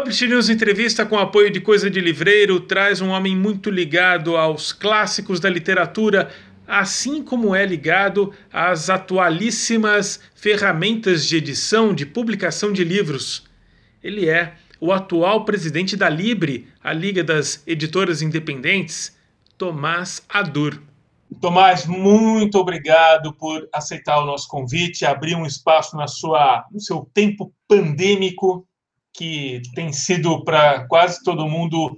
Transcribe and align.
Publish 0.00 0.26
News 0.26 0.48
Entrevista 0.48 1.04
com 1.04 1.18
apoio 1.18 1.50
de 1.50 1.60
Coisa 1.60 1.90
de 1.90 2.00
Livreiro 2.00 2.58
traz 2.58 3.02
um 3.02 3.10
homem 3.10 3.36
muito 3.36 3.68
ligado 3.68 4.34
aos 4.34 4.72
clássicos 4.72 5.38
da 5.40 5.50
literatura, 5.50 6.30
assim 6.66 7.22
como 7.22 7.54
é 7.54 7.66
ligado 7.66 8.32
às 8.50 8.88
atualíssimas 8.88 10.18
ferramentas 10.34 11.26
de 11.26 11.36
edição, 11.36 11.92
de 11.92 12.06
publicação 12.06 12.72
de 12.72 12.82
livros. 12.82 13.44
Ele 14.02 14.26
é 14.26 14.54
o 14.80 14.90
atual 14.90 15.44
presidente 15.44 15.98
da 15.98 16.08
Libre, 16.08 16.66
a 16.82 16.94
Liga 16.94 17.22
das 17.22 17.62
Editoras 17.66 18.22
Independentes, 18.22 19.14
Tomás 19.58 20.24
Adur. 20.30 20.80
Tomás, 21.42 21.84
muito 21.84 22.56
obrigado 22.56 23.34
por 23.34 23.68
aceitar 23.70 24.18
o 24.18 24.24
nosso 24.24 24.48
convite, 24.48 25.04
abrir 25.04 25.36
um 25.36 25.44
espaço 25.44 25.94
na 25.94 26.06
sua, 26.06 26.64
no 26.72 26.80
seu 26.80 27.06
tempo 27.12 27.52
pandêmico 27.68 28.66
que 29.12 29.60
tem 29.74 29.92
sido 29.92 30.44
para 30.44 30.86
quase 30.86 31.22
todo 31.22 31.48
mundo 31.48 31.96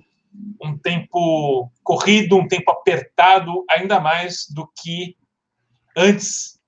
um 0.62 0.76
tempo 0.76 1.70
corrido, 1.82 2.36
um 2.36 2.48
tempo 2.48 2.70
apertado, 2.70 3.64
ainda 3.70 4.00
mais 4.00 4.46
do 4.48 4.66
que 4.80 5.16
antes, 5.96 6.58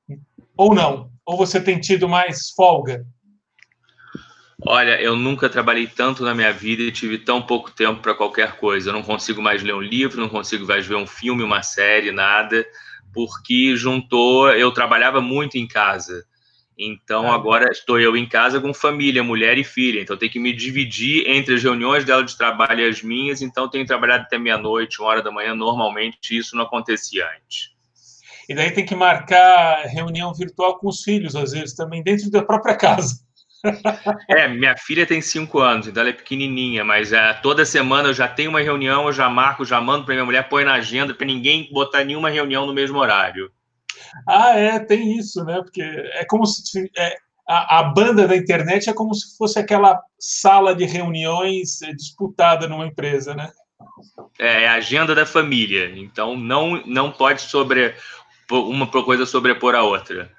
ou 0.57 0.75
não? 0.75 1.11
Ou 1.25 1.37
você 1.37 1.61
tem 1.61 1.81
tido 1.81 2.09
mais 2.09 2.51
folga? 2.51 3.07
Olha, 4.67 5.01
eu 5.01 5.17
nunca 5.17 5.49
trabalhei 5.49 5.87
tanto 5.87 6.25
na 6.25 6.35
minha 6.35 6.53
vida 6.53 6.83
e 6.83 6.93
tive 6.93 7.19
tão 7.19 7.43
pouco 7.43 7.71
tempo 7.71 8.01
para 8.01 8.15
qualquer 8.15 8.57
coisa. 8.57 8.89
Eu 8.89 8.95
não 8.95 9.03
consigo 9.03 9.43
mais 9.43 9.63
ler 9.63 9.75
um 9.75 9.81
livro, 9.81 10.21
não 10.21 10.29
consigo 10.29 10.67
mais 10.67 10.87
ver 10.87 10.95
um 10.95 11.07
filme, 11.07 11.43
uma 11.43 11.63
série, 11.63 12.13
nada, 12.13 12.65
porque 13.13 13.77
juntou. 13.77 14.51
Eu 14.51 14.73
trabalhava 14.73 15.21
muito 15.21 15.57
em 15.57 15.67
casa. 15.67 16.25
Então 16.77 17.27
é. 17.27 17.31
agora 17.31 17.71
estou 17.71 18.01
eu 18.01 18.17
em 18.17 18.29
casa 18.29 18.61
com 18.61 18.75
família, 18.75 19.23
mulher 19.23 19.57
e 19.59 19.65
filha. 19.65 20.01
Então 20.01 20.17
tenho 20.17 20.33
que 20.33 20.41
me 20.41 20.53
dividir 20.53 21.29
entre 21.29 21.55
as 21.55 21.63
reuniões 21.63 22.05
dela 22.05 22.25
de 22.25 22.37
trabalho 22.37 22.81
e 22.81 22.89
as 22.89 23.03
minhas. 23.03 23.43
Então 23.43 23.69
tenho 23.69 23.87
trabalhado 23.87 24.25
até 24.25 24.39
meia-noite, 24.39 25.01
uma 25.01 25.09
hora 25.09 25.23
da 25.23 25.31
manhã. 25.31 25.55
Normalmente 25.55 26.37
isso 26.37 26.57
não 26.57 26.65
acontecia 26.65 27.25
antes. 27.27 27.75
E 28.49 28.55
daí 28.55 28.71
tem 28.71 28.85
que 28.85 28.95
marcar 28.95 29.85
reunião 29.87 30.35
virtual 30.35 30.79
com 30.79 30.89
os 30.89 31.03
filhos, 31.03 31.35
às 31.35 31.53
vezes, 31.53 31.75
também 31.75 32.03
dentro 32.03 32.31
da 32.31 32.43
própria 32.43 32.77
casa. 32.77 33.25
É, 34.29 34.47
minha 34.47 34.77
filha 34.77 35.07
tem 35.07 35.23
cinco 35.23 35.59
anos, 35.59 35.89
então 35.89 36.03
ela 36.03 36.11
é 36.11 36.13
pequenininha, 36.13 36.85
mas 36.85 37.15
é, 37.15 37.33
toda 37.33 37.65
semana 37.65 38.11
eu 38.11 38.15
já 38.15 38.29
tenho 38.29 38.51
uma 38.51 38.61
reunião, 38.61 39.07
eu 39.07 39.13
já 39.13 39.31
marco, 39.31 39.65
já 39.65 39.81
mando 39.81 40.05
para 40.05 40.15
minha 40.15 40.25
mulher, 40.25 40.49
põe 40.51 40.65
na 40.65 40.75
agenda, 40.75 41.15
para 41.15 41.27
ninguém 41.27 41.71
botar 41.73 42.05
nenhuma 42.05 42.29
reunião 42.29 42.67
no 42.67 42.75
mesmo 42.75 42.99
horário. 42.99 43.51
Ah, 44.29 44.59
é, 44.59 44.79
tem 44.79 45.17
isso, 45.17 45.45
né? 45.45 45.61
Porque 45.63 45.83
é 45.83 46.25
como 46.25 46.47
se 46.47 46.91
é, 46.97 47.17
a, 47.49 47.81
a, 47.81 47.83
banda 47.85 48.27
da 48.27 48.37
internet 48.37 48.89
é 48.89 48.93
como 48.93 49.15
se 49.15 49.37
fosse 49.37 49.59
aquela 49.59 50.01
sala 50.19 50.75
de 50.75 50.85
reuniões 50.85 51.83
é, 51.83 51.93
disputada 51.93 52.69
numa 52.69 52.87
empresa, 52.87 53.35
né? 53.35 53.51
É, 54.39 54.65
é 54.65 54.69
a 54.69 54.75
agenda 54.75 55.15
da 55.15 55.27
família, 55.27 55.93
então 55.97 56.37
não, 56.37 56.85
não 56.87 57.13
pode 57.13 57.43
sobre 57.43 57.95
uma 58.51 58.87
coisa 58.87 59.27
sobrepor 59.27 59.75
a 59.75 59.83
outra. 59.83 60.31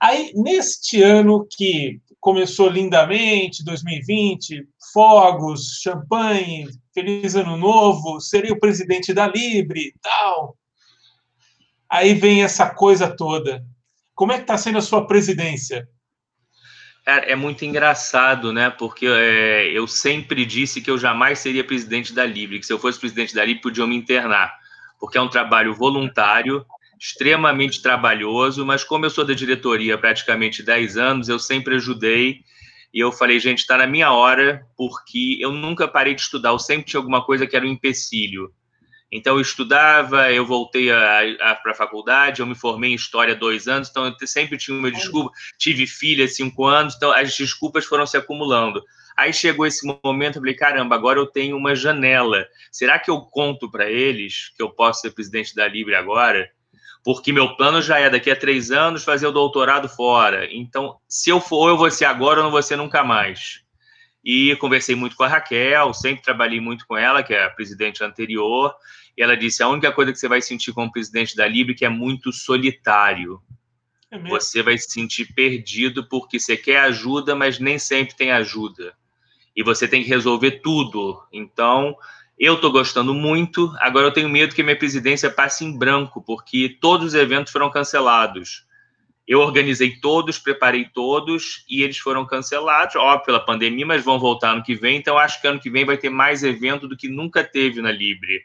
Aí, 0.00 0.32
neste 0.34 1.00
ano 1.02 1.46
que 1.48 2.00
começou 2.20 2.68
lindamente, 2.68 3.64
2020, 3.64 4.66
fogos, 4.92 5.80
champanhe, 5.82 6.68
feliz 6.94 7.34
ano 7.34 7.56
novo, 7.56 8.20
seria 8.20 8.52
o 8.52 8.60
presidente 8.60 9.12
da 9.12 9.26
Libre 9.26 9.80
e 9.80 9.94
tal. 10.00 10.56
Aí 11.92 12.14
vem 12.14 12.42
essa 12.42 12.70
coisa 12.70 13.14
toda. 13.14 13.62
Como 14.14 14.32
é 14.32 14.36
que 14.36 14.44
está 14.44 14.56
sendo 14.56 14.78
a 14.78 14.80
sua 14.80 15.06
presidência? 15.06 15.86
É, 17.04 17.32
é 17.32 17.36
muito 17.36 17.66
engraçado, 17.66 18.50
né? 18.50 18.70
Porque 18.70 19.06
é, 19.06 19.66
eu 19.70 19.86
sempre 19.86 20.46
disse 20.46 20.80
que 20.80 20.90
eu 20.90 20.96
jamais 20.96 21.40
seria 21.40 21.62
presidente 21.62 22.14
da 22.14 22.24
Libre, 22.24 22.58
que 22.58 22.64
se 22.64 22.72
eu 22.72 22.78
fosse 22.78 22.98
presidente 22.98 23.34
da 23.34 23.44
Libre, 23.44 23.60
podiam 23.60 23.86
me 23.86 23.94
internar, 23.94 24.56
porque 24.98 25.18
é 25.18 25.20
um 25.20 25.28
trabalho 25.28 25.74
voluntário, 25.74 26.64
extremamente 26.98 27.82
trabalhoso, 27.82 28.64
mas 28.64 28.82
como 28.82 29.04
eu 29.04 29.10
sou 29.10 29.26
da 29.26 29.34
diretoria 29.34 29.96
há 29.96 29.98
praticamente 29.98 30.62
10 30.62 30.96
anos, 30.96 31.28
eu 31.28 31.38
sempre 31.38 31.74
ajudei 31.74 32.40
e 32.94 33.00
eu 33.00 33.12
falei, 33.12 33.38
gente, 33.38 33.58
está 33.58 33.76
na 33.76 33.86
minha 33.86 34.12
hora, 34.12 34.66
porque 34.78 35.36
eu 35.40 35.52
nunca 35.52 35.86
parei 35.86 36.14
de 36.14 36.22
estudar, 36.22 36.50
eu 36.50 36.58
sempre 36.58 36.86
tinha 36.86 37.00
alguma 37.00 37.22
coisa 37.22 37.46
que 37.46 37.54
era 37.54 37.66
um 37.66 37.70
empecilho. 37.70 38.50
Então, 39.12 39.36
eu 39.36 39.42
estudava, 39.42 40.32
eu 40.32 40.46
voltei 40.46 40.88
para 41.62 41.72
a 41.72 41.74
faculdade, 41.74 42.40
eu 42.40 42.46
me 42.46 42.54
formei 42.54 42.92
em 42.92 42.94
História 42.94 43.36
dois 43.36 43.68
anos, 43.68 43.90
então 43.90 44.06
eu 44.06 44.26
sempre 44.26 44.56
tinha 44.56 44.76
uma 44.76 44.90
desculpa. 44.90 45.30
Tive 45.58 45.86
filha 45.86 46.26
cinco 46.26 46.64
anos, 46.64 46.94
então 46.96 47.12
as 47.12 47.36
desculpas 47.36 47.84
foram 47.84 48.06
se 48.06 48.16
acumulando. 48.16 48.82
Aí 49.14 49.30
chegou 49.30 49.66
esse 49.66 49.86
momento, 50.02 50.36
eu 50.36 50.40
falei, 50.40 50.54
caramba, 50.54 50.94
agora 50.94 51.18
eu 51.18 51.26
tenho 51.26 51.58
uma 51.58 51.74
janela. 51.74 52.46
Será 52.70 52.98
que 52.98 53.10
eu 53.10 53.20
conto 53.20 53.70
para 53.70 53.90
eles 53.90 54.50
que 54.56 54.62
eu 54.62 54.70
posso 54.70 55.02
ser 55.02 55.10
presidente 55.10 55.54
da 55.54 55.68
Libre 55.68 55.94
agora? 55.94 56.50
Porque 57.04 57.32
meu 57.32 57.54
plano 57.56 57.82
já 57.82 57.98
é, 57.98 58.08
daqui 58.08 58.30
a 58.30 58.36
três 58.36 58.70
anos, 58.70 59.04
fazer 59.04 59.26
o 59.26 59.32
doutorado 59.32 59.88
fora. 59.88 60.48
Então, 60.50 60.96
se 61.06 61.28
eu 61.28 61.40
for, 61.40 61.68
eu 61.68 61.76
vou 61.76 61.90
ser 61.90 62.06
agora 62.06 62.38
ou 62.38 62.44
não 62.44 62.50
vou 62.50 62.62
ser 62.62 62.76
nunca 62.76 63.04
mais. 63.04 63.60
E 64.24 64.54
conversei 64.56 64.94
muito 64.94 65.16
com 65.16 65.24
a 65.24 65.28
Raquel, 65.28 65.92
sempre 65.92 66.22
trabalhei 66.22 66.60
muito 66.60 66.86
com 66.86 66.96
ela, 66.96 67.22
que 67.24 67.34
é 67.34 67.44
a 67.44 67.50
presidente 67.50 68.04
anterior, 68.04 68.72
e 69.16 69.22
ela 69.22 69.36
disse: 69.36 69.62
a 69.62 69.68
única 69.68 69.92
coisa 69.92 70.12
que 70.12 70.18
você 70.18 70.28
vai 70.28 70.40
sentir 70.40 70.72
como 70.72 70.92
presidente 70.92 71.36
da 71.36 71.46
Libre 71.46 71.74
é 71.74 71.76
que 71.76 71.84
é 71.84 71.88
muito 71.88 72.32
solitário. 72.32 73.40
É 74.10 74.18
você 74.18 74.62
vai 74.62 74.76
se 74.76 74.90
sentir 74.90 75.32
perdido 75.34 76.06
porque 76.08 76.38
você 76.38 76.56
quer 76.56 76.80
ajuda, 76.80 77.34
mas 77.34 77.58
nem 77.58 77.78
sempre 77.78 78.14
tem 78.14 78.30
ajuda. 78.30 78.94
E 79.56 79.62
você 79.62 79.86
tem 79.86 80.02
que 80.02 80.08
resolver 80.08 80.62
tudo. 80.62 81.22
Então, 81.32 81.96
eu 82.38 82.54
estou 82.54 82.72
gostando 82.72 83.14
muito. 83.14 83.74
Agora 83.80 84.06
eu 84.06 84.12
tenho 84.12 84.28
medo 84.28 84.54
que 84.54 84.62
minha 84.62 84.76
presidência 84.76 85.30
passe 85.30 85.64
em 85.64 85.76
branco, 85.76 86.22
porque 86.22 86.76
todos 86.80 87.08
os 87.08 87.14
eventos 87.14 87.52
foram 87.52 87.70
cancelados. 87.70 88.66
Eu 89.26 89.40
organizei 89.40 90.00
todos, 90.00 90.38
preparei 90.38 90.86
todos 90.92 91.64
e 91.68 91.82
eles 91.82 91.96
foram 91.96 92.26
cancelados, 92.26 92.96
óbvio, 92.96 93.26
pela 93.26 93.40
pandemia, 93.40 93.86
mas 93.86 94.04
vão 94.04 94.18
voltar 94.18 94.50
ano 94.50 94.62
que 94.62 94.74
vem. 94.74 94.96
Então, 94.96 95.16
acho 95.16 95.40
que 95.40 95.46
ano 95.46 95.60
que 95.60 95.70
vem 95.70 95.84
vai 95.84 95.96
ter 95.96 96.10
mais 96.10 96.42
evento 96.42 96.88
do 96.88 96.96
que 96.96 97.08
nunca 97.08 97.44
teve 97.44 97.80
na 97.80 97.92
Libre. 97.92 98.42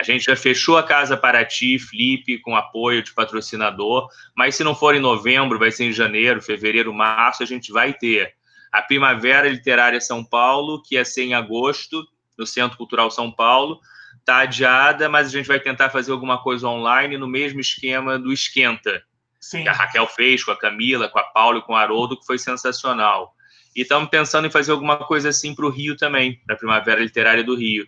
A 0.00 0.02
gente 0.02 0.24
já 0.24 0.34
fechou 0.34 0.78
a 0.78 0.82
Casa 0.82 1.14
Paraty, 1.14 1.78
Flip, 1.78 2.38
com 2.38 2.56
apoio 2.56 3.02
de 3.02 3.12
patrocinador, 3.12 4.08
mas 4.34 4.54
se 4.54 4.64
não 4.64 4.74
for 4.74 4.94
em 4.94 4.98
novembro, 4.98 5.58
vai 5.58 5.70
ser 5.70 5.84
em 5.84 5.92
janeiro, 5.92 6.40
fevereiro, 6.40 6.90
março, 6.94 7.42
a 7.42 7.46
gente 7.46 7.70
vai 7.70 7.92
ter. 7.92 8.32
A 8.72 8.80
Primavera 8.80 9.46
Literária 9.46 10.00
São 10.00 10.24
Paulo, 10.24 10.80
que 10.82 10.94
ia 10.94 11.04
ser 11.04 11.24
em 11.24 11.34
agosto, 11.34 12.02
no 12.38 12.46
Centro 12.46 12.78
Cultural 12.78 13.10
São 13.10 13.30
Paulo, 13.30 13.78
está 14.20 14.38
adiada, 14.38 15.06
mas 15.06 15.26
a 15.26 15.30
gente 15.30 15.46
vai 15.46 15.60
tentar 15.60 15.90
fazer 15.90 16.12
alguma 16.12 16.42
coisa 16.42 16.66
online 16.66 17.18
no 17.18 17.28
mesmo 17.28 17.60
esquema 17.60 18.18
do 18.18 18.32
Esquenta, 18.32 19.02
Sim. 19.38 19.64
que 19.64 19.68
a 19.68 19.72
Raquel 19.72 20.06
fez 20.06 20.42
com 20.42 20.50
a 20.50 20.56
Camila, 20.56 21.10
com 21.10 21.18
a 21.18 21.24
Paula 21.24 21.58
e 21.58 21.62
com 21.62 21.74
o 21.74 21.76
Haroldo, 21.76 22.18
que 22.18 22.24
foi 22.24 22.38
sensacional. 22.38 23.34
E 23.76 23.82
estamos 23.82 24.08
pensando 24.08 24.46
em 24.46 24.50
fazer 24.50 24.72
alguma 24.72 24.96
coisa 24.96 25.28
assim 25.28 25.54
para 25.54 25.66
o 25.66 25.70
Rio 25.70 25.94
também, 25.94 26.40
para 26.46 26.54
a 26.54 26.58
Primavera 26.58 27.02
Literária 27.02 27.44
do 27.44 27.54
Rio. 27.54 27.86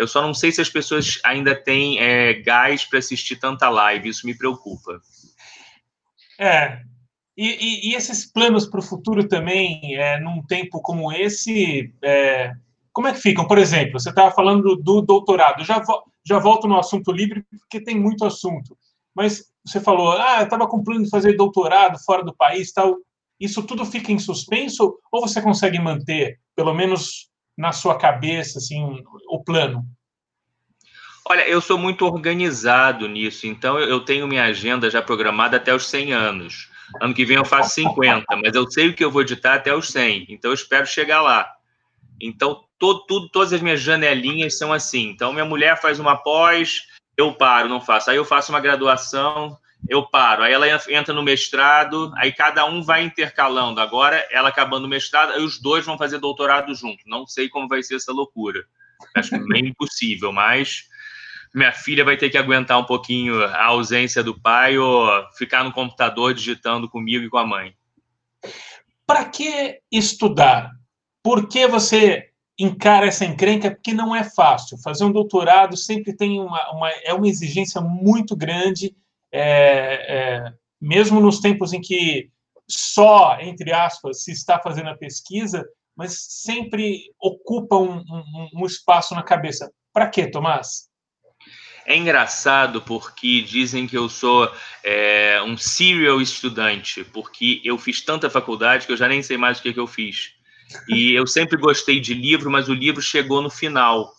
Eu 0.00 0.08
só 0.08 0.22
não 0.22 0.32
sei 0.32 0.50
se 0.50 0.62
as 0.62 0.70
pessoas 0.70 1.20
ainda 1.22 1.54
têm 1.54 1.98
é, 1.98 2.32
gás 2.32 2.86
para 2.86 2.98
assistir 2.98 3.36
tanta 3.36 3.68
live, 3.68 4.08
isso 4.08 4.26
me 4.26 4.34
preocupa. 4.34 4.98
É. 6.38 6.80
E, 7.36 7.48
e, 7.48 7.90
e 7.90 7.94
esses 7.94 8.24
planos 8.24 8.66
para 8.66 8.80
o 8.80 8.82
futuro 8.82 9.28
também, 9.28 9.94
é, 9.96 10.18
num 10.18 10.42
tempo 10.42 10.80
como 10.80 11.12
esse, 11.12 11.92
é, 12.02 12.50
como 12.94 13.08
é 13.08 13.12
que 13.12 13.20
ficam? 13.20 13.46
Por 13.46 13.58
exemplo, 13.58 14.00
você 14.00 14.08
estava 14.08 14.30
falando 14.30 14.62
do, 14.62 14.76
do 14.76 15.02
doutorado, 15.02 15.64
já, 15.64 15.80
vo, 15.80 16.02
já 16.26 16.38
volto 16.38 16.66
no 16.66 16.78
assunto 16.78 17.12
livre, 17.12 17.44
porque 17.50 17.84
tem 17.84 18.00
muito 18.00 18.24
assunto. 18.24 18.74
Mas 19.14 19.52
você 19.66 19.80
falou, 19.80 20.12
ah, 20.12 20.38
eu 20.38 20.44
estava 20.44 20.66
com 20.66 20.82
plano 20.82 21.04
de 21.04 21.10
fazer 21.10 21.36
doutorado 21.36 22.02
fora 22.06 22.24
do 22.24 22.34
país 22.34 22.72
tal. 22.72 22.96
Isso 23.38 23.62
tudo 23.64 23.84
fica 23.84 24.10
em 24.10 24.18
suspenso 24.18 24.98
ou 25.12 25.20
você 25.20 25.42
consegue 25.42 25.78
manter, 25.78 26.38
pelo 26.56 26.72
menos 26.72 27.29
na 27.60 27.72
sua 27.72 27.98
cabeça, 27.98 28.58
assim, 28.58 29.04
o 29.28 29.44
plano? 29.44 29.84
Olha, 31.28 31.46
eu 31.46 31.60
sou 31.60 31.76
muito 31.76 32.06
organizado 32.06 33.06
nisso, 33.06 33.46
então 33.46 33.78
eu 33.78 34.00
tenho 34.00 34.26
minha 34.26 34.44
agenda 34.44 34.90
já 34.90 35.02
programada 35.02 35.58
até 35.58 35.74
os 35.74 35.86
100 35.86 36.12
anos. 36.14 36.70
Ano 37.00 37.14
que 37.14 37.24
vem 37.24 37.36
eu 37.36 37.44
faço 37.44 37.74
50, 37.74 38.24
mas 38.36 38.54
eu 38.54 38.68
sei 38.68 38.88
o 38.88 38.94
que 38.94 39.04
eu 39.04 39.10
vou 39.10 39.20
editar 39.22 39.54
até 39.54 39.74
os 39.74 39.90
100, 39.90 40.26
então 40.30 40.50
eu 40.50 40.54
espero 40.54 40.86
chegar 40.86 41.20
lá. 41.20 41.48
Então, 42.18 42.64
todo, 42.78 43.04
tudo, 43.06 43.28
todas 43.28 43.52
as 43.52 43.60
minhas 43.60 43.80
janelinhas 43.80 44.56
são 44.56 44.72
assim. 44.72 45.10
Então, 45.10 45.32
minha 45.32 45.44
mulher 45.44 45.80
faz 45.80 46.00
uma 46.00 46.16
pós, 46.16 46.86
eu 47.16 47.34
paro, 47.34 47.68
não 47.68 47.80
faço. 47.80 48.10
Aí 48.10 48.16
eu 48.16 48.24
faço 48.24 48.50
uma 48.50 48.60
graduação, 48.60 49.56
eu 49.88 50.06
paro. 50.06 50.42
Aí 50.42 50.52
ela 50.52 50.66
entra 50.88 51.14
no 51.14 51.22
mestrado, 51.22 52.12
aí 52.16 52.32
cada 52.32 52.64
um 52.64 52.82
vai 52.82 53.02
intercalando. 53.02 53.80
Agora, 53.80 54.26
ela 54.30 54.48
acabando 54.48 54.84
o 54.84 54.88
mestrado, 54.88 55.32
aí 55.32 55.42
os 55.42 55.60
dois 55.60 55.84
vão 55.84 55.98
fazer 55.98 56.18
doutorado 56.18 56.74
junto. 56.74 57.02
Não 57.06 57.26
sei 57.26 57.48
como 57.48 57.68
vai 57.68 57.82
ser 57.82 57.96
essa 57.96 58.12
loucura. 58.12 58.64
Acho 59.16 59.34
é 59.34 59.38
meio 59.38 59.66
impossível, 59.66 60.32
mas 60.32 60.84
minha 61.54 61.72
filha 61.72 62.04
vai 62.04 62.16
ter 62.16 62.30
que 62.30 62.38
aguentar 62.38 62.78
um 62.78 62.84
pouquinho 62.84 63.42
a 63.44 63.64
ausência 63.66 64.22
do 64.22 64.38
pai 64.38 64.78
ou 64.78 65.08
ficar 65.36 65.64
no 65.64 65.72
computador 65.72 66.34
digitando 66.34 66.88
comigo 66.88 67.24
e 67.24 67.30
com 67.30 67.38
a 67.38 67.46
mãe. 67.46 67.74
Para 69.06 69.24
que 69.24 69.80
estudar? 69.90 70.70
Por 71.22 71.48
que 71.48 71.66
você 71.66 72.30
encara 72.60 73.06
essa 73.06 73.24
encrenca 73.24 73.70
porque 73.70 73.94
não 73.94 74.14
é 74.14 74.22
fácil. 74.22 74.76
Fazer 74.76 75.04
um 75.04 75.12
doutorado 75.12 75.76
sempre 75.76 76.14
tem 76.14 76.38
uma, 76.38 76.70
uma 76.72 76.90
é 76.90 77.14
uma 77.14 77.26
exigência 77.26 77.80
muito 77.80 78.36
grande, 78.36 78.94
é, 79.32 80.44
é, 80.44 80.52
mesmo 80.80 81.20
nos 81.20 81.40
tempos 81.40 81.72
em 81.72 81.80
que 81.80 82.30
só, 82.68 83.38
entre 83.40 83.72
aspas, 83.72 84.22
se 84.22 84.32
está 84.32 84.58
fazendo 84.60 84.90
a 84.90 84.96
pesquisa, 84.96 85.66
mas 85.96 86.16
sempre 86.28 87.12
ocupa 87.20 87.76
um, 87.76 87.98
um, 87.98 88.50
um 88.54 88.66
espaço 88.66 89.14
na 89.14 89.22
cabeça. 89.22 89.70
Para 89.92 90.08
quê, 90.08 90.26
Tomás? 90.30 90.88
É 91.86 91.96
engraçado 91.96 92.80
porque 92.82 93.42
dizem 93.42 93.86
que 93.86 93.96
eu 93.96 94.08
sou 94.08 94.50
é, 94.84 95.42
um 95.42 95.56
serial 95.56 96.20
estudante, 96.20 97.02
porque 97.04 97.60
eu 97.64 97.76
fiz 97.76 98.00
tanta 98.00 98.30
faculdade 98.30 98.86
que 98.86 98.92
eu 98.92 98.96
já 98.96 99.08
nem 99.08 99.22
sei 99.22 99.36
mais 99.36 99.58
o 99.58 99.62
que, 99.62 99.72
que 99.72 99.80
eu 99.80 99.86
fiz. 99.86 100.34
E 100.88 101.12
eu 101.12 101.26
sempre 101.26 101.56
gostei 101.56 101.98
de 101.98 102.14
livro, 102.14 102.50
mas 102.50 102.68
o 102.68 102.74
livro 102.74 103.02
chegou 103.02 103.42
no 103.42 103.50
final, 103.50 104.12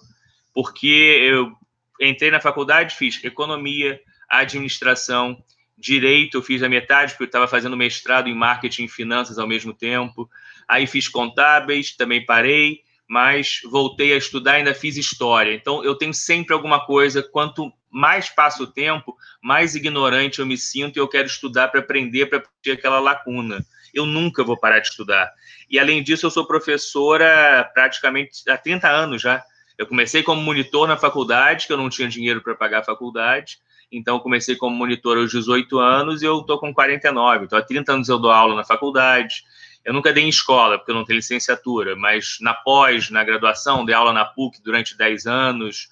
porque 0.54 0.88
eu 0.88 1.54
entrei 2.02 2.30
na 2.30 2.42
faculdade, 2.42 2.96
fiz 2.96 3.24
economia, 3.24 4.02
administração, 4.39 5.44
direito, 5.78 6.38
eu 6.38 6.42
fiz 6.42 6.63
a 6.63 6.69
metade, 6.69 7.12
porque 7.12 7.24
eu 7.24 7.28
estava 7.28 7.48
fazendo 7.48 7.75
mestrado 7.75 8.30
em 8.30 8.36
marketing 8.36 8.86
e 8.86 8.89
finanças 8.89 9.38
ao 9.38 9.48
mesmo 9.48 9.74
tempo. 9.74 10.30
Aí 10.68 10.88
fiz 10.88 11.07
contábeis, 11.07 11.95
também 11.95 12.25
parei, 12.25 12.81
mas 13.07 13.60
voltei 13.69 14.13
a 14.13 14.18
estudar, 14.18 14.54
ainda 14.54 14.74
fiz 14.74 14.95
história. 14.95 15.54
Então 15.54 15.83
eu 15.83 15.95
tenho 15.95 16.13
sempre 16.13 16.54
alguma 16.54 16.86
coisa, 16.86 17.22
quanto 17.22 17.72
mais 17.89 18.30
passo 18.30 18.63
o 18.63 18.68
tempo, 18.68 19.18
mais 19.42 19.75
ignorante 19.75 20.39
eu 20.39 20.45
me 20.45 20.57
sinto 20.57 20.95
e 20.95 21.00
eu 21.00 21.07
quero 21.07 21.27
estudar 21.27 21.68
para 21.68 21.81
aprender, 21.81 22.27
para 22.27 22.42
ter 22.63 22.72
aquela 22.72 23.00
lacuna. 23.00 23.66
Eu 23.94 24.06
nunca 24.06 24.44
vou 24.44 24.57
parar 24.57 24.80
de 24.80 24.88
estudar. 24.88 25.30
E 25.69 25.77
além 25.77 26.01
disso, 26.01 26.25
eu 26.25 26.31
sou 26.31 26.48
professora 26.48 27.69
praticamente 27.74 28.50
há 28.50 28.57
30 28.57 28.88
anos 28.88 29.22
já. 29.22 29.44
Eu 29.77 29.86
comecei 29.86 30.24
como 30.24 30.42
monitor 30.42 30.88
na 30.88 30.95
faculdade, 30.95 31.68
que 31.68 31.74
eu 31.74 31.77
não 31.77 31.89
tinha 31.89 32.07
dinheiro 32.07 32.42
para 32.42 32.56
pagar 32.56 32.80
a 32.80 32.84
faculdade. 32.84 33.57
Então, 33.92 34.20
comecei 34.20 34.56
como 34.56 34.76
monitor 34.76 35.18
aos 35.18 35.32
18 35.32 35.78
anos 35.80 36.22
e 36.22 36.26
eu 36.26 36.40
estou 36.40 36.58
com 36.58 36.74
49. 36.74 37.46
Então, 37.46 37.60
há 37.60 37.62
30 37.62 37.94
anos 37.94 38.10
eu 38.10 38.18
dou 38.18 38.32
aula 38.32 38.56
na 38.56 38.64
faculdade. 38.64 39.44
Eu 39.84 39.94
nunca 39.94 40.14
dei 40.14 40.24
em 40.24 40.30
escola, 40.30 40.78
porque 40.78 40.92
eu 40.92 40.96
não 40.96 41.04
tenho 41.04 41.18
licenciatura, 41.18 41.96
mas 41.96 42.38
na 42.40 42.54
pós, 42.54 43.10
na 43.10 43.24
graduação, 43.24 43.84
dei 43.84 43.96
aula 43.96 44.14
na 44.14 44.24
PUC 44.24 44.62
durante 44.64 44.96
10 44.96 45.26
anos, 45.26 45.90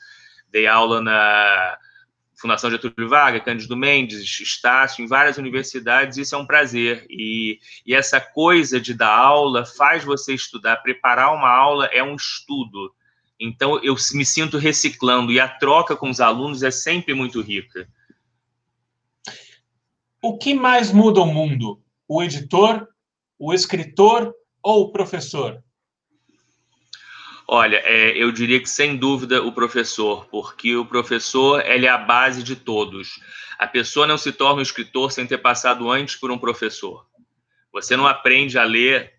dei 0.52 0.68
aula 0.68 1.02
na 1.02 1.78
Fundação 2.40 2.72
Getúlio 2.72 3.10
Vargas, 3.10 3.44
Cândido 3.44 3.76
Mendes, 3.76 4.40
Estácio, 4.40 5.04
em 5.04 5.08
várias 5.08 5.38
universidades, 5.38 6.18
isso 6.18 6.36
é 6.36 6.38
um 6.38 6.46
prazer. 6.46 7.06
E, 7.10 7.60
e 7.86 7.94
essa 7.94 8.22
coisa 8.22 8.80
de 8.80 8.94
dar 8.94 9.14
aula 9.14 9.66
faz 9.66 10.06
você 10.06 10.34
estudar. 10.34 10.78
Preparar 10.78 11.34
uma 11.34 11.50
aula 11.50 11.88
é 11.88 12.02
um 12.02 12.16
estudo. 12.16 12.94
Então, 13.40 13.82
eu 13.82 13.96
me 14.14 14.26
sinto 14.26 14.58
reciclando 14.58 15.32
e 15.32 15.40
a 15.40 15.48
troca 15.48 15.96
com 15.96 16.10
os 16.10 16.20
alunos 16.20 16.62
é 16.62 16.70
sempre 16.70 17.14
muito 17.14 17.40
rica. 17.42 17.88
O 20.22 20.38
que 20.38 20.54
mais 20.54 20.92
muda 20.92 21.22
o 21.22 21.26
mundo? 21.26 21.82
O 22.06 22.22
editor, 22.22 22.86
o 23.38 23.54
escritor 23.54 24.36
ou 24.62 24.84
o 24.84 24.92
professor? 24.92 25.64
Olha, 27.48 27.78
é, 27.78 28.10
eu 28.18 28.30
diria 28.32 28.60
que 28.60 28.70
sem 28.70 28.98
dúvida 28.98 29.42
o 29.42 29.54
professor, 29.54 30.26
porque 30.26 30.76
o 30.76 30.86
professor 30.86 31.62
é 31.62 31.88
a 31.88 31.98
base 31.98 32.44
de 32.44 32.58
todos. 32.58 33.22
A 33.58 33.66
pessoa 33.66 34.06
não 34.06 34.18
se 34.18 34.34
torna 34.34 34.60
um 34.60 34.62
escritor 34.62 35.14
sem 35.14 35.26
ter 35.26 35.38
passado 35.38 35.90
antes 35.90 36.18
por 36.18 36.30
um 36.30 36.38
professor. 36.38 37.08
Você 37.72 37.96
não 37.96 38.06
aprende 38.06 38.58
a 38.60 38.64
ler, 38.66 39.14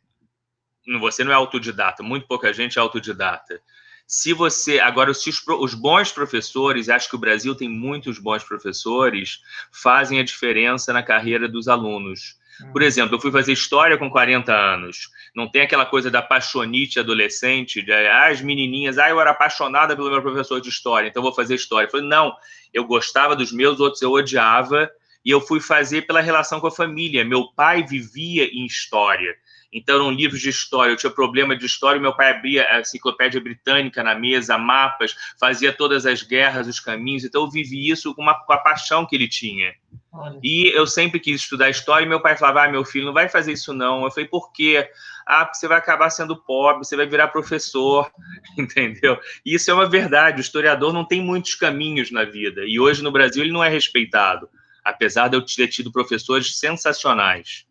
você 1.00 1.25
não 1.25 1.32
é 1.32 1.34
autodidata, 1.34 2.02
muito 2.02 2.26
pouca 2.26 2.52
gente 2.52 2.78
é 2.78 2.82
autodidata 2.82 3.62
se 4.11 4.33
você. 4.33 4.81
Agora, 4.81 5.15
se 5.15 5.31
os, 5.31 5.41
os, 5.47 5.73
bons 5.73 6.11
professores, 6.11 6.89
acho 6.89 7.09
que 7.09 7.15
o 7.15 7.19
Brasil 7.19 7.55
tem 7.55 7.69
muitos 7.69 8.19
bons 8.19 8.43
professores, 8.43 9.41
fazem 9.71 10.19
a 10.19 10.25
diferença 10.25 10.93
na 10.93 11.01
carreira 11.01 11.49
dos 11.49 11.69
alunos. 11.69 12.37
Por 12.73 12.83
hum. 12.83 12.85
exemplo, 12.85 13.15
eu 13.15 13.21
fui 13.21 13.31
fazer 13.31 13.53
história 13.53 13.97
com 13.97 14.11
40 14.11 14.53
anos. 14.53 15.11
Não 15.33 15.49
tem 15.49 15.62
aquela 15.62 15.87
coisa 15.87 16.11
da 16.11 16.21
paixonite 16.21 16.99
adolescente, 16.99 17.83
de 17.83 17.93
ah, 17.93 18.27
as 18.27 18.41
menininhas, 18.41 18.99
ah, 18.99 19.09
eu 19.09 19.21
era 19.21 19.31
apaixonada 19.31 19.95
pelo 19.95 20.11
meu 20.11 20.21
professor 20.21 20.61
de 20.61 20.69
história, 20.69 21.07
então 21.07 21.23
vou 21.23 21.33
fazer 21.33 21.55
história. 21.55 21.87
Eu 21.87 21.91
falei, 21.91 22.09
não, 22.09 22.35
eu 22.75 22.85
gostava 22.85 23.37
dos 23.37 23.53
meus, 23.53 23.79
outros 23.79 24.03
eu 24.03 24.11
odiava, 24.11 24.91
e 25.25 25.31
eu 25.31 25.41
fui 25.41 25.61
fazer 25.61 26.03
pela 26.03 26.21
relação 26.21 26.59
com 26.59 26.67
a 26.67 26.73
família. 26.73 27.25
Meu 27.25 27.47
pai 27.53 27.85
vivia 27.85 28.47
em 28.47 28.67
história. 28.67 29.37
Então, 29.72 29.96
eram 29.96 30.11
livros 30.11 30.40
de 30.40 30.49
história. 30.49 30.93
Eu 30.93 30.96
tinha 30.96 31.11
problema 31.11 31.56
de 31.56 31.64
história, 31.64 32.00
meu 32.00 32.14
pai 32.14 32.31
abria 32.31 32.67
a 32.69 32.81
enciclopédia 32.81 33.40
britânica 33.40 34.02
na 34.02 34.14
mesa, 34.14 34.58
mapas, 34.58 35.14
fazia 35.38 35.72
todas 35.72 36.06
as 36.06 36.22
guerras, 36.22 36.67
os 36.67 36.81
caminhos. 36.81 37.25
Então, 37.25 37.43
eu 37.43 37.50
vivi 37.50 37.88
isso 37.88 38.14
com, 38.14 38.22
uma, 38.22 38.34
com 38.34 38.52
a 38.52 38.58
paixão 38.58 39.06
que 39.06 39.14
ele 39.14 39.28
tinha. 39.28 39.72
Olha. 40.12 40.40
E 40.43 40.69
eu 40.75 40.87
sempre 40.87 41.20
quis 41.20 41.40
estudar 41.40 41.70
história, 41.70 42.05
e 42.05 42.08
meu 42.08 42.20
pai 42.20 42.37
falava: 42.37 42.64
ah, 42.64 42.69
meu 42.69 42.84
filho, 42.84 43.06
não 43.06 43.12
vai 43.12 43.28
fazer 43.28 43.52
isso 43.52 43.72
não. 43.72 44.05
Eu 44.05 44.11
falei: 44.11 44.28
por 44.28 44.52
quê? 44.52 44.88
Ah, 45.25 45.44
porque 45.44 45.58
você 45.58 45.69
vai 45.69 45.78
acabar 45.78 46.11
sendo 46.11 46.37
pobre, 46.37 46.84
você 46.84 46.96
vai 46.96 47.06
virar 47.06 47.28
professor, 47.28 48.11
entendeu? 48.58 49.19
E 49.46 49.55
isso 49.55 49.70
é 49.70 49.75
uma 49.75 49.88
verdade. 49.88 50.40
O 50.40 50.43
historiador 50.43 50.93
não 50.93 51.05
tem 51.05 51.23
muitos 51.23 51.55
caminhos 51.55 52.11
na 52.11 52.25
vida. 52.25 52.62
E 52.66 52.81
hoje 52.81 53.02
no 53.02 53.12
Brasil 53.12 53.44
ele 53.44 53.52
não 53.52 53.62
é 53.62 53.69
respeitado, 53.69 54.49
apesar 54.84 55.28
de 55.28 55.37
eu 55.37 55.44
ter 55.44 55.69
tido 55.69 55.93
professores 55.93 56.58
sensacionais. 56.58 57.69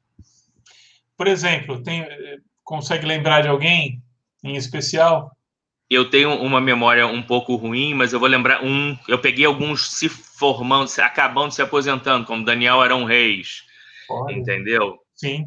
Por 1.20 1.28
exemplo, 1.28 1.84
tem, 1.84 2.08
consegue 2.64 3.06
lembrar 3.06 3.42
de 3.42 3.50
alguém 3.50 4.02
em 4.42 4.56
especial? 4.56 5.30
Eu 5.90 6.10
tenho 6.10 6.32
uma 6.34 6.62
memória 6.62 7.06
um 7.06 7.22
pouco 7.22 7.58
ruim, 7.58 7.94
mas 7.94 8.14
eu 8.14 8.22
vou 8.22 8.30
lembrar 8.30 8.64
um. 8.64 8.98
Eu 9.06 9.20
peguei 9.20 9.44
alguns 9.44 9.92
se 9.92 10.08
formando, 10.08 10.90
acabando 11.02 11.52
se 11.52 11.62
aposentando, 11.62 12.26
como 12.26 12.46
Daniel 12.46 12.80
Arão 12.80 13.04
Reis. 13.04 13.64
Olha. 14.10 14.34
Entendeu? 14.34 14.98
Sim. 15.14 15.46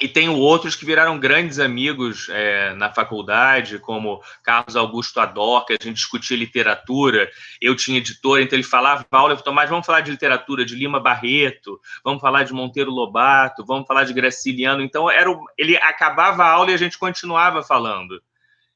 E 0.00 0.08
tenho 0.08 0.34
outros 0.36 0.74
que 0.74 0.84
viraram 0.84 1.20
grandes 1.20 1.60
amigos 1.60 2.28
é, 2.28 2.74
na 2.74 2.92
faculdade, 2.92 3.78
como 3.78 4.20
Carlos 4.42 4.74
Augusto 4.74 5.20
Ador, 5.20 5.64
que 5.64 5.72
a 5.72 5.76
gente 5.80 5.94
discutia 5.94 6.36
literatura. 6.36 7.30
Eu 7.60 7.76
tinha 7.76 7.98
editor, 7.98 8.40
então 8.40 8.56
ele 8.56 8.64
falava, 8.64 9.04
Paulo, 9.04 9.36
Tomás, 9.36 9.70
vamos 9.70 9.86
falar 9.86 10.00
de 10.00 10.10
literatura, 10.10 10.64
de 10.64 10.74
Lima 10.74 10.98
Barreto, 10.98 11.80
vamos 12.02 12.20
falar 12.20 12.42
de 12.42 12.52
Monteiro 12.52 12.90
Lobato, 12.90 13.64
vamos 13.64 13.86
falar 13.86 14.02
de 14.04 14.12
Graciliano. 14.12 14.82
Então, 14.82 15.08
era 15.08 15.30
o, 15.30 15.44
ele 15.56 15.76
acabava 15.76 16.42
a 16.42 16.50
aula 16.50 16.72
e 16.72 16.74
a 16.74 16.78
gente 16.78 16.98
continuava 16.98 17.62
falando. 17.62 18.20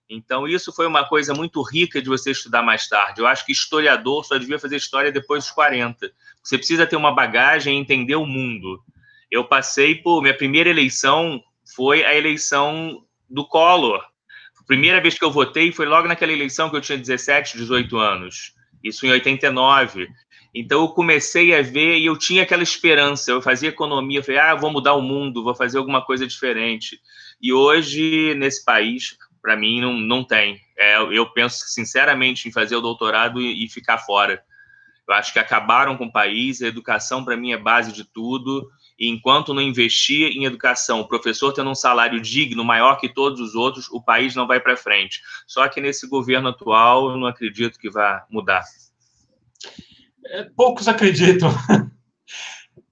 Então, 0.08 0.46
isso 0.46 0.72
foi 0.72 0.86
uma 0.86 1.04
coisa 1.04 1.34
muito 1.34 1.60
rica 1.62 2.00
de 2.00 2.08
você 2.08 2.30
estudar 2.30 2.62
mais 2.62 2.88
tarde. 2.88 3.20
Eu 3.20 3.26
acho 3.26 3.44
que 3.44 3.52
historiador 3.52 4.24
só 4.24 4.38
devia 4.38 4.58
fazer 4.58 4.76
história 4.76 5.10
depois 5.10 5.44
dos 5.44 5.52
40. 5.52 6.10
Você 6.42 6.56
precisa 6.56 6.86
ter 6.86 6.96
uma 6.96 7.12
bagagem 7.12 7.76
e 7.76 7.80
entender 7.80 8.16
o 8.16 8.24
mundo 8.24 8.82
eu 9.30 9.44
passei 9.44 9.94
por. 9.94 10.22
Minha 10.22 10.36
primeira 10.36 10.68
eleição 10.68 11.42
foi 11.74 12.04
a 12.04 12.14
eleição 12.14 13.04
do 13.28 13.46
Collor. 13.46 14.00
A 14.58 14.64
primeira 14.66 15.00
vez 15.00 15.18
que 15.18 15.24
eu 15.24 15.30
votei 15.30 15.72
foi 15.72 15.86
logo 15.86 16.08
naquela 16.08 16.32
eleição 16.32 16.70
que 16.70 16.76
eu 16.76 16.80
tinha 16.80 16.98
17, 16.98 17.56
18 17.56 17.96
anos. 17.98 18.54
Isso 18.82 19.06
em 19.06 19.10
89. 19.10 20.08
Então 20.54 20.80
eu 20.80 20.88
comecei 20.88 21.54
a 21.54 21.62
ver 21.62 21.98
e 21.98 22.06
eu 22.06 22.16
tinha 22.16 22.42
aquela 22.42 22.62
esperança. 22.62 23.30
Eu 23.30 23.42
fazia 23.42 23.68
economia, 23.68 24.18
eu 24.18 24.24
falei, 24.24 24.40
ah, 24.40 24.54
vou 24.54 24.70
mudar 24.70 24.94
o 24.94 25.02
mundo, 25.02 25.44
vou 25.44 25.54
fazer 25.54 25.78
alguma 25.78 26.04
coisa 26.04 26.26
diferente. 26.26 27.00
E 27.40 27.52
hoje, 27.52 28.34
nesse 28.34 28.64
país, 28.64 29.16
para 29.40 29.56
mim, 29.56 29.80
não, 29.80 29.94
não 29.94 30.24
tem. 30.24 30.60
É, 30.76 30.96
eu 30.96 31.26
penso 31.32 31.64
sinceramente 31.68 32.48
em 32.48 32.52
fazer 32.52 32.76
o 32.76 32.80
doutorado 32.80 33.40
e, 33.40 33.64
e 33.64 33.68
ficar 33.68 33.98
fora. 33.98 34.42
Eu 35.06 35.14
acho 35.14 35.32
que 35.32 35.38
acabaram 35.38 35.96
com 35.96 36.06
o 36.06 36.12
país, 36.12 36.60
a 36.60 36.66
educação 36.66 37.24
para 37.24 37.36
mim 37.36 37.52
é 37.52 37.56
base 37.56 37.92
de 37.92 38.04
tudo. 38.04 38.70
E 38.98 39.08
enquanto 39.08 39.54
não 39.54 39.62
investir 39.62 40.32
em 40.36 40.44
educação, 40.44 41.00
o 41.00 41.06
professor 41.06 41.52
tendo 41.52 41.70
um 41.70 41.74
salário 41.74 42.20
digno, 42.20 42.64
maior 42.64 42.96
que 42.96 43.08
todos 43.08 43.40
os 43.40 43.54
outros, 43.54 43.88
o 43.90 44.02
país 44.02 44.34
não 44.34 44.46
vai 44.46 44.58
para 44.58 44.76
frente. 44.76 45.22
Só 45.46 45.68
que 45.68 45.80
nesse 45.80 46.08
governo 46.08 46.48
atual, 46.48 47.10
eu 47.10 47.16
não 47.16 47.26
acredito 47.28 47.78
que 47.78 47.88
vá 47.88 48.26
mudar. 48.28 48.64
É, 50.26 50.44
poucos 50.56 50.88
acreditam. 50.88 51.50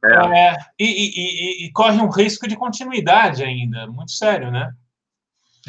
É. 0.04 0.50
É, 0.50 0.56
e, 0.78 0.84
e, 0.84 1.64
e, 1.64 1.66
e, 1.66 1.72
corre 1.72 2.00
um 2.00 2.08
risco 2.08 2.46
de 2.46 2.54
continuidade 2.54 3.42
ainda, 3.42 3.88
muito 3.88 4.12
sério, 4.12 4.52
né? 4.52 4.70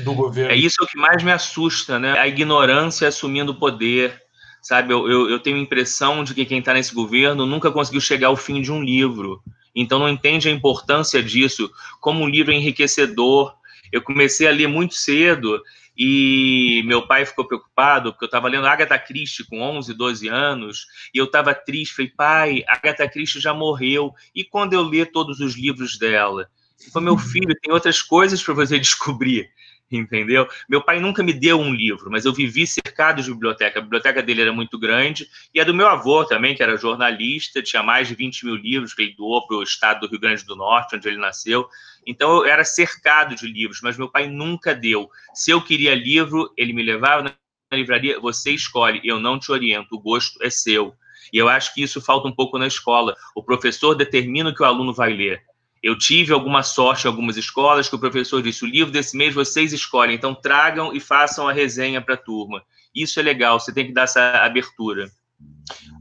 Do 0.03 0.13
governo. 0.13 0.51
É 0.51 0.55
isso 0.55 0.85
que 0.85 0.97
mais 0.97 1.23
me 1.23 1.31
assusta, 1.31 1.97
né? 1.97 2.19
A 2.19 2.27
ignorância 2.27 3.07
assumindo 3.07 3.53
o 3.53 3.59
poder, 3.59 4.21
sabe? 4.61 4.93
Eu, 4.93 5.09
eu, 5.09 5.29
eu 5.29 5.39
tenho 5.39 5.57
a 5.57 5.61
impressão 5.61 6.23
de 6.23 6.35
que 6.35 6.45
quem 6.45 6.59
está 6.59 6.73
nesse 6.73 6.93
governo 6.93 7.47
nunca 7.47 7.71
conseguiu 7.71 8.01
chegar 8.01 8.27
ao 8.27 8.35
fim 8.35 8.61
de 8.61 8.71
um 8.71 8.83
livro 8.83 9.41
então 9.79 9.99
não 9.99 10.09
entende 10.09 10.49
a 10.49 10.51
importância 10.51 11.21
disso 11.21 11.71
como 12.01 12.23
um 12.23 12.27
livro 12.27 12.51
enriquecedor. 12.51 13.55
Eu 13.91 14.01
comecei 14.01 14.47
a 14.47 14.51
ler 14.51 14.67
muito 14.67 14.95
cedo 14.95 15.61
e 15.95 16.81
meu 16.85 17.05
pai 17.05 17.27
ficou 17.27 17.45
preocupado 17.45 18.11
porque 18.11 18.25
eu 18.25 18.27
estava 18.27 18.47
lendo 18.47 18.65
Agatha 18.65 18.97
Christie 18.97 19.45
com 19.45 19.61
11, 19.61 19.93
12 19.93 20.27
anos 20.27 20.87
e 21.13 21.19
eu 21.19 21.25
estava 21.25 21.53
triste. 21.53 21.95
Falei, 21.95 22.11
pai, 22.11 22.63
Agatha 22.67 23.07
Christie 23.07 23.39
já 23.39 23.53
morreu. 23.53 24.13
E 24.33 24.43
quando 24.43 24.73
eu 24.73 24.81
ler 24.81 25.11
todos 25.11 25.39
os 25.39 25.55
livros 25.55 25.97
dela? 25.99 26.49
Falei, 26.91 27.05
meu 27.05 27.17
filho, 27.17 27.55
tem 27.61 27.71
outras 27.71 28.01
coisas 28.01 28.41
para 28.41 28.55
você 28.55 28.77
descobrir. 28.79 29.47
Entendeu? 29.91 30.47
Meu 30.67 30.81
pai 30.81 30.99
nunca 30.99 31.23
me 31.23 31.33
deu 31.33 31.59
um 31.59 31.73
livro, 31.73 32.11
mas 32.11 32.25
eu 32.25 32.33
vivi 32.33 32.67
cercado 32.67 33.21
de 33.21 33.31
biblioteca. 33.31 33.79
A 33.79 33.81
biblioteca 33.81 34.21
dele 34.21 34.41
era 34.41 34.51
muito 34.51 34.77
grande, 34.77 35.27
e 35.53 35.59
a 35.59 35.63
do 35.63 35.73
meu 35.73 35.87
avô 35.87 36.25
também, 36.25 36.55
que 36.55 36.63
era 36.63 36.77
jornalista, 36.77 37.61
tinha 37.61 37.81
mais 37.81 38.07
de 38.07 38.15
20 38.15 38.45
mil 38.45 38.55
livros 38.55 38.93
que 38.93 39.01
ele 39.01 39.15
doou 39.15 39.45
para 39.47 39.57
o 39.57 39.63
estado 39.63 40.01
do 40.01 40.07
Rio 40.07 40.19
Grande 40.19 40.45
do 40.45 40.55
Norte, 40.55 40.95
onde 40.95 41.07
ele 41.07 41.17
nasceu. 41.17 41.67
Então 42.05 42.37
eu 42.37 42.45
era 42.45 42.63
cercado 42.63 43.35
de 43.35 43.47
livros, 43.47 43.79
mas 43.81 43.97
meu 43.97 44.09
pai 44.09 44.27
nunca 44.27 44.73
deu. 44.73 45.09
Se 45.33 45.51
eu 45.51 45.61
queria 45.61 45.95
livro, 45.95 46.51
ele 46.57 46.73
me 46.73 46.83
levava 46.83 47.23
na 47.23 47.33
livraria, 47.73 48.19
você 48.19 48.51
escolhe, 48.51 49.01
eu 49.03 49.19
não 49.19 49.39
te 49.39 49.51
oriento, 49.51 49.95
o 49.95 49.99
gosto 49.99 50.41
é 50.43 50.49
seu. 50.49 50.93
E 51.31 51.37
eu 51.37 51.49
acho 51.49 51.73
que 51.73 51.81
isso 51.81 52.01
falta 52.01 52.27
um 52.27 52.31
pouco 52.31 52.57
na 52.57 52.67
escola. 52.67 53.15
O 53.35 53.43
professor 53.43 53.93
determina 53.93 54.49
o 54.49 54.55
que 54.55 54.61
o 54.61 54.65
aluno 54.65 54.93
vai 54.93 55.11
ler. 55.11 55.41
Eu 55.81 55.97
tive 55.97 56.33
alguma 56.33 56.63
sorte 56.63 57.05
em 57.05 57.07
algumas 57.07 57.37
escolas 57.37 57.87
que 57.87 57.95
o 57.95 57.99
professor 57.99 58.41
disse: 58.41 58.63
o 58.63 58.67
livro 58.67 58.91
desse 58.91 59.15
mês 59.15 59.33
vocês 59.33 59.73
escolhem, 59.73 60.15
então 60.15 60.33
tragam 60.33 60.93
e 60.93 60.99
façam 60.99 61.47
a 61.47 61.53
resenha 61.53 62.01
para 62.01 62.15
a 62.15 62.17
turma. 62.17 62.63
Isso 62.93 63.19
é 63.19 63.23
legal, 63.23 63.59
você 63.59 63.73
tem 63.73 63.85
que 63.85 63.93
dar 63.93 64.03
essa 64.03 64.21
abertura. 64.43 65.09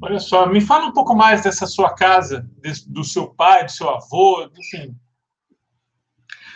Olha 0.02 0.18
só, 0.18 0.46
me 0.46 0.60
fala 0.60 0.86
um 0.86 0.92
pouco 0.92 1.14
mais 1.14 1.42
dessa 1.42 1.66
sua 1.66 1.94
casa, 1.94 2.48
do 2.86 3.04
seu 3.04 3.28
pai, 3.28 3.64
do 3.64 3.72
seu 3.72 3.88
avô, 3.90 4.50
enfim. 4.56 4.94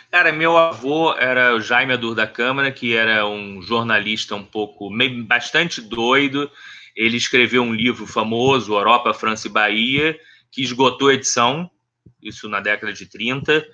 Cara, 0.09 0.31
meu 0.31 0.57
avô 0.57 1.13
era 1.13 1.55
o 1.55 1.61
Jaime 1.61 1.93
Adur 1.93 2.13
da 2.13 2.27
Câmara, 2.27 2.71
que 2.71 2.93
era 2.93 3.25
um 3.25 3.61
jornalista 3.61 4.35
um 4.35 4.43
pouco, 4.43 4.89
bastante 5.25 5.79
doido. 5.79 6.51
Ele 6.95 7.15
escreveu 7.15 7.63
um 7.63 7.73
livro 7.73 8.05
famoso, 8.05 8.73
Europa, 8.73 9.13
França 9.13 9.47
e 9.47 9.51
Bahia, 9.51 10.19
que 10.51 10.61
esgotou 10.61 11.07
a 11.07 11.13
edição 11.13 11.71
isso 12.21 12.47
na 12.47 12.59
década 12.59 12.93
de 12.93 13.05
30, 13.05 13.65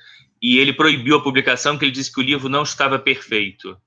e 0.41 0.57
ele 0.59 0.73
proibiu 0.73 1.17
a 1.17 1.23
publicação 1.23 1.73
porque 1.73 1.85
ele 1.85 1.91
disse 1.91 2.13
que 2.13 2.19
o 2.19 2.23
livro 2.23 2.49
não 2.49 2.63
estava 2.63 2.99
perfeito. 2.99 3.77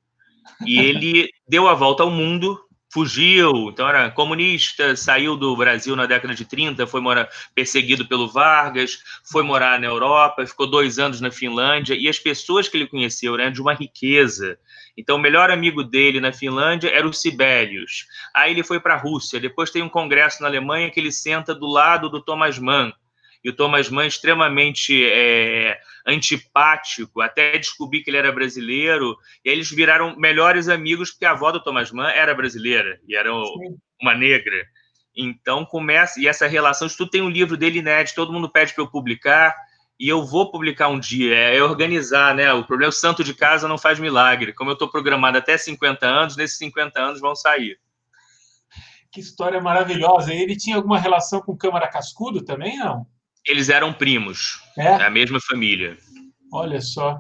E 0.67 0.79
ele 0.81 1.31
deu 1.49 1.69
a 1.69 1.75
volta 1.75 2.03
ao 2.03 2.11
mundo, 2.11 2.61
fugiu, 2.93 3.69
então 3.69 3.89
era 3.89 4.11
comunista, 4.11 4.97
saiu 4.97 5.37
do 5.37 5.57
Brasil 5.57 5.95
na 5.95 6.07
década 6.07 6.35
de 6.35 6.45
30, 6.45 6.87
foi 6.89 7.01
morar 7.01 7.29
perseguido 7.55 8.07
pelo 8.07 8.29
Vargas, 8.29 8.99
foi 9.31 9.45
morar 9.45 9.79
na 9.79 9.87
Europa, 9.87 10.45
ficou 10.45 10.67
dois 10.67 10.99
anos 10.99 11.21
na 11.21 11.31
Finlândia, 11.31 11.95
e 11.95 12.09
as 12.09 12.19
pessoas 12.19 12.69
que 12.69 12.77
ele 12.77 12.89
conheceu 12.89 13.39
eram 13.39 13.53
de 13.53 13.63
uma 13.63 13.75
riqueza. 13.75 14.59
Então, 14.97 15.17
o 15.17 15.21
melhor 15.21 15.51
amigo 15.51 15.85
dele 15.85 16.21
na 16.21 16.33
Finlândia 16.33 16.91
era 16.91 17.07
o 17.07 17.13
Sibelius. 17.13 18.07
Aí 18.35 18.51
ele 18.51 18.65
foi 18.65 18.81
para 18.81 18.95
a 18.95 18.99
Rússia, 18.99 19.39
depois 19.39 19.71
tem 19.71 19.83
um 19.83 19.89
congresso 19.89 20.43
na 20.43 20.49
Alemanha 20.49 20.91
que 20.91 20.99
ele 20.99 21.13
senta 21.13 21.55
do 21.55 21.67
lado 21.67 22.11
do 22.11 22.21
Thomas 22.21 22.59
Mann, 22.59 22.93
e 23.43 23.51
o 23.51 23.57
Thomas 23.57 23.89
Mann 23.89 24.07
extremamente 24.07 25.05
é, 25.05 25.79
antipático, 26.07 27.21
até 27.21 27.57
descobrir 27.59 28.03
que 28.03 28.11
ele 28.11 28.19
era 28.19 28.33
brasileiro, 28.33 29.17
e 29.45 29.51
aí 29.51 29.57
eles 29.57 29.71
viraram 29.71 30.17
melhores 30.17 30.69
amigos, 30.69 31.11
porque 31.11 31.25
a 31.25 31.33
avó 31.33 31.51
do 31.51 31.63
Thomas 31.63 31.91
Mann 31.91 32.09
era 32.09 32.35
brasileira, 32.35 33.01
e 33.09 33.17
era 33.17 33.31
Sim. 33.31 33.77
uma 34.01 34.15
negra. 34.15 34.67
Então 35.17 35.65
começa, 35.65 36.21
e 36.21 36.29
essa 36.29 36.47
relação, 36.47 36.87
isso 36.87 36.97
tudo 36.97 37.11
tem 37.11 37.23
um 37.23 37.31
livro 37.31 37.57
dele 37.57 37.79
inédito, 37.79 38.17
todo 38.17 38.33
mundo 38.33 38.51
pede 38.51 38.75
para 38.75 38.85
eu 38.85 38.91
publicar, 38.91 39.55
e 39.99 40.09
eu 40.09 40.25
vou 40.25 40.51
publicar 40.51 40.89
um 40.89 40.99
dia, 40.99 41.37
é 41.37 41.63
organizar, 41.63 42.35
né? 42.35 42.51
O 42.55 42.65
problema 42.65 42.89
é 42.89 42.89
o 42.89 42.93
santo 42.93 43.23
de 43.23 43.35
casa 43.35 43.69
não 43.69 43.77
faz 43.77 43.99
milagre. 43.99 44.55
Como 44.55 44.71
eu 44.71 44.73
estou 44.73 44.89
programado 44.89 45.37
até 45.37 45.59
50 45.59 46.07
anos, 46.07 46.37
nesses 46.39 46.57
50 46.57 46.99
anos 46.99 47.21
vão 47.21 47.37
sair. 47.37 47.79
Que 49.13 49.21
história 49.21 49.61
maravilhosa. 49.61 50.33
Ele 50.33 50.57
tinha 50.57 50.77
alguma 50.77 50.99
relação 50.99 51.43
com 51.43 51.55
Câmara 51.55 51.87
Cascudo 51.87 52.43
também, 52.43 52.79
não? 52.79 53.07
Eles 53.51 53.69
eram 53.69 53.93
primos, 53.93 54.61
é? 54.79 54.97
da 54.99 55.11
mesma 55.11 55.41
família. 55.41 55.99
Olha 56.53 56.81
só. 56.81 57.19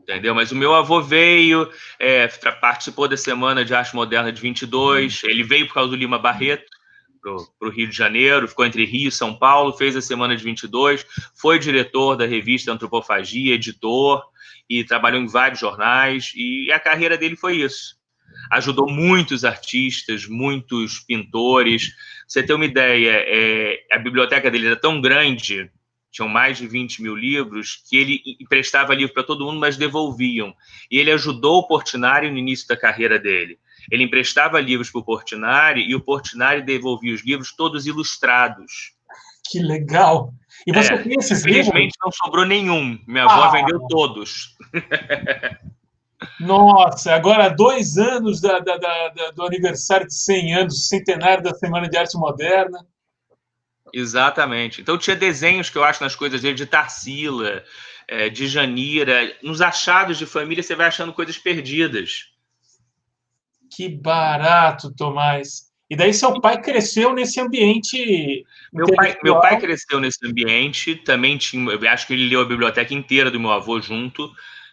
Entendeu? 0.00 0.34
Mas 0.34 0.52
o 0.52 0.56
meu 0.56 0.74
avô 0.74 1.00
veio, 1.00 1.68
é, 1.98 2.28
participou 2.60 3.08
da 3.08 3.16
Semana 3.16 3.64
de 3.64 3.74
Arte 3.74 3.94
Moderna 3.94 4.32
de 4.32 4.40
22, 4.40 5.22
ele 5.24 5.42
veio 5.42 5.66
por 5.66 5.74
causa 5.74 5.90
do 5.90 5.96
Lima 5.96 6.18
Barreto, 6.18 6.70
para 7.20 7.68
o 7.68 7.70
Rio 7.70 7.88
de 7.88 7.96
Janeiro, 7.96 8.48
ficou 8.48 8.64
entre 8.64 8.84
Rio 8.84 9.08
e 9.08 9.12
São 9.12 9.34
Paulo, 9.34 9.72
fez 9.72 9.94
a 9.96 10.00
Semana 10.00 10.36
de 10.36 10.42
22, 10.42 11.04
foi 11.34 11.58
diretor 11.58 12.16
da 12.16 12.26
revista 12.26 12.72
Antropofagia, 12.72 13.54
editor, 13.54 14.22
e 14.68 14.84
trabalhou 14.84 15.20
em 15.20 15.26
vários 15.26 15.60
jornais, 15.60 16.32
e 16.34 16.70
a 16.72 16.80
carreira 16.80 17.16
dele 17.16 17.36
foi 17.36 17.56
isso 17.56 18.01
ajudou 18.50 18.88
muitos 18.88 19.44
artistas, 19.44 20.26
muitos 20.26 21.00
pintores. 21.00 21.94
Você 22.26 22.42
ter 22.42 22.54
uma 22.54 22.64
ideia, 22.64 23.24
é, 23.26 23.78
a 23.92 23.98
biblioteca 23.98 24.50
dele 24.50 24.66
era 24.66 24.76
tão 24.76 25.00
grande, 25.00 25.70
tinham 26.10 26.28
mais 26.28 26.58
de 26.58 26.66
20 26.66 27.02
mil 27.02 27.16
livros, 27.16 27.82
que 27.88 27.96
ele 27.96 28.22
emprestava 28.38 28.94
livro 28.94 29.14
para 29.14 29.24
todo 29.24 29.44
mundo, 29.46 29.58
mas 29.58 29.76
devolviam. 29.76 30.54
E 30.90 30.98
ele 30.98 31.10
ajudou 31.10 31.60
o 31.60 31.66
Portinari 31.66 32.30
no 32.30 32.36
início 32.36 32.68
da 32.68 32.76
carreira 32.76 33.18
dele. 33.18 33.58
Ele 33.90 34.04
emprestava 34.04 34.60
livros 34.60 34.90
para 34.90 35.00
o 35.00 35.04
Portinari 35.04 35.82
e 35.82 35.94
o 35.94 36.00
Portinari 36.00 36.62
devolvia 36.62 37.14
os 37.14 37.24
livros 37.24 37.52
todos 37.56 37.86
ilustrados. 37.86 38.92
Que 39.50 39.58
legal! 39.58 40.32
E 40.66 40.72
você 40.72 40.92
é, 40.92 40.98
tem 40.98 41.14
esses 41.18 41.44
livros? 41.44 41.68
Infelizmente 41.68 41.94
não 42.00 42.12
sobrou 42.12 42.44
nenhum. 42.44 42.98
Minha 43.06 43.24
avó 43.24 43.44
ah. 43.44 43.50
vendeu 43.50 43.80
todos. 43.88 44.56
Nossa, 46.38 47.14
agora 47.14 47.48
dois 47.48 47.96
anos 47.98 48.40
da, 48.40 48.58
da, 48.58 48.76
da, 48.76 49.30
do 49.34 49.44
aniversário 49.44 50.06
de 50.06 50.14
100 50.14 50.54
anos, 50.54 50.88
centenário 50.88 51.42
da 51.42 51.54
Semana 51.54 51.88
de 51.88 51.96
Arte 51.96 52.16
Moderna. 52.16 52.86
Exatamente. 53.92 54.80
Então 54.80 54.96
tinha 54.96 55.16
desenhos 55.16 55.68
que 55.68 55.76
eu 55.76 55.84
acho 55.84 56.02
nas 56.02 56.16
coisas 56.16 56.40
dele 56.40 56.54
de 56.54 56.66
Tarsila, 56.66 57.62
é, 58.08 58.28
de 58.28 58.48
Janira. 58.48 59.36
Nos 59.42 59.60
achados 59.60 60.18
de 60.18 60.26
família 60.26 60.62
você 60.62 60.74
vai 60.74 60.86
achando 60.86 61.12
coisas 61.12 61.36
perdidas. 61.36 62.28
Que 63.70 63.88
barato, 63.88 64.94
Tomás. 64.94 65.72
E 65.92 65.96
daí 65.96 66.14
seu 66.14 66.40
pai 66.40 66.60
cresceu 66.60 67.12
nesse 67.12 67.38
ambiente. 67.38 68.46
Meu 68.72 68.86
pai, 68.94 69.18
meu 69.22 69.40
pai 69.40 69.60
cresceu 69.60 70.00
nesse 70.00 70.26
ambiente, 70.26 70.96
também 70.96 71.36
tinha. 71.36 71.78
Acho 71.90 72.06
que 72.06 72.14
ele 72.14 72.30
leu 72.30 72.40
a 72.40 72.46
biblioteca 72.46 72.94
inteira 72.94 73.30
do 73.30 73.38
meu 73.38 73.50
avô 73.50 73.78
junto. 73.78 74.32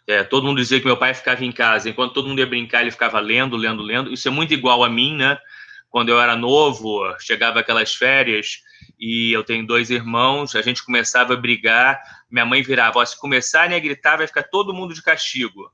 É, 0.09 0.23
todo 0.23 0.43
mundo 0.43 0.59
dizia 0.59 0.79
que 0.79 0.87
meu 0.87 0.97
pai 0.97 1.13
ficava 1.13 1.45
em 1.45 1.51
casa, 1.51 1.87
enquanto 1.87 2.15
todo 2.15 2.27
mundo 2.27 2.39
ia 2.39 2.47
brincar, 2.47 2.81
ele 2.81 2.89
ficava 2.89 3.19
lendo, 3.19 3.55
lendo, 3.55 3.83
lendo. 3.83 4.11
Isso 4.11 4.27
é 4.27 4.31
muito 4.31 4.51
igual 4.51 4.83
a 4.83 4.89
mim, 4.89 5.15
né? 5.15 5.37
Quando 5.87 6.09
eu 6.09 6.19
era 6.19 6.35
novo, 6.35 7.03
chegava 7.19 7.59
aquelas 7.59 7.93
férias 7.93 8.63
e 8.99 9.31
eu 9.31 9.43
tenho 9.43 9.67
dois 9.67 9.91
irmãos, 9.91 10.55
a 10.55 10.63
gente 10.63 10.83
começava 10.83 11.35
a 11.35 11.37
brigar, 11.37 12.01
minha 12.27 12.43
mãe 12.43 12.63
virava, 12.63 13.05
se 13.05 13.19
começarem 13.19 13.77
a 13.77 13.79
gritar, 13.79 14.17
vai 14.17 14.25
ficar 14.25 14.41
todo 14.41 14.73
mundo 14.73 14.95
de 14.95 15.03
castigo. 15.03 15.71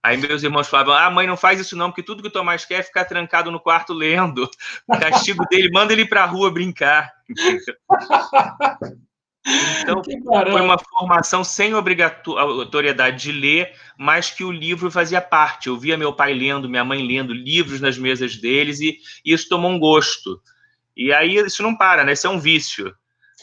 Aí 0.00 0.16
meus 0.16 0.44
irmãos 0.44 0.68
falavam, 0.68 0.94
ah, 0.94 1.10
mãe, 1.10 1.26
não 1.26 1.36
faz 1.36 1.58
isso 1.58 1.76
não, 1.76 1.90
porque 1.90 2.04
tudo 2.04 2.22
que 2.22 2.28
o 2.28 2.32
Tomás 2.32 2.64
quer 2.64 2.78
é 2.78 2.82
ficar 2.84 3.04
trancado 3.04 3.50
no 3.50 3.58
quarto 3.58 3.92
lendo. 3.92 4.48
O 4.86 4.96
castigo 4.96 5.44
dele, 5.50 5.68
manda 5.72 5.92
ele 5.92 6.06
para 6.06 6.22
a 6.22 6.26
rua 6.26 6.52
brincar. 6.52 7.12
Então, 9.44 10.02
foi 10.04 10.60
uma 10.60 10.78
formação 10.78 11.42
sem 11.42 11.74
obrigatoriedade 11.74 13.22
de 13.22 13.32
ler, 13.32 13.74
mas 13.98 14.30
que 14.30 14.44
o 14.44 14.52
livro 14.52 14.90
fazia 14.90 15.20
parte. 15.20 15.68
Eu 15.68 15.76
via 15.76 15.96
meu 15.96 16.12
pai 16.12 16.32
lendo, 16.32 16.68
minha 16.68 16.84
mãe 16.84 17.04
lendo 17.04 17.32
livros 17.32 17.80
nas 17.80 17.98
mesas 17.98 18.36
deles 18.36 18.80
e, 18.80 18.98
e 19.24 19.32
isso 19.32 19.48
tomou 19.48 19.70
um 19.70 19.78
gosto. 19.78 20.40
E 20.96 21.12
aí 21.12 21.36
isso 21.36 21.62
não 21.62 21.76
para, 21.76 22.04
né? 22.04 22.12
Isso 22.12 22.26
é 22.26 22.30
um 22.30 22.38
vício. 22.38 22.94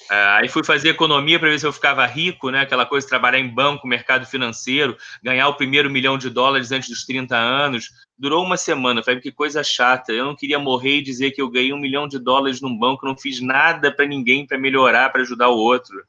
Uh, 0.09 0.39
aí 0.39 0.49
fui 0.49 0.63
fazer 0.63 0.89
economia 0.89 1.39
para 1.39 1.49
ver 1.49 1.59
se 1.59 1.67
eu 1.67 1.73
ficava 1.73 2.05
rico, 2.05 2.49
né? 2.49 2.61
Aquela 2.61 2.85
coisa 2.85 3.05
de 3.05 3.09
trabalhar 3.09 3.37
em 3.37 3.47
banco, 3.47 3.87
mercado 3.87 4.25
financeiro, 4.25 4.97
ganhar 5.21 5.47
o 5.47 5.53
primeiro 5.53 5.89
milhão 5.89 6.17
de 6.17 6.29
dólares 6.29 6.71
antes 6.71 6.89
dos 6.89 7.05
30 7.05 7.35
anos. 7.35 7.89
Durou 8.17 8.43
uma 8.43 8.57
semana. 8.57 9.03
Falei, 9.03 9.19
que 9.19 9.31
coisa 9.31 9.63
chata. 9.63 10.11
Eu 10.11 10.25
não 10.25 10.35
queria 10.35 10.57
morrer 10.57 10.97
e 10.97 11.03
dizer 11.03 11.31
que 11.31 11.41
eu 11.41 11.49
ganhei 11.49 11.73
um 11.73 11.79
milhão 11.79 12.07
de 12.07 12.17
dólares 12.17 12.59
num 12.59 12.75
banco, 12.75 13.05
não 13.05 13.15
fiz 13.15 13.39
nada 13.39 13.91
para 13.91 14.07
ninguém 14.07 14.47
para 14.47 14.57
melhorar, 14.57 15.11
para 15.11 15.21
ajudar 15.21 15.49
o 15.49 15.57
outro. 15.57 16.03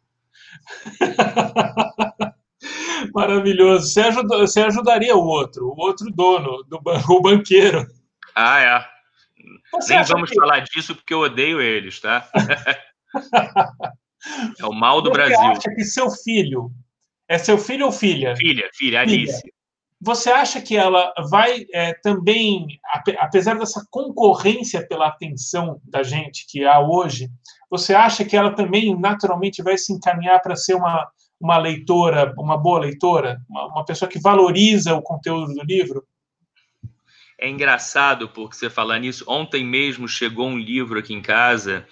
Maravilhoso. 3.14 3.87
Você, 3.87 4.00
ajudou, 4.00 4.38
você 4.38 4.61
ajudaria 4.61 5.14
o 5.14 5.25
outro, 5.25 5.66
o 5.66 5.78
outro 5.78 6.11
dono 6.11 6.62
do 6.64 6.80
banco, 6.80 7.14
o 7.14 7.23
banqueiro. 7.23 7.87
Ah, 8.35 8.61
é. 8.61 8.85
Você 9.73 9.94
Nem 9.94 10.04
vamos 10.04 10.30
que... 10.30 10.37
falar 10.37 10.61
disso 10.61 10.94
porque 10.94 11.14
eu 11.14 11.20
odeio 11.20 11.61
eles, 11.61 12.00
tá? 12.00 12.28
É 14.59 14.67
o 14.67 14.73
mal 14.73 15.00
do 15.00 15.11
Você 15.11 15.14
Brasil. 15.14 15.37
Você 15.37 15.47
acha 15.47 15.75
que 15.75 15.85
seu 15.85 16.11
filho 16.11 16.71
é 17.31 17.38
seu 17.38 17.57
filho 17.57 17.87
ou 17.87 17.93
filha? 17.93 18.35
Filha, 18.37 18.69
filha, 18.75 19.00
Alice. 19.00 19.40
Filha. 19.40 19.52
Você 20.02 20.31
acha 20.31 20.61
que 20.61 20.76
ela 20.76 21.12
vai 21.31 21.67
é, 21.73 21.93
também, 21.95 22.67
apesar 23.19 23.59
dessa 23.59 23.87
concorrência 23.90 24.87
pela 24.87 25.07
atenção 25.07 25.81
da 25.85 26.02
gente 26.02 26.47
que 26.49 26.64
há 26.64 26.81
hoje, 26.81 27.29
você 27.71 27.95
acha 27.95 28.25
que 28.25 28.37
ela 28.37 28.52
também 28.52 28.99
naturalmente 28.99 29.62
vai 29.62 29.76
se 29.79 29.93
encaminhar 29.93 30.40
para 30.40 30.57
ser 30.57 30.75
uma, 30.75 31.07
uma 31.38 31.59
leitora, 31.59 32.35
uma 32.38 32.57
boa 32.57 32.81
leitora, 32.81 33.40
uma, 33.49 33.67
uma 33.67 33.85
pessoa 33.85 34.09
que 34.09 34.19
valoriza 34.19 34.95
o 34.95 35.02
conteúdo 35.02 35.55
do 35.55 35.62
livro? 35.62 36.05
É 37.38 37.49
engraçado 37.49 38.29
porque 38.29 38.57
você 38.57 38.69
falar 38.69 38.99
nisso. 38.99 39.25
Ontem 39.29 39.64
mesmo 39.64 40.09
chegou 40.09 40.49
um 40.49 40.59
livro 40.59 40.99
aqui 40.99 41.14
em 41.14 41.23
casa 41.23 41.87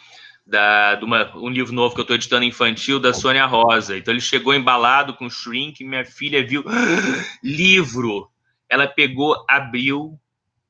da, 0.49 0.95
de 0.95 1.05
uma, 1.05 1.31
um 1.37 1.51
livro 1.51 1.75
novo 1.75 1.95
que 1.95 2.01
eu 2.01 2.03
estou 2.03 2.17
editando 2.17 2.45
infantil 2.45 2.99
da 2.99 3.13
Sônia 3.13 3.45
Rosa. 3.45 3.99
Então 3.99 4.15
ele 4.15 4.21
chegou 4.21 4.55
embalado 4.55 5.13
com 5.15 5.29
shrink, 5.29 5.85
minha 5.85 6.07
filha 6.07 6.45
viu 6.45 6.65
livro. 7.45 8.31
ela 8.69 8.87
pegou, 8.87 9.45
abriu, 9.47 10.19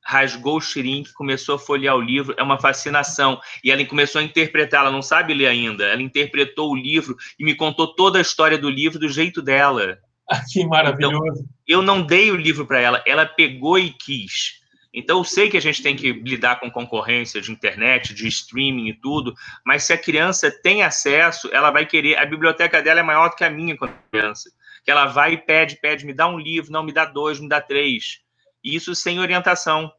rasgou 0.03 0.57
o 0.57 0.61
shrink, 0.61 1.13
começou 1.13 1.55
a 1.55 1.59
folhear 1.59 1.95
o 1.95 2.01
livro, 2.01 2.35
é 2.37 2.43
uma 2.43 2.59
fascinação. 2.59 3.39
E 3.63 3.71
ela 3.71 3.83
começou 3.85 4.19
a 4.19 4.23
interpretar, 4.23 4.81
ela 4.81 4.91
não 4.91 5.01
sabe 5.01 5.33
ler 5.33 5.47
ainda, 5.47 5.85
ela 5.85 6.01
interpretou 6.01 6.71
o 6.71 6.75
livro 6.75 7.15
e 7.39 7.45
me 7.45 7.55
contou 7.55 7.95
toda 7.95 8.17
a 8.17 8.21
história 8.21 8.57
do 8.57 8.69
livro 8.69 8.99
do 8.99 9.07
jeito 9.07 9.41
dela. 9.41 9.97
Ah, 10.29 10.41
que 10.51 10.65
maravilhoso. 10.65 11.15
Então, 11.15 11.45
eu 11.65 11.81
não 11.81 12.01
dei 12.01 12.31
o 12.31 12.35
livro 12.35 12.65
para 12.65 12.81
ela, 12.81 13.01
ela 13.07 13.25
pegou 13.25 13.79
e 13.79 13.91
quis. 13.91 14.58
Então, 14.93 15.19
eu 15.19 15.23
sei 15.23 15.49
que 15.49 15.57
a 15.57 15.61
gente 15.61 15.83
tem 15.83 15.95
que 15.95 16.11
lidar 16.11 16.59
com 16.59 16.69
concorrência 16.71 17.39
de 17.39 17.51
internet, 17.51 18.13
de 18.13 18.27
streaming 18.27 18.87
e 18.87 18.93
tudo, 18.93 19.33
mas 19.63 19.83
se 19.83 19.93
a 19.93 19.97
criança 19.97 20.51
tem 20.51 20.81
acesso, 20.81 21.49
ela 21.53 21.69
vai 21.69 21.85
querer. 21.85 22.17
A 22.17 22.25
biblioteca 22.25 22.81
dela 22.81 22.99
é 22.99 23.03
maior 23.03 23.29
do 23.29 23.35
que 23.35 23.43
a 23.43 23.49
minha 23.49 23.77
quando 23.77 23.93
criança. 24.11 24.49
Que 24.83 24.89
ela 24.89 25.05
vai 25.05 25.33
e 25.33 25.37
pede, 25.37 25.79
pede, 25.79 26.05
me 26.05 26.13
dá 26.13 26.27
um 26.27 26.39
livro, 26.39 26.71
não, 26.71 26.83
me 26.83 26.91
dá 26.91 27.05
dois, 27.05 27.39
me 27.39 27.47
dá 27.47 27.61
três. 27.61 28.21
E 28.63 28.75
isso 28.75 28.95
sem 28.95 29.19
orientação. 29.19 29.91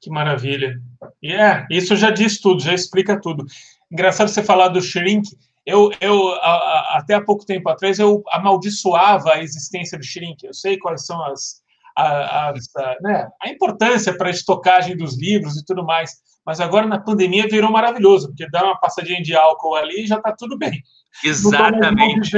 Que 0.00 0.10
maravilha. 0.10 0.80
E 1.22 1.32
é, 1.32 1.66
isso 1.70 1.94
já 1.94 2.10
diz 2.10 2.40
tudo, 2.40 2.60
já 2.60 2.74
explica 2.74 3.20
tudo. 3.20 3.46
Engraçado 3.90 4.28
você 4.28 4.42
falar 4.42 4.68
do 4.68 4.82
shrink. 4.82 5.28
Eu, 5.64 5.92
eu 6.00 6.28
a, 6.34 6.50
a, 6.50 6.98
até 6.98 7.14
há 7.14 7.20
pouco 7.20 7.44
tempo 7.44 7.68
atrás, 7.68 7.98
eu 7.98 8.22
amaldiçoava 8.30 9.34
a 9.34 9.42
existência 9.42 9.98
do 9.98 10.04
shrink. 10.04 10.44
Eu 10.44 10.54
sei 10.54 10.76
quais 10.76 11.06
são 11.06 11.24
as, 11.24 11.62
a, 11.96 12.50
a, 12.50 12.54
né, 13.00 13.28
a 13.42 13.48
importância 13.48 14.16
para 14.16 14.28
a 14.28 14.30
estocagem 14.30 14.96
dos 14.96 15.18
livros 15.18 15.56
e 15.56 15.64
tudo 15.64 15.84
mais. 15.84 16.12
Mas 16.44 16.60
agora 16.60 16.86
na 16.86 17.00
pandemia 17.00 17.48
virou 17.48 17.72
maravilhoso, 17.72 18.28
porque 18.28 18.48
dá 18.50 18.64
uma 18.64 18.78
passadinha 18.78 19.20
de 19.22 19.34
álcool 19.34 19.74
ali 19.74 20.04
e 20.04 20.06
já 20.06 20.16
está 20.16 20.32
tudo 20.32 20.56
bem. 20.56 20.82
Exatamente. 21.24 22.30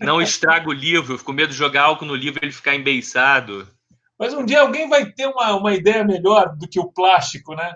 Não, 0.00 0.06
não 0.06 0.22
estraga 0.22 0.68
o 0.68 0.72
livro, 0.72 1.12
eu 1.12 1.18
fico 1.18 1.30
com 1.30 1.36
medo 1.36 1.50
de 1.50 1.58
jogar 1.58 1.82
álcool 1.82 2.06
no 2.06 2.14
livro 2.14 2.40
e 2.40 2.46
ele 2.46 2.52
ficar 2.52 2.74
embeiçado. 2.74 3.68
Mas 4.18 4.32
um 4.32 4.44
dia 4.44 4.60
alguém 4.60 4.88
vai 4.88 5.10
ter 5.10 5.26
uma, 5.26 5.54
uma 5.56 5.74
ideia 5.74 6.04
melhor 6.04 6.56
do 6.56 6.68
que 6.68 6.78
o 6.78 6.90
plástico, 6.90 7.54
né? 7.54 7.74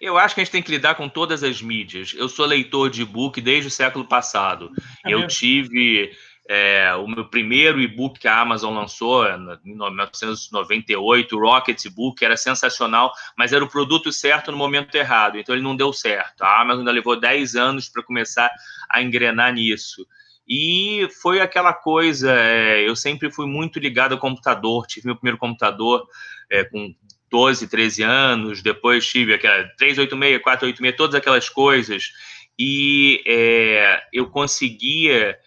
Eu 0.00 0.16
acho 0.16 0.34
que 0.34 0.40
a 0.40 0.44
gente 0.44 0.52
tem 0.52 0.62
que 0.62 0.70
lidar 0.70 0.94
com 0.94 1.08
todas 1.08 1.42
as 1.42 1.60
mídias. 1.60 2.14
Eu 2.16 2.28
sou 2.28 2.46
leitor 2.46 2.88
de 2.88 3.02
e-book 3.02 3.40
desde 3.40 3.68
o 3.68 3.70
século 3.70 4.04
passado. 4.04 4.70
É 5.04 5.12
eu 5.12 5.26
tive 5.26 6.12
é, 6.48 6.92
o 6.96 7.06
meu 7.06 7.24
primeiro 7.26 7.80
e-book 7.80 8.18
que 8.18 8.26
a 8.26 8.40
Amazon 8.40 8.74
lançou 8.74 9.24
em 9.26 9.38
1998, 9.64 11.36
o 11.36 11.40
Rocket 11.40 11.88
Book, 11.88 12.24
era 12.24 12.36
sensacional, 12.36 13.12
mas 13.36 13.52
era 13.52 13.64
o 13.64 13.68
produto 13.68 14.12
certo 14.12 14.50
no 14.50 14.58
momento 14.58 14.94
errado, 14.94 15.38
então 15.38 15.54
ele 15.54 15.64
não 15.64 15.76
deu 15.76 15.92
certo. 15.92 16.42
A 16.42 16.60
Amazon 16.60 16.80
ainda 16.80 16.92
levou 16.92 17.18
10 17.18 17.54
anos 17.54 17.88
para 17.88 18.02
começar 18.02 18.50
a 18.90 19.00
engrenar 19.00 19.52
nisso. 19.54 20.06
E 20.46 21.08
foi 21.22 21.40
aquela 21.40 21.72
coisa, 21.72 22.32
é, 22.32 22.86
eu 22.86 22.96
sempre 22.96 23.30
fui 23.30 23.46
muito 23.46 23.78
ligado 23.78 24.12
ao 24.12 24.18
computador, 24.18 24.86
tive 24.86 25.06
meu 25.06 25.16
primeiro 25.16 25.38
computador 25.38 26.06
é, 26.50 26.64
com 26.64 26.92
12, 27.30 27.68
13 27.68 28.02
anos, 28.02 28.60
depois 28.60 29.06
tive 29.06 29.32
aquela 29.34 29.64
386, 29.78 30.42
486, 30.42 30.96
todas 30.96 31.14
aquelas 31.14 31.48
coisas, 31.48 32.12
e 32.58 33.22
é, 33.26 34.02
eu 34.12 34.28
conseguia 34.28 35.38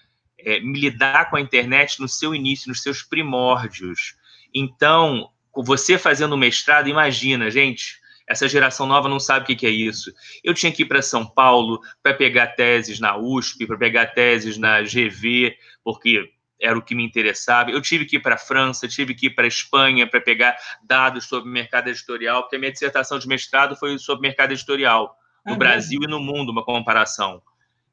é, 0.45 0.59
me 0.59 0.79
lidar 0.79 1.29
com 1.29 1.35
a 1.35 1.41
internet 1.41 1.99
no 1.99 2.07
seu 2.07 2.35
início, 2.35 2.69
nos 2.69 2.83
seus 2.83 3.01
primórdios. 3.01 4.15
Então, 4.53 5.29
você 5.53 5.97
fazendo 5.97 6.37
mestrado, 6.37 6.87
imagina, 6.87 7.49
gente, 7.49 7.99
essa 8.27 8.47
geração 8.47 8.85
nova 8.85 9.09
não 9.09 9.19
sabe 9.19 9.51
o 9.51 9.57
que 9.57 9.65
é 9.65 9.69
isso. 9.69 10.13
Eu 10.43 10.53
tinha 10.53 10.71
que 10.71 10.83
ir 10.83 10.85
para 10.85 11.01
São 11.01 11.25
Paulo 11.25 11.81
para 12.01 12.13
pegar 12.13 12.47
teses 12.47 12.99
na 12.99 13.17
USP, 13.17 13.65
para 13.65 13.77
pegar 13.77 14.07
teses 14.07 14.57
na 14.57 14.81
GV, 14.81 15.55
porque 15.83 16.31
era 16.61 16.77
o 16.77 16.81
que 16.81 16.95
me 16.95 17.03
interessava. 17.03 17.71
Eu 17.71 17.81
tive 17.81 18.05
que 18.05 18.17
ir 18.17 18.19
para 18.19 18.35
a 18.35 18.37
França, 18.37 18.87
tive 18.87 19.13
que 19.13 19.27
ir 19.27 19.31
para 19.31 19.45
a 19.45 19.47
Espanha 19.47 20.08
para 20.08 20.21
pegar 20.21 20.55
dados 20.84 21.25
sobre 21.25 21.49
mercado 21.49 21.89
editorial, 21.89 22.43
porque 22.43 22.55
a 22.55 22.60
minha 22.60 22.71
dissertação 22.71 23.19
de 23.19 23.27
mestrado 23.27 23.75
foi 23.75 23.97
sobre 23.97 24.27
mercado 24.27 24.51
editorial 24.51 25.15
no 25.45 25.53
é 25.53 25.58
Brasil 25.58 25.99
e 26.01 26.08
no 26.08 26.19
mundo, 26.19 26.51
uma 26.51 26.63
comparação. 26.63 27.41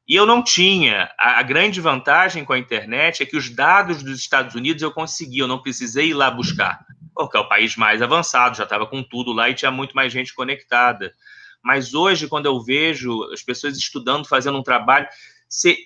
E 0.07 0.15
eu 0.15 0.25
não 0.25 0.43
tinha. 0.43 1.09
A, 1.17 1.39
a, 1.39 1.43
grande 1.43 1.79
vantagem 1.79 2.43
com 2.43 2.53
a 2.53 2.59
internet 2.59 3.23
é 3.23 3.25
que 3.25 3.37
os 3.37 3.49
dados 3.49 4.03
dos 4.03 4.19
Estados 4.19 4.53
Unidos 4.53 4.83
eu 4.83 4.91
conseguia, 4.91 5.43
eu 5.43 5.47
não 5.47 5.61
precisei 5.61 6.09
ir 6.09 6.13
lá 6.13 6.29
buscar 6.29 6.85
porque 7.15 7.37
é 7.37 7.39
o 7.39 7.47
país 7.47 7.75
mais 7.75 8.01
avançado, 8.01 8.57
já 8.57 8.63
estava 8.63 8.87
com 8.87 9.03
tudo 9.03 9.31
lá 9.31 9.49
e 9.49 9.53
tinha 9.53 9.71
muito 9.71 9.95
mais 9.95 10.11
gente 10.11 10.33
conectada. 10.33 11.13
Mas 11.61 11.93
hoje, 11.93 12.27
quando 12.27 12.47
eu 12.47 12.59
vejo 12.59 13.23
as 13.31 13.41
pessoas 13.41 13.77
estudando, 13.77 14.27
fazendo 14.27 14.57
um 14.57 14.63
trabalho, 14.63 15.07
você 15.47 15.77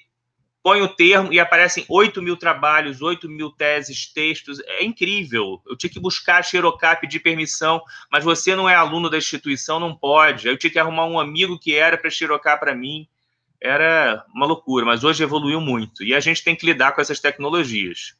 põe 0.63 0.81
o 0.81 0.87
termo 0.87 1.31
e 1.31 1.39
aparecem 1.39 1.85
8 1.87 2.21
mil 2.21 2.35
trabalhos, 2.35 3.01
8 3.01 3.29
mil 3.29 3.51
teses, 3.51 4.11
textos. 4.11 4.59
É 4.61 4.83
incrível. 4.83 5.61
Eu 5.67 5.77
tinha 5.77 5.89
que 5.89 5.99
buscar 5.99 6.43
xerocap, 6.43 6.99
pedir 6.99 7.19
permissão, 7.19 7.81
mas 8.11 8.23
você 8.23 8.55
não 8.55 8.67
é 8.67 8.75
aluno 8.75 9.09
da 9.09 9.17
instituição, 9.17 9.79
não 9.79 9.95
pode. 9.95 10.47
Eu 10.47 10.57
tinha 10.57 10.71
que 10.71 10.79
arrumar 10.79 11.05
um 11.05 11.19
amigo 11.19 11.59
que 11.59 11.75
era 11.75 11.97
para 11.97 12.09
xerocar 12.09 12.59
para 12.59 12.73
mim. 12.73 13.07
Era 13.61 14.23
uma 14.33 14.45
loucura, 14.45 14.85
mas 14.85 15.03
hoje 15.03 15.23
evoluiu 15.23 15.59
muito. 15.59 16.03
E 16.03 16.13
a 16.13 16.19
gente 16.19 16.43
tem 16.43 16.55
que 16.55 16.65
lidar 16.65 16.93
com 16.93 17.01
essas 17.01 17.19
tecnologias 17.19 18.15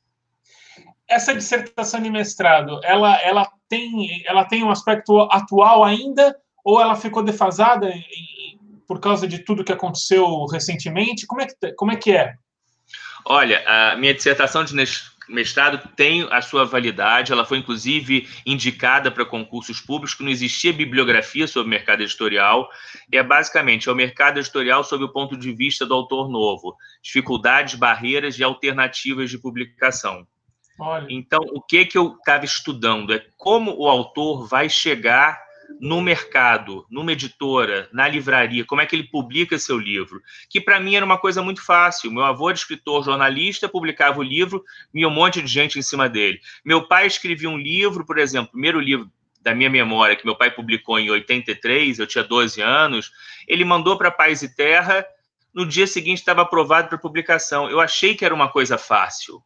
essa 1.08 1.34
dissertação 1.34 2.02
de 2.02 2.10
mestrado, 2.10 2.82
ela, 2.84 3.16
ela, 3.22 3.50
tem, 3.70 4.24
ela 4.26 4.44
tem 4.44 4.64
um 4.64 4.70
aspecto 4.70 5.22
atual 5.32 5.84
ainda 5.84 6.36
ou 6.64 6.82
ela 6.82 6.96
ficou 6.96 7.24
defasada 7.24 7.90
em, 7.90 8.60
por 8.86 9.00
causa 9.00 9.26
de 9.26 9.40
tudo 9.40 9.64
que 9.64 9.72
aconteceu 9.72 10.46
recentemente? 10.48 11.26
Como 11.26 11.42
é 11.42 11.48
que, 11.48 11.74
como 11.74 11.92
é, 11.92 11.96
que 11.96 12.12
é? 12.12 12.36
Olha, 13.26 13.64
a 13.66 13.96
minha 13.96 14.14
dissertação 14.14 14.66
de 14.66 14.76
mestrado 15.30 15.90
tem 15.96 16.28
a 16.32 16.42
sua 16.42 16.66
validade, 16.66 17.32
ela 17.32 17.46
foi 17.46 17.58
inclusive 17.58 18.28
indicada 18.46 19.12
para 19.12 19.26
concursos 19.26 19.80
públicos, 19.80 20.18
não 20.20 20.30
existia 20.30 20.74
bibliografia 20.74 21.48
sobre 21.48 21.70
mercado 21.70 22.02
editorial, 22.02 22.70
e 23.12 23.18
é 23.18 23.24
basicamente 23.24 23.90
é 23.90 23.92
o 23.92 23.96
mercado 23.96 24.40
editorial 24.40 24.84
sob 24.84 25.04
o 25.04 25.10
ponto 25.10 25.38
de 25.38 25.54
vista 25.54 25.86
do 25.86 25.94
autor 25.94 26.30
novo, 26.30 26.76
dificuldades, 27.02 27.76
barreiras 27.76 28.38
e 28.40 28.44
alternativas 28.44 29.30
de 29.30 29.38
publicação. 29.38 30.28
Olha. 30.80 31.08
Então, 31.10 31.40
o 31.54 31.62
que 31.62 31.86
que 31.86 31.98
eu 31.98 32.16
estava 32.18 32.46
estudando 32.46 33.14
é 33.14 33.26
como 33.36 33.76
o 33.78 33.88
autor 33.88 34.48
vai 34.48 34.70
chegar 34.70 35.47
no 35.80 36.02
mercado, 36.02 36.86
numa 36.90 37.12
editora, 37.12 37.90
na 37.92 38.08
livraria, 38.08 38.66
como 38.66 38.82
é 38.82 38.86
que 38.86 38.96
ele 38.96 39.08
publica 39.08 39.58
seu 39.60 39.78
livro, 39.78 40.22
que 40.50 40.62
para 40.62 40.80
mim 40.80 40.96
era 40.96 41.06
uma 41.06 41.18
coisa 41.18 41.42
muito 41.42 41.64
fácil. 41.64 42.12
Meu 42.12 42.24
avô 42.24 42.50
era 42.50 42.58
escritor, 42.58 43.04
jornalista, 43.04 43.70
publicava 43.70 44.20
o 44.20 44.24
livro, 44.24 44.64
e 44.94 45.06
um 45.06 45.10
monte 45.10 45.42
de 45.42 45.48
gente 45.48 45.78
em 45.78 45.82
cima 45.82 46.10
dele. 46.10 46.40
Meu 46.64 46.88
pai 46.88 47.08
escrevia 47.08 47.50
um 47.50 47.58
livro, 47.58 48.06
por 48.06 48.18
exemplo, 48.18 48.52
primeiro 48.52 48.80
livro 48.80 49.10
da 49.42 49.56
minha 49.56 49.70
memória 49.70 50.16
que 50.16 50.26
meu 50.26 50.36
pai 50.36 50.52
publicou 50.52 51.00
em 51.00 51.10
83, 51.10 52.00
eu 52.00 52.08
tinha 52.08 52.24
12 52.24 52.62
anos, 52.62 53.12
ele 53.48 53.64
mandou 53.64 53.98
para 53.98 54.12
Paz 54.12 54.42
e 54.42 54.54
Terra, 54.54 55.06
no 55.54 55.66
dia 55.66 55.88
seguinte 55.88 56.20
estava 56.20 56.42
aprovado 56.42 56.90
para 56.90 56.98
publicação. 56.98 57.70
Eu 57.70 57.80
achei 57.80 58.14
que 58.14 58.26
era 58.26 58.34
uma 58.36 58.50
coisa 58.50 58.78
fácil. 58.78 59.42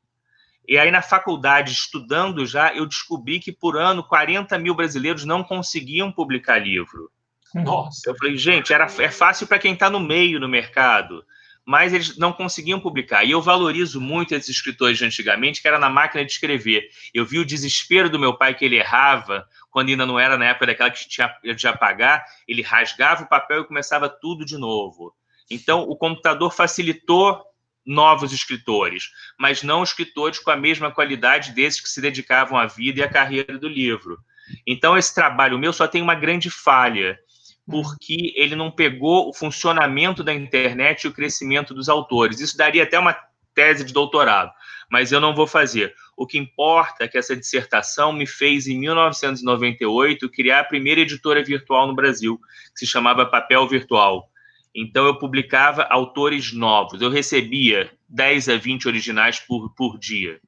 E 0.68 0.78
aí, 0.78 0.92
na 0.92 1.02
faculdade, 1.02 1.72
estudando 1.72 2.46
já, 2.46 2.74
eu 2.74 2.86
descobri 2.86 3.40
que 3.40 3.52
por 3.52 3.78
ano 3.78 4.04
40 4.04 4.58
mil 4.60 4.76
brasileiros 4.76 5.26
não 5.26 5.44
conseguiam 5.44 6.12
publicar 6.12 6.60
livro. 6.60 7.12
Nossa. 7.54 8.10
Eu 8.10 8.16
falei, 8.16 8.38
gente, 8.38 8.72
era, 8.72 8.88
é 9.00 9.10
fácil 9.10 9.48
para 9.48 9.60
quem 9.60 9.74
está 9.74 9.90
no 9.90 10.00
meio 10.00 10.40
no 10.40 10.48
mercado, 10.48 11.26
mas 11.66 11.94
eles 11.94 12.18
não 12.18 12.32
conseguiam 12.32 12.80
publicar. 12.80 13.24
E 13.24 13.32
eu 13.32 13.42
valorizo 13.42 14.00
muito 14.00 14.34
esses 14.34 14.50
escritores 14.50 14.98
de 14.98 15.06
antigamente, 15.06 15.62
que 15.62 15.68
era 15.68 15.78
na 15.78 15.90
máquina 15.90 16.24
de 16.24 16.32
escrever. 16.32 16.88
Eu 17.14 17.26
vi 17.26 17.40
o 17.40 17.46
desespero 17.46 18.10
do 18.10 18.20
meu 18.20 18.38
pai 18.38 18.56
que 18.56 18.64
ele 18.64 18.78
errava, 18.78 19.46
quando 19.70 19.90
ainda 19.90 20.06
não 20.06 20.20
era 20.20 20.38
na 20.38 20.46
época 20.46 20.68
daquela 20.68 20.92
que 20.92 21.08
tinha 21.08 21.34
de 21.56 21.68
apagar, 21.68 22.24
ele 22.48 22.62
rasgava 22.62 23.24
o 23.24 23.30
papel 23.30 23.62
e 23.62 23.68
começava 23.68 24.08
tudo 24.08 24.46
de 24.46 24.58
novo. 24.58 25.14
Então, 25.50 25.82
o 25.84 25.96
computador 25.98 26.54
facilitou 26.54 27.44
novos 27.86 28.32
escritores, 28.32 29.12
mas 29.38 29.64
não 29.64 29.84
escritores 29.84 30.40
com 30.40 30.52
a 30.52 30.56
mesma 30.56 30.92
qualidade 30.92 31.52
desses 31.52 31.82
que 31.82 31.90
se 31.90 32.02
dedicavam 32.02 32.58
à 32.58 32.66
vida 32.66 33.00
e 33.00 33.04
à 33.04 33.10
carreira 33.10 33.58
do 33.58 33.68
livro. 33.68 34.18
Então, 34.66 34.98
esse 34.98 35.14
trabalho 35.14 35.58
meu 35.58 35.74
só 35.74 35.88
tem 35.88 36.02
uma 36.02 36.16
grande 36.16 36.50
falha, 36.50 37.18
porque 37.66 38.34
ele 38.36 38.56
não 38.56 38.72
pegou 38.72 39.30
o 39.30 39.34
funcionamento 39.34 40.24
da 40.24 40.34
internet 40.34 41.04
e 41.04 41.08
o 41.08 41.14
crescimento 41.14 41.74
dos 41.74 41.90
autores. 41.90 42.40
Isso 42.40 42.58
daria 42.58 42.84
até 42.84 43.00
uma 43.00 43.18
tese 43.54 43.84
de 43.84 43.94
doutorado, 43.94 44.52
mas 44.90 45.12
eu 45.12 45.20
não 45.20 45.36
vou 45.36 45.48
fazer. 45.48 45.94
O 46.16 46.26
que 46.26 46.38
importa 46.38 47.04
é 47.04 47.08
que 47.08 47.18
essa 47.18 47.36
dissertação 47.36 48.14
me 48.14 48.28
fez, 48.28 48.68
em 48.68 48.78
1998, 48.80 50.30
criar 50.30 50.60
a 50.60 50.66
primeira 50.66 51.02
editora 51.02 51.44
virtual 51.44 51.88
no 51.88 51.96
Brasil, 51.96 52.40
que 52.74 52.80
se 52.80 52.88
chamava 52.88 53.26
Papel 53.26 53.68
Virtual. 53.68 54.31
Então 54.76 55.06
eu 55.06 55.20
publicava 55.20 55.84
autores 55.84 56.54
novos. 56.54 57.02
Eu 57.02 57.10
recebia 57.10 57.92
10 58.08 58.50
a 58.50 58.58
20 58.58 58.88
originais 58.88 59.40
por, 59.40 59.74
por 59.76 59.98
dia. 59.98 60.40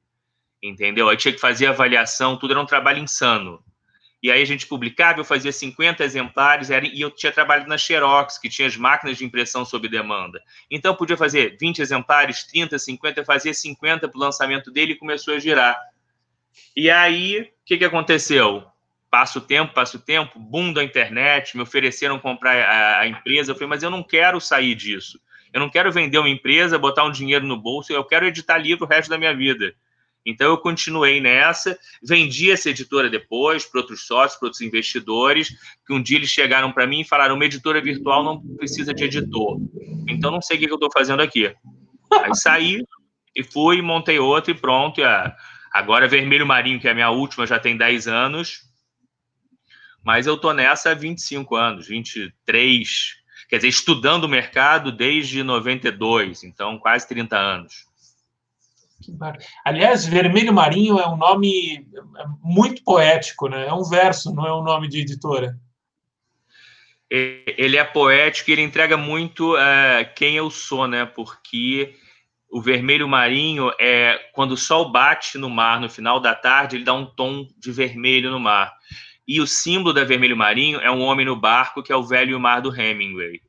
Entendeu? 0.62 1.08
Aí 1.08 1.16
tinha 1.16 1.32
que 1.32 1.40
fazer 1.40 1.66
avaliação, 1.66 2.36
tudo 2.36 2.52
era 2.52 2.60
um 2.60 2.66
trabalho 2.66 2.98
insano. 2.98 3.62
E 4.22 4.30
aí 4.30 4.40
a 4.40 4.46
gente 4.46 4.66
publicava, 4.66 5.20
eu 5.20 5.24
fazia 5.24 5.52
50 5.52 6.02
exemplares, 6.02 6.70
era, 6.70 6.86
e 6.86 6.98
eu 6.98 7.10
tinha 7.10 7.30
trabalhado 7.30 7.68
na 7.68 7.76
Xerox, 7.76 8.38
que 8.38 8.48
tinha 8.48 8.66
as 8.66 8.74
máquinas 8.74 9.18
de 9.18 9.24
impressão 9.26 9.66
sob 9.66 9.86
demanda. 9.86 10.40
Então 10.70 10.92
eu 10.92 10.96
podia 10.96 11.14
fazer 11.14 11.58
20 11.60 11.80
exemplares, 11.80 12.44
30, 12.44 12.78
50, 12.78 13.20
eu 13.20 13.24
fazia 13.26 13.52
50 13.52 14.08
para 14.08 14.16
o 14.16 14.20
lançamento 14.20 14.70
dele 14.70 14.92
e 14.92 14.96
começou 14.96 15.34
a 15.34 15.38
girar. 15.38 15.78
E 16.74 16.88
aí, 16.88 17.40
o 17.40 17.48
que, 17.66 17.76
que 17.76 17.84
aconteceu? 17.84 18.64
Passa 19.14 19.38
o 19.38 19.40
tempo, 19.40 19.72
passa 19.72 19.96
o 19.96 20.00
tempo, 20.00 20.40
boom 20.40 20.72
da 20.72 20.82
internet, 20.82 21.56
me 21.56 21.62
ofereceram 21.62 22.18
comprar 22.18 22.56
a, 22.56 22.98
a, 22.98 23.06
empresa. 23.06 23.52
Eu 23.52 23.54
falei, 23.54 23.68
mas 23.68 23.80
eu 23.84 23.88
não 23.88 24.02
quero 24.02 24.40
sair 24.40 24.74
disso. 24.74 25.20
Eu 25.52 25.60
não 25.60 25.70
quero 25.70 25.92
vender 25.92 26.18
uma 26.18 26.28
empresa, 26.28 26.76
botar 26.80 27.04
um 27.04 27.12
dinheiro 27.12 27.46
no 27.46 27.56
bolso, 27.56 27.92
eu 27.92 28.02
quero 28.02 28.26
editar 28.26 28.58
livro 28.58 28.84
o 28.84 28.88
resto 28.88 29.10
da 29.10 29.16
minha 29.16 29.32
vida. 29.32 29.72
Então 30.26 30.48
eu 30.48 30.58
continuei 30.58 31.20
nessa, 31.20 31.78
vendi 32.02 32.50
essa 32.50 32.70
editora 32.70 33.08
depois 33.08 33.64
para 33.64 33.82
outros 33.82 34.04
sócios, 34.04 34.36
para 34.36 34.46
outros 34.46 34.62
investidores, 34.62 35.54
que 35.86 35.92
um 35.92 36.02
dia 36.02 36.18
eles 36.18 36.30
chegaram 36.30 36.72
para 36.72 36.84
mim 36.84 37.02
e 37.02 37.04
falaram: 37.06 37.36
uma 37.36 37.44
editora 37.44 37.80
virtual 37.80 38.24
não 38.24 38.40
precisa 38.56 38.92
de 38.92 39.04
editor. 39.04 39.60
Então 40.08 40.32
não 40.32 40.42
sei 40.42 40.56
o 40.56 40.58
que 40.58 40.68
eu 40.68 40.74
estou 40.74 40.90
fazendo 40.92 41.22
aqui. 41.22 41.54
Aí 42.20 42.34
saí 42.34 42.82
e 43.36 43.44
fui, 43.44 43.80
montei 43.80 44.18
outra 44.18 44.50
e 44.50 44.54
pronto. 44.56 45.00
Agora 45.72 46.08
Vermelho 46.08 46.44
Marinho, 46.44 46.80
que 46.80 46.88
é 46.88 46.90
a 46.90 46.94
minha 46.94 47.10
última, 47.10 47.46
já 47.46 47.60
tem 47.60 47.76
10 47.76 48.08
anos. 48.08 48.73
Mas 50.04 50.26
eu 50.26 50.36
tô 50.36 50.52
nessa 50.52 50.90
há 50.90 50.94
25 50.94 51.56
anos, 51.56 51.88
23, 51.88 52.88
quer 53.48 53.56
dizer, 53.56 53.68
estudando 53.68 54.24
o 54.24 54.28
mercado 54.28 54.92
desde 54.92 55.42
92, 55.42 56.44
então 56.44 56.78
quase 56.78 57.08
30 57.08 57.36
anos. 57.36 57.86
Aliás, 59.64 60.04
Vermelho 60.06 60.52
Marinho 60.52 60.98
é 60.98 61.08
um 61.08 61.16
nome 61.16 61.86
muito 62.42 62.82
poético, 62.82 63.48
né? 63.48 63.66
É 63.66 63.72
um 63.72 63.84
verso, 63.84 64.34
não 64.34 64.46
é 64.46 64.54
um 64.54 64.62
nome 64.62 64.88
de 64.88 65.00
editora. 65.00 65.58
Ele 67.10 67.76
é 67.76 67.84
poético 67.84 68.50
e 68.50 68.54
ele 68.54 68.62
entrega 68.62 68.96
muito 68.96 69.54
uh, 69.54 70.14
quem 70.16 70.36
eu 70.36 70.50
sou, 70.50 70.88
né? 70.88 71.04
Porque 71.04 71.94
o 72.50 72.60
vermelho 72.60 73.06
marinho 73.06 73.70
é 73.78 74.30
quando 74.32 74.52
o 74.52 74.56
sol 74.56 74.90
bate 74.90 75.36
no 75.38 75.50
mar 75.50 75.80
no 75.80 75.88
final 75.88 76.18
da 76.18 76.34
tarde, 76.34 76.76
ele 76.76 76.84
dá 76.84 76.94
um 76.94 77.04
tom 77.04 77.46
de 77.58 77.70
vermelho 77.72 78.30
no 78.30 78.40
mar. 78.40 78.72
E 79.26 79.40
o 79.40 79.46
símbolo 79.46 79.94
da 79.94 80.04
vermelho 80.04 80.36
marinho 80.36 80.80
é 80.80 80.90
um 80.90 81.00
homem 81.00 81.24
no 81.24 81.36
barco, 81.36 81.82
que 81.82 81.92
é 81.92 81.96
o 81.96 82.04
velho 82.04 82.38
mar 82.38 82.60
do 82.60 82.74
Hemingway. 82.74 83.40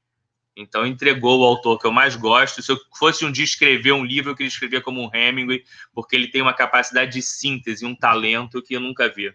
Então 0.58 0.88
entregou 0.88 1.42
o 1.42 1.44
autor 1.44 1.78
que 1.78 1.86
eu 1.86 1.92
mais 1.92 2.16
gosto. 2.16 2.62
Se 2.62 2.72
eu 2.72 2.78
fosse 2.98 3.26
um 3.26 3.32
dia 3.32 3.44
escrever 3.44 3.92
um 3.92 4.06
livro, 4.06 4.32
eu 4.32 4.36
queria 4.36 4.48
escrever 4.48 4.82
como 4.82 5.02
um 5.02 5.14
Hemingway, 5.14 5.64
porque 5.94 6.16
ele 6.16 6.30
tem 6.30 6.42
uma 6.42 6.54
capacidade 6.54 7.12
de 7.12 7.22
síntese, 7.22 7.86
um 7.86 7.96
talento 7.96 8.62
que 8.62 8.76
eu 8.76 8.80
nunca 8.80 9.10
vi. 9.10 9.34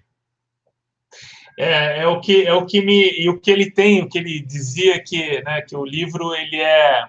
É, 1.58 2.00
é 2.00 2.06
o 2.06 2.20
que 2.20 2.46
é 2.46 2.54
o 2.54 2.64
que 2.64 2.80
me 2.80 3.20
e 3.20 3.28
o 3.28 3.38
que 3.38 3.50
ele 3.50 3.70
tem, 3.70 4.02
o 4.02 4.08
que 4.08 4.16
ele 4.16 4.40
dizia 4.40 5.02
que, 5.02 5.42
né, 5.42 5.60
que 5.60 5.76
o 5.76 5.84
livro 5.84 6.34
ele 6.34 6.56
é 6.56 7.04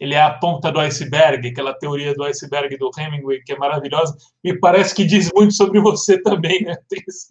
ele 0.00 0.14
é 0.14 0.22
a 0.22 0.30
ponta 0.30 0.70
do 0.70 0.78
iceberg, 0.80 1.48
aquela 1.48 1.74
teoria 1.74 2.14
do 2.14 2.24
iceberg 2.24 2.76
do 2.76 2.90
Hemingway, 2.96 3.42
que 3.42 3.52
é 3.52 3.56
maravilhosa, 3.56 4.16
me 4.44 4.58
parece 4.58 4.94
que 4.94 5.04
diz 5.04 5.30
muito 5.34 5.54
sobre 5.54 5.80
você 5.80 6.20
também, 6.22 6.62
né? 6.62 6.76
Esse, 6.92 7.28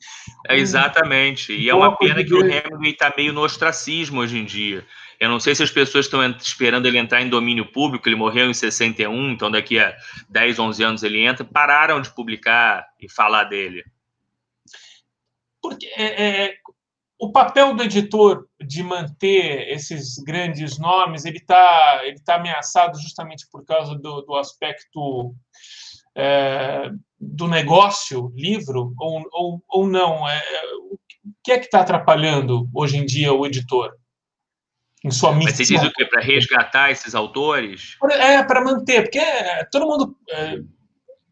é, 0.48 0.58
exatamente, 0.58 1.54
e 1.54 1.70
é 1.70 1.74
uma 1.74 1.96
pena 1.96 2.24
que 2.24 2.34
o 2.34 2.46
Hemingway 2.46 2.92
está 2.92 3.14
meio 3.16 3.34
no 3.34 3.42
ostracismo 3.42 4.22
hoje 4.22 4.38
em 4.38 4.46
dia. 4.46 4.86
Eu 5.20 5.30
não 5.30 5.40
sei 5.40 5.56
se 5.56 5.64
as 5.64 5.72
pessoas 5.72 6.06
estão 6.06 6.24
esperando 6.38 6.86
ele 6.86 7.00
entrar 7.00 7.22
em 7.22 7.30
domínio 7.30 7.66
público, 7.66 8.08
ele 8.08 8.16
morreu 8.16 8.50
em 8.50 8.54
61, 8.54 9.32
então 9.32 9.50
daqui 9.50 9.80
a 9.80 9.96
10, 10.30 10.60
11 10.60 10.84
anos 10.84 11.04
ele 11.04 11.26
entra, 11.26 11.44
pararam 11.44 12.00
de 12.00 12.14
publicar 12.14 12.88
e 13.00 13.10
falar 13.10 13.46
dele. 13.46 13.84
Porque 15.60 15.88
é, 15.98 16.46
é, 16.46 16.58
o 17.20 17.32
papel 17.32 17.76
do 17.76 17.84
editor 17.84 18.48
de 18.60 18.84
manter 18.84 19.70
esses 19.70 20.18
grandes 20.20 20.78
nomes, 20.78 21.26
ele 21.26 21.38
está 21.38 22.02
ele 22.04 22.20
tá 22.20 22.36
ameaçado 22.36 23.00
justamente 23.02 23.48
por 23.52 23.66
causa 23.66 23.96
do, 23.96 24.22
do 24.22 24.36
aspecto 24.36 25.34
é, 26.16 26.90
do 27.20 27.48
negócio, 27.48 28.32
livro, 28.36 28.94
ou, 28.98 29.24
ou, 29.32 29.64
ou 29.68 29.88
não? 29.88 30.28
É, 30.28 30.38
é 30.38 30.76
o 30.76 31.00
que 31.44 31.52
é 31.52 31.60
que 31.60 31.66
está 31.66 31.82
atrapalhando 31.82 32.70
hoje 32.74 32.98
em 32.98 33.06
dia 33.06 33.34
o 33.34 33.46
editor? 33.46 33.94
Em 35.04 35.12
sua? 35.12 35.32
Mas 35.32 35.56
você 35.56 35.64
diz 35.64 35.84
o 35.84 35.92
quê? 35.92 36.06
Para 36.06 36.22
resgatar 36.22 36.92
esses 36.92 37.16
autores? 37.16 37.98
É, 38.12 38.44
para 38.44 38.64
manter, 38.64 39.04
porque 39.04 39.20
é, 39.20 39.64
todo 39.66 39.88
mundo... 39.88 40.18
É, 40.30 40.58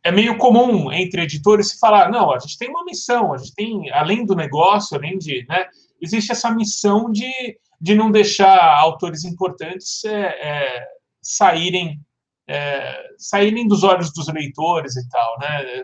é 0.06 0.12
meio 0.12 0.38
comum 0.38 0.92
entre 0.92 1.24
editores 1.24 1.72
se 1.72 1.80
falar, 1.80 2.12
não, 2.12 2.32
a 2.32 2.38
gente 2.38 2.60
tem 2.60 2.70
uma 2.70 2.86
missão, 2.86 3.34
a 3.34 3.38
gente 3.40 3.56
tem, 3.56 3.92
além 3.92 4.24
do 4.24 4.36
negócio, 4.36 4.96
além 4.96 5.18
de, 5.18 5.44
né, 5.50 5.68
existe 6.00 6.32
essa 6.32 6.52
missão 6.52 7.12
de, 7.12 7.58
de 7.82 7.96
não 7.96 8.12
deixar 8.12 8.78
autores 8.78 9.24
importantes 9.24 10.06
é, 10.06 10.28
é, 10.28 10.88
saírem 11.24 12.00
é, 12.48 13.04
saírem 13.18 13.68
dos 13.68 13.84
olhos 13.84 14.14
dos 14.14 14.28
leitores 14.28 14.96
e 14.96 15.10
tal, 15.10 15.40
né, 15.40 15.84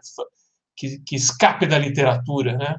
que, 0.77 0.99
que 0.99 1.15
escape 1.15 1.65
da 1.65 1.79
literatura, 1.79 2.55
né. 2.55 2.75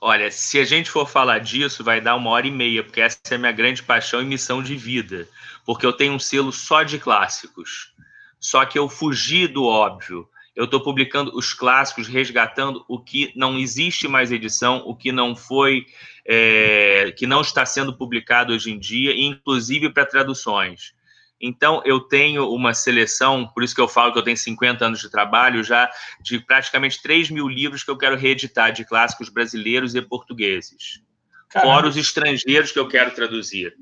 Olha, 0.00 0.28
se 0.32 0.58
a 0.58 0.64
gente 0.64 0.90
for 0.90 1.08
falar 1.08 1.38
disso, 1.38 1.84
vai 1.84 2.00
dar 2.00 2.16
uma 2.16 2.30
hora 2.30 2.48
e 2.48 2.50
meia, 2.50 2.82
porque 2.82 3.00
essa 3.00 3.20
é 3.30 3.34
a 3.36 3.38
minha 3.38 3.52
grande 3.52 3.80
paixão 3.84 4.20
e 4.20 4.24
missão 4.24 4.60
de 4.60 4.74
vida, 4.74 5.28
porque 5.64 5.86
eu 5.86 5.92
tenho 5.92 6.14
um 6.14 6.18
selo 6.18 6.50
só 6.50 6.82
de 6.82 6.98
clássicos. 6.98 7.94
Só 8.40 8.64
que 8.64 8.78
eu 8.78 8.88
fugi 8.88 9.46
do 9.46 9.64
óbvio. 9.64 10.26
Eu 10.56 10.64
estou 10.64 10.80
publicando 10.80 11.36
os 11.36 11.52
clássicos, 11.52 12.08
resgatando 12.08 12.84
o 12.88 12.98
que 12.98 13.32
não 13.36 13.58
existe 13.58 14.08
mais 14.08 14.32
edição, 14.32 14.82
o 14.86 14.96
que 14.96 15.12
não 15.12 15.36
foi, 15.36 15.86
é, 16.26 17.14
que 17.16 17.26
não 17.26 17.40
está 17.40 17.64
sendo 17.64 17.96
publicado 17.96 18.52
hoje 18.52 18.72
em 18.72 18.78
dia, 18.78 19.14
inclusive 19.14 19.90
para 19.90 20.06
traduções. 20.06 20.94
Então, 21.40 21.80
eu 21.86 22.00
tenho 22.00 22.50
uma 22.50 22.74
seleção, 22.74 23.46
por 23.46 23.62
isso 23.62 23.74
que 23.74 23.80
eu 23.80 23.88
falo 23.88 24.12
que 24.12 24.18
eu 24.18 24.22
tenho 24.22 24.36
50 24.36 24.84
anos 24.84 25.00
de 25.00 25.10
trabalho 25.10 25.64
já, 25.64 25.90
de 26.20 26.38
praticamente 26.38 27.00
3 27.00 27.30
mil 27.30 27.48
livros 27.48 27.82
que 27.82 27.90
eu 27.90 27.96
quero 27.96 28.16
reeditar 28.16 28.72
de 28.72 28.84
clássicos 28.84 29.30
brasileiros 29.30 29.94
e 29.94 30.02
portugueses. 30.02 31.00
Caramba. 31.48 31.72
Fora 31.72 31.88
os 31.88 31.96
estrangeiros 31.96 32.70
que 32.70 32.78
eu 32.78 32.86
quero 32.86 33.12
traduzir. 33.12 33.74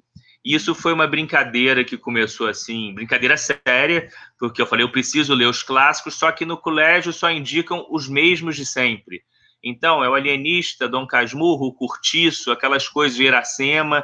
Isso 0.48 0.74
foi 0.74 0.94
uma 0.94 1.06
brincadeira 1.06 1.84
que 1.84 1.98
começou 1.98 2.48
assim, 2.48 2.94
brincadeira 2.94 3.36
séria, 3.36 4.08
porque 4.38 4.62
eu 4.62 4.66
falei, 4.66 4.82
eu 4.82 4.90
preciso 4.90 5.34
ler 5.34 5.44
os 5.44 5.62
clássicos, 5.62 6.14
só 6.14 6.32
que 6.32 6.46
no 6.46 6.56
colégio 6.56 7.12
só 7.12 7.30
indicam 7.30 7.86
os 7.90 8.08
mesmos 8.08 8.56
de 8.56 8.64
sempre. 8.64 9.20
Então, 9.62 10.02
é 10.02 10.08
o 10.08 10.14
Alienista, 10.14 10.88
Dom 10.88 11.06
Casmurro, 11.06 11.66
o 11.66 11.74
Curtiço, 11.74 12.50
aquelas 12.50 12.88
coisas 12.88 13.14
de 13.14 13.24
Iracema. 13.24 14.02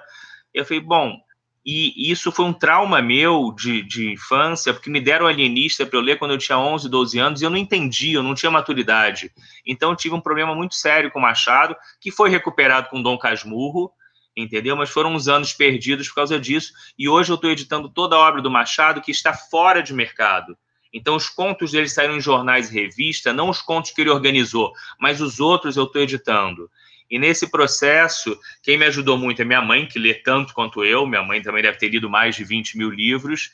Eu 0.52 0.66
falei, 0.66 0.82
bom, 0.82 1.16
e 1.64 2.12
isso 2.12 2.30
foi 2.30 2.44
um 2.44 2.52
trauma 2.52 3.00
meu 3.00 3.50
de, 3.56 3.80
de 3.80 4.12
infância, 4.12 4.74
porque 4.74 4.90
me 4.90 5.00
deram 5.00 5.26
Alienista 5.26 5.86
para 5.86 5.98
eu 5.98 6.02
ler 6.02 6.18
quando 6.18 6.32
eu 6.32 6.38
tinha 6.38 6.58
11, 6.58 6.90
12 6.90 7.18
anos, 7.18 7.40
e 7.40 7.44
eu 7.46 7.50
não 7.50 7.56
entendi, 7.56 8.12
eu 8.12 8.22
não 8.22 8.34
tinha 8.34 8.52
maturidade. 8.52 9.32
Então, 9.66 9.92
eu 9.92 9.96
tive 9.96 10.14
um 10.14 10.20
problema 10.20 10.54
muito 10.54 10.74
sério 10.74 11.10
com 11.10 11.20
Machado, 11.20 11.74
que 11.98 12.10
foi 12.10 12.28
recuperado 12.28 12.90
com 12.90 13.00
Dom 13.00 13.16
Casmurro, 13.16 13.90
entendeu? 14.36 14.76
Mas 14.76 14.90
foram 14.90 15.14
uns 15.14 15.28
anos 15.28 15.52
perdidos 15.52 16.08
por 16.08 16.16
causa 16.16 16.38
disso. 16.38 16.72
E 16.98 17.08
hoje 17.08 17.30
eu 17.30 17.36
estou 17.36 17.50
editando 17.50 17.88
toda 17.88 18.16
a 18.16 18.18
obra 18.18 18.42
do 18.42 18.50
Machado 18.50 19.00
que 19.00 19.10
está 19.10 19.32
fora 19.32 19.82
de 19.82 19.92
mercado. 19.92 20.56
Então, 20.92 21.16
os 21.16 21.28
contos 21.28 21.72
dele 21.72 21.88
saíram 21.88 22.16
em 22.16 22.20
jornais 22.20 22.70
e 22.70 22.74
revistas, 22.74 23.34
não 23.34 23.50
os 23.50 23.60
contos 23.60 23.90
que 23.90 24.00
ele 24.00 24.10
organizou, 24.10 24.72
mas 25.00 25.20
os 25.20 25.40
outros 25.40 25.76
eu 25.76 25.84
estou 25.84 26.00
editando. 26.00 26.70
E 27.10 27.18
nesse 27.18 27.50
processo, 27.50 28.38
quem 28.62 28.78
me 28.78 28.86
ajudou 28.86 29.18
muito 29.18 29.42
é 29.42 29.44
minha 29.44 29.60
mãe, 29.60 29.86
que 29.86 29.98
lê 29.98 30.14
tanto 30.14 30.54
quanto 30.54 30.84
eu. 30.84 31.06
Minha 31.06 31.22
mãe 31.22 31.42
também 31.42 31.62
deve 31.62 31.78
ter 31.78 31.88
lido 31.88 32.08
mais 32.08 32.36
de 32.36 32.44
20 32.44 32.78
mil 32.78 32.90
livros. 32.90 33.50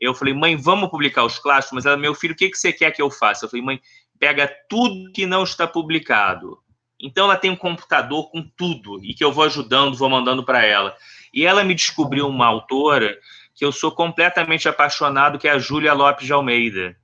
Eu 0.00 0.14
falei, 0.14 0.32
mãe, 0.32 0.56
vamos 0.56 0.88
publicar 0.88 1.24
os 1.24 1.38
clássicos? 1.38 1.74
Mas 1.74 1.86
ela, 1.86 1.96
meu 1.96 2.14
filho, 2.14 2.32
o 2.32 2.36
que, 2.36 2.48
que 2.48 2.56
você 2.56 2.72
quer 2.72 2.92
que 2.92 3.02
eu 3.02 3.10
faça? 3.10 3.44
Eu 3.44 3.50
falei, 3.50 3.64
mãe, 3.64 3.80
pega 4.18 4.50
tudo 4.68 5.12
que 5.12 5.26
não 5.26 5.42
está 5.42 5.66
publicado 5.66 6.63
então 7.04 7.26
ela 7.26 7.36
tem 7.36 7.50
um 7.50 7.56
computador 7.56 8.30
com 8.30 8.42
tudo 8.56 8.98
e 9.04 9.12
que 9.12 9.22
eu 9.22 9.30
vou 9.30 9.44
ajudando, 9.44 9.94
vou 9.94 10.08
mandando 10.08 10.42
para 10.42 10.64
ela. 10.64 10.96
E 11.34 11.44
ela 11.44 11.62
me 11.62 11.74
descobriu 11.74 12.26
uma 12.26 12.46
autora 12.46 13.14
que 13.54 13.62
eu 13.62 13.70
sou 13.70 13.92
completamente 13.92 14.68
apaixonado, 14.68 15.38
que 15.38 15.46
é 15.46 15.50
a 15.50 15.58
Júlia 15.58 15.92
Lopes 15.92 16.26
de 16.26 16.32
Almeida. 16.32 16.96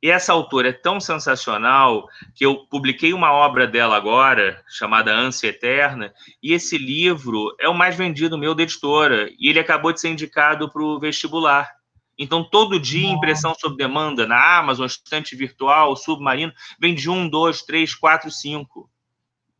E 0.00 0.10
essa 0.10 0.32
autora 0.32 0.68
é 0.68 0.72
tão 0.72 1.00
sensacional 1.00 2.08
que 2.34 2.46
eu 2.46 2.66
publiquei 2.66 3.12
uma 3.12 3.32
obra 3.32 3.66
dela 3.66 3.96
agora, 3.96 4.62
chamada 4.68 5.12
Ânsia 5.12 5.48
Eterna, 5.48 6.12
e 6.42 6.52
esse 6.52 6.78
livro 6.78 7.54
é 7.58 7.68
o 7.68 7.74
mais 7.74 7.96
vendido 7.96 8.38
meu 8.38 8.54
da 8.54 8.62
editora, 8.62 9.28
e 9.38 9.48
ele 9.48 9.58
acabou 9.58 9.92
de 9.92 10.00
ser 10.00 10.08
indicado 10.08 10.70
para 10.70 10.82
o 10.82 11.00
vestibular. 11.00 11.68
Então, 12.18 12.44
todo 12.44 12.78
dia, 12.78 13.08
impressão 13.08 13.54
sob 13.54 13.76
demanda 13.76 14.26
na 14.26 14.58
Amazon, 14.58 14.86
estante 14.86 15.34
virtual, 15.34 15.96
submarino, 15.96 16.52
vende 16.80 17.08
um, 17.08 17.28
dois, 17.28 17.62
três, 17.62 17.94
quatro, 17.94 18.30
cinco. 18.30 18.90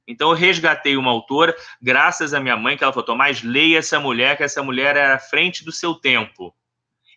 Então 0.07 0.31
eu 0.31 0.37
resgatei 0.37 0.97
uma 0.97 1.11
autora, 1.11 1.55
graças 1.81 2.35
à 2.35 2.41
minha 2.41 2.57
mãe, 2.57 2.77
que 2.77 2.83
ela 2.83 2.93
falou: 2.93 3.07
Tomás, 3.07 3.43
leia 3.43 3.79
essa 3.79 4.01
mulher, 4.01 4.37
que 4.37 4.43
essa 4.43 4.63
mulher 4.63 4.97
era 4.97 5.15
à 5.15 5.19
frente 5.19 5.65
do 5.65 5.73
seu 5.73 5.95
tempo. 5.95 6.55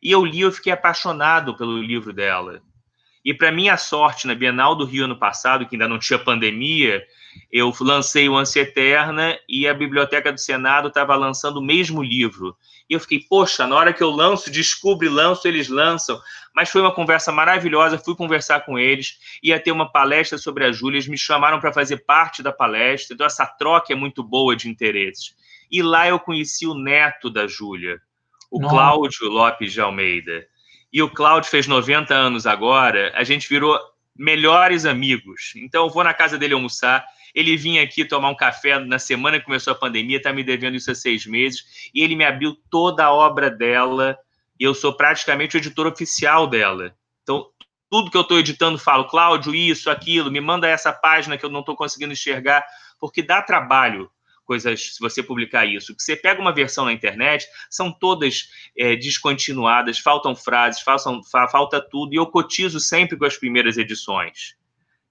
E 0.01 0.11
eu 0.11 0.23
li, 0.23 0.41
eu 0.41 0.51
fiquei 0.51 0.71
apaixonado 0.71 1.55
pelo 1.55 1.81
livro 1.81 2.13
dela. 2.13 2.61
E 3.23 3.33
para 3.33 3.51
minha 3.51 3.75
sorte, 3.75 4.27
na 4.27 4.35
Bienal 4.35 4.75
do 4.75 4.85
Rio 4.85 5.05
ano 5.05 5.17
passado, 5.17 5.65
que 5.65 5.75
ainda 5.75 5.87
não 5.87 5.97
tinha 5.97 6.19
pandemia, 6.19 7.03
eu 7.51 7.73
lancei 7.81 8.27
o 8.27 8.35
Ânsia 8.35 8.61
Eterna 8.61 9.37
e 9.47 9.67
a 9.67 9.73
Biblioteca 9.73 10.31
do 10.31 10.39
Senado 10.39 10.89
estava 10.89 11.15
lançando 11.15 11.57
o 11.57 11.63
mesmo 11.63 12.03
livro. 12.03 12.55
E 12.89 12.93
eu 12.93 12.99
fiquei, 12.99 13.19
poxa, 13.19 13.65
na 13.65 13.75
hora 13.75 13.93
que 13.93 14.03
eu 14.03 14.11
lanço, 14.11 14.51
descubro 14.51 15.07
e 15.07 15.09
lanço, 15.09 15.47
eles 15.47 15.69
lançam. 15.69 16.19
Mas 16.53 16.69
foi 16.69 16.81
uma 16.81 16.93
conversa 16.93 17.31
maravilhosa, 17.31 17.97
fui 17.97 18.15
conversar 18.15 18.61
com 18.61 18.77
eles, 18.77 19.17
ia 19.41 19.59
ter 19.59 19.71
uma 19.71 19.91
palestra 19.91 20.37
sobre 20.37 20.65
a 20.65 20.71
Júlia, 20.71 20.97
eles 20.97 21.07
me 21.07 21.17
chamaram 21.17 21.59
para 21.59 21.73
fazer 21.73 21.97
parte 22.05 22.43
da 22.43 22.51
palestra, 22.51 23.13
então 23.13 23.25
essa 23.25 23.45
troca 23.45 23.91
é 23.91 23.95
muito 23.95 24.23
boa 24.23 24.55
de 24.55 24.69
interesses. 24.69 25.35
E 25.71 25.81
lá 25.81 26.07
eu 26.07 26.19
conheci 26.19 26.67
o 26.67 26.75
neto 26.75 27.29
da 27.29 27.47
Júlia, 27.47 27.99
o 28.51 28.59
Nossa. 28.59 28.73
Cláudio 28.73 29.29
Lopes 29.29 29.73
de 29.73 29.81
Almeida. 29.81 30.45
E 30.93 31.01
o 31.01 31.09
Cláudio 31.09 31.49
fez 31.49 31.67
90 31.67 32.13
anos 32.13 32.45
agora, 32.47 33.11
a 33.15 33.23
gente 33.23 33.49
virou 33.49 33.77
melhores 34.15 34.85
amigos. 34.85 35.53
Então 35.57 35.85
eu 35.85 35.89
vou 35.89 36.03
na 36.03 36.13
casa 36.13 36.37
dele 36.37 36.53
almoçar, 36.53 37.05
ele 37.35 37.57
vinha 37.57 37.83
aqui 37.83 38.05
tomar 38.05 38.29
um 38.29 38.35
café 38.35 38.79
na 38.79 38.97
semana 38.97 39.37
que 39.37 39.45
começou 39.45 39.73
a 39.73 39.75
pandemia, 39.75 40.17
está 40.17 40.31
me 40.31 40.43
devendo 40.43 40.75
isso 40.75 40.89
há 40.89 40.95
seis 40.95 41.25
meses, 41.25 41.91
e 41.93 42.01
ele 42.01 42.15
me 42.15 42.23
abriu 42.23 42.55
toda 42.71 43.03
a 43.03 43.13
obra 43.13 43.51
dela, 43.51 44.17
e 44.57 44.63
eu 44.63 44.73
sou 44.73 44.93
praticamente 44.93 45.57
o 45.57 45.59
editor 45.59 45.85
oficial 45.85 46.47
dela. 46.47 46.95
Então, 47.21 47.45
tudo 47.89 48.09
que 48.09 48.17
eu 48.17 48.21
estou 48.21 48.39
editando, 48.39 48.79
falo, 48.79 49.05
Cláudio, 49.05 49.53
isso, 49.53 49.89
aquilo, 49.89 50.31
me 50.31 50.39
manda 50.39 50.67
essa 50.67 50.93
página 50.93 51.37
que 51.37 51.45
eu 51.45 51.49
não 51.49 51.59
estou 51.59 51.75
conseguindo 51.75 52.13
enxergar, 52.13 52.65
porque 52.99 53.21
dá 53.21 53.41
trabalho 53.41 54.09
coisas, 54.45 54.95
se 54.95 54.99
você 54.99 55.21
publicar 55.21 55.65
isso. 55.65 55.93
Você 55.97 56.15
pega 56.15 56.39
uma 56.39 56.53
versão 56.53 56.85
na 56.85 56.93
internet, 56.93 57.47
são 57.69 57.91
todas 57.91 58.47
é, 58.77 58.95
descontinuadas, 58.95 59.99
faltam 59.99 60.35
frases, 60.35 60.81
faltam, 60.81 61.21
falta 61.23 61.81
tudo, 61.81 62.13
e 62.13 62.17
eu 62.17 62.27
cotizo 62.27 62.79
sempre 62.79 63.17
com 63.17 63.25
as 63.25 63.37
primeiras 63.37 63.77
edições. 63.77 64.55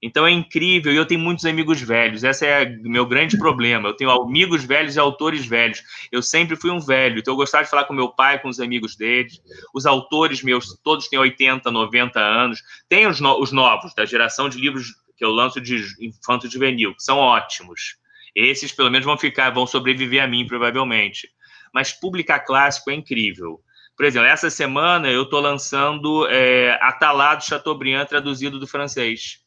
Então 0.07 0.27
é 0.27 0.31
incrível, 0.31 0.93
e 0.93 0.97
eu 0.97 1.07
tenho 1.07 1.19
muitos 1.19 1.47
amigos 1.47 1.81
velhos, 1.81 2.23
esse 2.25 2.47
é 2.47 2.79
o 2.85 2.91
meu 2.91 3.07
grande 3.07 3.39
problema. 3.39 3.89
Eu 3.89 3.97
tenho 3.97 4.11
amigos 4.11 4.63
velhos 4.63 4.97
e 4.97 5.01
autores 5.01 5.47
velhos. 5.47 5.83
Eu 6.13 6.21
sempre 6.21 6.57
fui 6.57 6.71
um 6.71 6.79
velho, 6.79 7.21
então 7.21 7.33
eu 7.33 7.39
gostava 7.39 7.65
de 7.65 7.71
falar 7.71 7.85
com 7.85 7.95
meu 7.95 8.11
pai, 8.11 8.39
com 8.39 8.51
os 8.51 8.61
amigos 8.61 8.97
dele. 8.97 9.31
Os 9.73 9.87
autores 9.87 10.43
meus, 10.43 10.79
todos 10.85 11.09
têm 11.09 11.19
80, 11.19 11.71
90 11.71 12.21
anos. 12.21 12.63
Tem 12.87 13.07
os, 13.07 13.19
no, 13.19 13.41
os 13.41 13.51
novos, 13.51 13.95
da 13.95 14.05
geração 14.05 14.47
de 14.47 14.61
livros 14.61 14.89
que 15.17 15.25
eu 15.25 15.31
lanço 15.31 15.59
de 15.59 15.83
infanto 15.99 16.51
juvenil, 16.51 16.95
que 16.95 17.03
são 17.03 17.17
ótimos. 17.17 17.97
Esses, 18.35 18.73
pelo 18.73 18.91
menos, 18.91 19.07
vão 19.07 19.17
ficar, 19.17 19.49
vão 19.49 19.67
sobreviver 19.67 20.23
a 20.23 20.29
mim, 20.29 20.47
provavelmente. 20.47 21.31
Mas 21.73 21.95
publicar 21.95 22.41
clássico 22.41 22.91
é 22.91 22.95
incrível. 22.95 23.59
Por 23.97 24.05
exemplo, 24.05 24.29
essa 24.29 24.51
semana 24.51 25.09
eu 25.09 25.23
estou 25.23 25.41
lançando 25.41 26.27
é, 26.29 26.79
Atalá 26.83 27.37
do 27.37 27.45
Chateaubriand, 27.45 28.05
traduzido 28.05 28.59
do 28.59 28.67
francês 28.67 29.43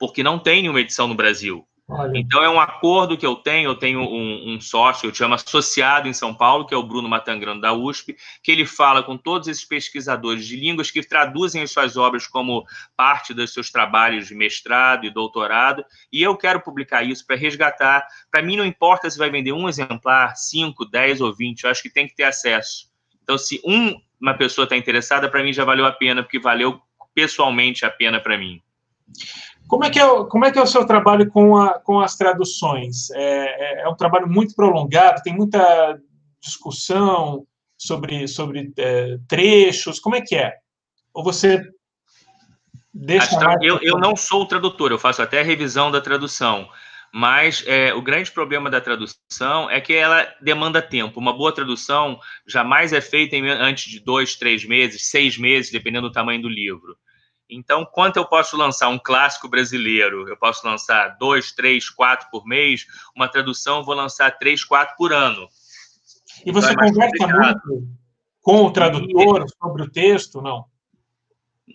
porque 0.00 0.22
não 0.22 0.38
tem 0.38 0.62
nenhuma 0.62 0.80
edição 0.80 1.06
no 1.06 1.14
Brasil. 1.14 1.64
Olha. 1.86 2.16
Então 2.16 2.42
é 2.42 2.48
um 2.48 2.60
acordo 2.60 3.18
que 3.18 3.26
eu 3.26 3.34
tenho, 3.34 3.70
eu 3.70 3.74
tenho 3.74 4.00
um, 4.00 4.54
um, 4.54 4.60
sócio, 4.60 5.08
eu 5.08 5.14
chamo 5.14 5.34
associado 5.34 6.08
em 6.08 6.12
São 6.12 6.32
Paulo, 6.32 6.64
que 6.64 6.72
é 6.72 6.76
o 6.76 6.84
Bruno 6.84 7.08
Matangrano 7.08 7.60
da 7.60 7.72
USP, 7.72 8.16
que 8.44 8.52
ele 8.52 8.64
fala 8.64 9.02
com 9.02 9.16
todos 9.16 9.48
esses 9.48 9.64
pesquisadores 9.64 10.46
de 10.46 10.56
línguas 10.56 10.90
que 10.90 11.02
traduzem 11.02 11.62
as 11.62 11.72
suas 11.72 11.96
obras 11.96 12.28
como 12.28 12.64
parte 12.96 13.34
dos 13.34 13.52
seus 13.52 13.70
trabalhos 13.70 14.28
de 14.28 14.36
mestrado 14.36 15.04
e 15.04 15.10
doutorado, 15.10 15.84
e 16.12 16.22
eu 16.22 16.36
quero 16.36 16.60
publicar 16.60 17.02
isso 17.02 17.26
para 17.26 17.34
resgatar. 17.34 18.06
Para 18.30 18.40
mim 18.40 18.56
não 18.56 18.64
importa 18.64 19.10
se 19.10 19.18
vai 19.18 19.28
vender 19.28 19.52
um 19.52 19.68
exemplar, 19.68 20.36
cinco, 20.36 20.84
dez 20.84 21.20
ou 21.20 21.34
vinte, 21.34 21.64
eu 21.64 21.70
acho 21.70 21.82
que 21.82 21.90
tem 21.90 22.06
que 22.06 22.14
ter 22.14 22.24
acesso. 22.24 22.88
Então 23.20 23.36
se 23.36 23.60
um, 23.66 24.00
uma 24.20 24.34
pessoa 24.34 24.64
está 24.64 24.76
interessada, 24.76 25.28
para 25.28 25.42
mim 25.42 25.52
já 25.52 25.64
valeu 25.64 25.84
a 25.84 25.92
pena, 25.92 26.22
porque 26.22 26.38
valeu 26.38 26.80
pessoalmente 27.12 27.84
a 27.84 27.90
pena 27.90 28.20
para 28.20 28.38
mim. 28.38 28.62
Como 29.70 29.84
é 29.84 29.90
que 29.90 30.00
é, 30.00 30.24
como 30.24 30.44
é, 30.44 30.50
que 30.50 30.58
é 30.58 30.62
o 30.62 30.66
seu 30.66 30.84
trabalho 30.84 31.30
com, 31.30 31.56
a, 31.56 31.78
com 31.78 32.00
as 32.00 32.16
traduções? 32.16 33.08
É, 33.12 33.20
é, 33.22 33.82
é 33.82 33.88
um 33.88 33.94
trabalho 33.94 34.26
muito 34.28 34.52
prolongado, 34.52 35.22
tem 35.22 35.32
muita 35.32 35.96
discussão 36.42 37.46
sobre, 37.78 38.26
sobre 38.26 38.72
é, 38.76 39.16
trechos, 39.28 40.00
como 40.00 40.16
é 40.16 40.20
que 40.20 40.34
é? 40.34 40.56
Ou 41.14 41.22
você 41.22 41.62
deixa... 42.92 43.38
Tra... 43.38 43.58
Eu, 43.62 43.78
eu 43.80 43.96
não 43.96 44.16
sou 44.16 44.44
tradutor, 44.44 44.90
eu 44.90 44.98
faço 44.98 45.22
até 45.22 45.38
a 45.38 45.44
revisão 45.44 45.88
da 45.88 46.00
tradução, 46.00 46.68
mas 47.14 47.62
é, 47.64 47.94
o 47.94 48.02
grande 48.02 48.32
problema 48.32 48.68
da 48.68 48.80
tradução 48.80 49.70
é 49.70 49.80
que 49.80 49.94
ela 49.94 50.26
demanda 50.42 50.82
tempo. 50.82 51.20
Uma 51.20 51.32
boa 51.32 51.54
tradução 51.54 52.18
jamais 52.44 52.92
é 52.92 53.00
feita 53.00 53.36
em, 53.36 53.48
antes 53.48 53.88
de 53.88 54.00
dois, 54.00 54.34
três 54.34 54.64
meses, 54.64 55.08
seis 55.08 55.38
meses, 55.38 55.70
dependendo 55.70 56.08
do 56.08 56.12
tamanho 56.12 56.42
do 56.42 56.48
livro. 56.48 56.96
Então, 57.50 57.84
quanto 57.84 58.16
eu 58.16 58.24
posso 58.24 58.56
lançar 58.56 58.88
um 58.88 58.98
clássico 58.98 59.48
brasileiro? 59.48 60.28
Eu 60.28 60.36
posso 60.36 60.66
lançar 60.66 61.16
dois, 61.18 61.52
três, 61.52 61.90
quatro 61.90 62.28
por 62.30 62.46
mês. 62.46 62.86
Uma 63.14 63.28
tradução, 63.28 63.84
vou 63.84 63.94
lançar 63.94 64.30
três, 64.38 64.64
quatro 64.64 64.96
por 64.96 65.12
ano. 65.12 65.48
E 66.44 66.52
você 66.52 66.72
então, 66.72 66.84
é 66.84 66.88
conversa 66.88 67.26
muito 67.26 67.88
com 68.40 68.64
o 68.64 68.70
tradutor 68.70 69.44
e... 69.44 69.48
sobre 69.58 69.82
o 69.82 69.90
texto, 69.90 70.40
não? 70.40 70.64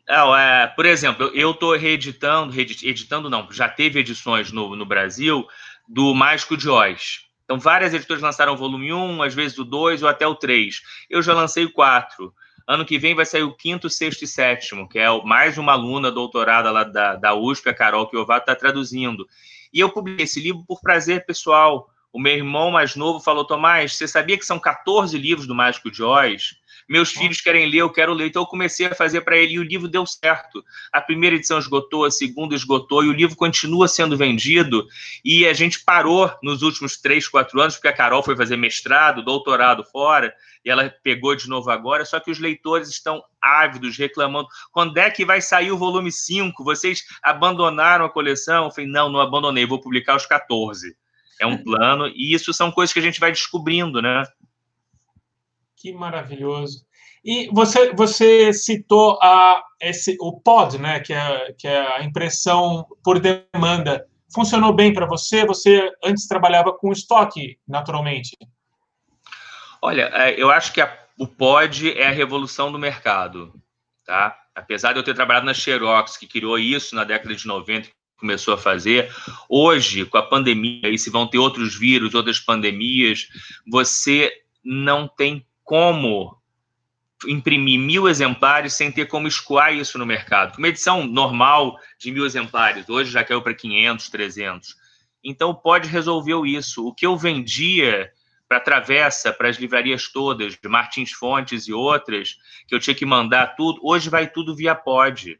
Não, 0.07 0.35
é, 0.35 0.67
por 0.67 0.85
exemplo, 0.85 1.31
eu 1.33 1.51
estou 1.51 1.75
reeditando, 1.75 2.53
editando 2.59 3.29
não, 3.29 3.51
já 3.51 3.69
teve 3.69 3.99
edições 3.99 4.51
no, 4.51 4.75
no 4.75 4.85
Brasil 4.85 5.47
do 5.87 6.13
Mágico 6.13 6.57
de 6.57 6.69
Oz. 6.69 7.25
Então, 7.43 7.59
várias 7.59 7.93
editoras 7.93 8.21
lançaram 8.21 8.53
o 8.53 8.57
volume 8.57 8.91
1, 8.91 9.21
às 9.21 9.33
vezes 9.33 9.57
o 9.57 9.63
2 9.63 10.03
ou 10.03 10.09
até 10.09 10.27
o 10.27 10.35
3. 10.35 10.81
Eu 11.09 11.21
já 11.21 11.33
lancei 11.33 11.63
o 11.63 11.71
4. 11.71 12.33
Ano 12.67 12.85
que 12.85 12.97
vem 12.97 13.13
vai 13.13 13.25
sair 13.25 13.43
o 13.43 13.53
quinto, 13.53 13.89
sexto 13.89 14.23
e 14.23 14.27
sétimo, 14.27 14.89
que 14.89 14.97
é 14.97 15.23
mais 15.23 15.57
uma 15.57 15.73
aluna 15.73 16.11
doutorada 16.11 16.71
lá 16.71 16.83
da, 16.83 17.15
da 17.15 17.35
USP, 17.35 17.69
a 17.69 17.73
Carol 17.73 18.07
Kiovato, 18.07 18.49
está 18.49 18.55
traduzindo. 18.55 19.27
E 19.71 19.79
eu 19.79 19.89
publiquei 19.89 20.25
esse 20.25 20.39
livro 20.39 20.63
por 20.67 20.81
prazer 20.81 21.25
pessoal. 21.25 21.89
O 22.11 22.19
meu 22.19 22.33
irmão 22.33 22.71
mais 22.71 22.95
novo 22.95 23.19
falou: 23.19 23.45
Tomás, 23.45 23.95
você 23.95 24.07
sabia 24.07 24.37
que 24.37 24.45
são 24.45 24.57
14 24.57 25.15
livros 25.17 25.45
do 25.45 25.53
Mágico 25.53 25.91
de 25.91 26.01
Oz? 26.01 26.55
Meus 26.87 27.11
filhos 27.11 27.41
querem 27.41 27.65
ler, 27.65 27.79
eu 27.79 27.89
quero 27.89 28.13
ler. 28.13 28.27
Então 28.27 28.43
eu 28.43 28.47
comecei 28.47 28.85
a 28.85 28.93
fazer 28.93 29.21
para 29.21 29.35
ele 29.35 29.53
e 29.53 29.59
o 29.59 29.63
livro 29.63 29.87
deu 29.87 30.05
certo. 30.05 30.63
A 30.91 31.01
primeira 31.01 31.35
edição 31.35 31.57
esgotou, 31.57 32.05
a 32.05 32.11
segunda 32.11 32.53
esgotou 32.53 33.03
e 33.03 33.07
o 33.07 33.13
livro 33.13 33.35
continua 33.35 33.87
sendo 33.87 34.15
vendido. 34.15 34.87
E 35.23 35.47
a 35.47 35.53
gente 35.53 35.83
parou 35.83 36.31
nos 36.43 36.61
últimos 36.61 36.97
três, 36.97 37.27
quatro 37.27 37.59
anos, 37.59 37.75
porque 37.75 37.87
a 37.87 37.93
Carol 37.93 38.21
foi 38.21 38.35
fazer 38.35 38.55
mestrado, 38.55 39.23
doutorado 39.23 39.83
fora, 39.83 40.33
e 40.63 40.69
ela 40.69 40.93
pegou 41.03 41.35
de 41.35 41.49
novo 41.49 41.71
agora. 41.71 42.05
Só 42.05 42.19
que 42.19 42.29
os 42.29 42.37
leitores 42.37 42.87
estão 42.89 43.23
ávidos, 43.41 43.97
reclamando. 43.97 44.47
Quando 44.71 44.97
é 44.97 45.09
que 45.09 45.25
vai 45.25 45.41
sair 45.41 45.71
o 45.71 45.77
volume 45.77 46.11
5? 46.11 46.63
Vocês 46.63 47.03
abandonaram 47.23 48.05
a 48.05 48.09
coleção? 48.09 48.65
Eu 48.65 48.71
falei, 48.71 48.89
não, 48.89 49.09
não 49.09 49.19
abandonei, 49.19 49.65
vou 49.65 49.81
publicar 49.81 50.15
os 50.15 50.25
14. 50.25 50.95
É 51.39 51.45
um 51.45 51.57
plano, 51.57 52.07
e 52.07 52.33
isso 52.33 52.53
são 52.53 52.71
coisas 52.71 52.93
que 52.93 52.99
a 52.99 53.01
gente 53.01 53.19
vai 53.19 53.31
descobrindo, 53.31 54.01
né? 54.01 54.23
Que 55.77 55.93
maravilhoso. 55.93 56.85
E 57.23 57.49
você, 57.51 57.91
você 57.93 58.53
citou 58.53 59.17
a, 59.21 59.61
esse, 59.81 60.15
o 60.21 60.39
POD, 60.39 60.77
né, 60.77 60.99
que 60.99 61.11
é, 61.11 61.53
que 61.57 61.67
é 61.67 61.97
a 61.97 62.03
impressão 62.03 62.85
por 63.03 63.19
demanda. 63.19 64.05
Funcionou 64.33 64.73
bem 64.73 64.93
para 64.93 65.07
você? 65.07 65.45
Você 65.45 65.91
antes 66.03 66.27
trabalhava 66.27 66.71
com 66.71 66.91
estoque, 66.91 67.57
naturalmente? 67.67 68.37
Olha, 69.81 70.11
é, 70.13 70.39
eu 70.39 70.51
acho 70.51 70.71
que 70.71 70.81
a, 70.81 70.97
o 71.17 71.27
POD 71.27 71.93
é 71.97 72.07
a 72.07 72.11
revolução 72.11 72.71
do 72.71 72.77
mercado. 72.77 73.53
Tá? 74.05 74.37
Apesar 74.53 74.93
de 74.93 74.99
eu 74.99 75.03
ter 75.03 75.15
trabalhado 75.15 75.45
na 75.45 75.53
Xerox, 75.53 76.17
que 76.17 76.27
criou 76.27 76.59
isso 76.59 76.95
na 76.95 77.03
década 77.03 77.35
de 77.35 77.47
90, 77.47 77.89
começou 78.17 78.53
a 78.53 78.57
fazer. 78.57 79.11
Hoje, 79.49 80.05
com 80.05 80.17
a 80.17 80.23
pandemia, 80.23 80.89
e 80.89 80.97
se 80.97 81.09
vão 81.09 81.27
ter 81.27 81.37
outros 81.37 81.75
vírus, 81.75 82.13
outras 82.13 82.39
pandemias, 82.39 83.27
você 83.67 84.31
não 84.63 85.07
tem 85.07 85.45
como 85.65 86.39
imprimir 87.27 87.79
mil 87.79 88.07
exemplares 88.07 88.73
sem 88.73 88.91
ter 88.91 89.07
como 89.07 89.27
escoar 89.27 89.73
isso 89.73 89.97
no 89.97 90.05
mercado. 90.05 90.57
Uma 90.57 90.67
edição 90.67 91.05
normal 91.05 91.77
de 91.99 92.11
mil 92.11 92.25
exemplares, 92.25 92.87
hoje 92.87 93.11
já 93.11 93.23
caiu 93.23 93.41
para 93.41 93.53
500, 93.53 94.09
300. 94.09 94.75
Então, 95.23 95.53
pode 95.53 95.89
resolver 95.89 96.45
isso. 96.45 96.87
O 96.87 96.93
que 96.93 97.05
eu 97.05 97.17
vendia 97.17 98.11
para 98.47 98.59
Travessa, 98.59 99.33
para 99.33 99.49
as 99.49 99.57
livrarias 99.57 100.07
todas, 100.07 100.55
de 100.55 100.69
Martins 100.69 101.11
Fontes 101.11 101.67
e 101.67 101.73
outras, 101.73 102.37
que 102.67 102.75
eu 102.75 102.79
tinha 102.79 102.95
que 102.95 103.05
mandar 103.05 103.55
tudo, 103.55 103.79
hoje 103.83 104.07
vai 104.07 104.27
tudo 104.27 104.55
via 104.55 104.75
pod. 104.75 105.39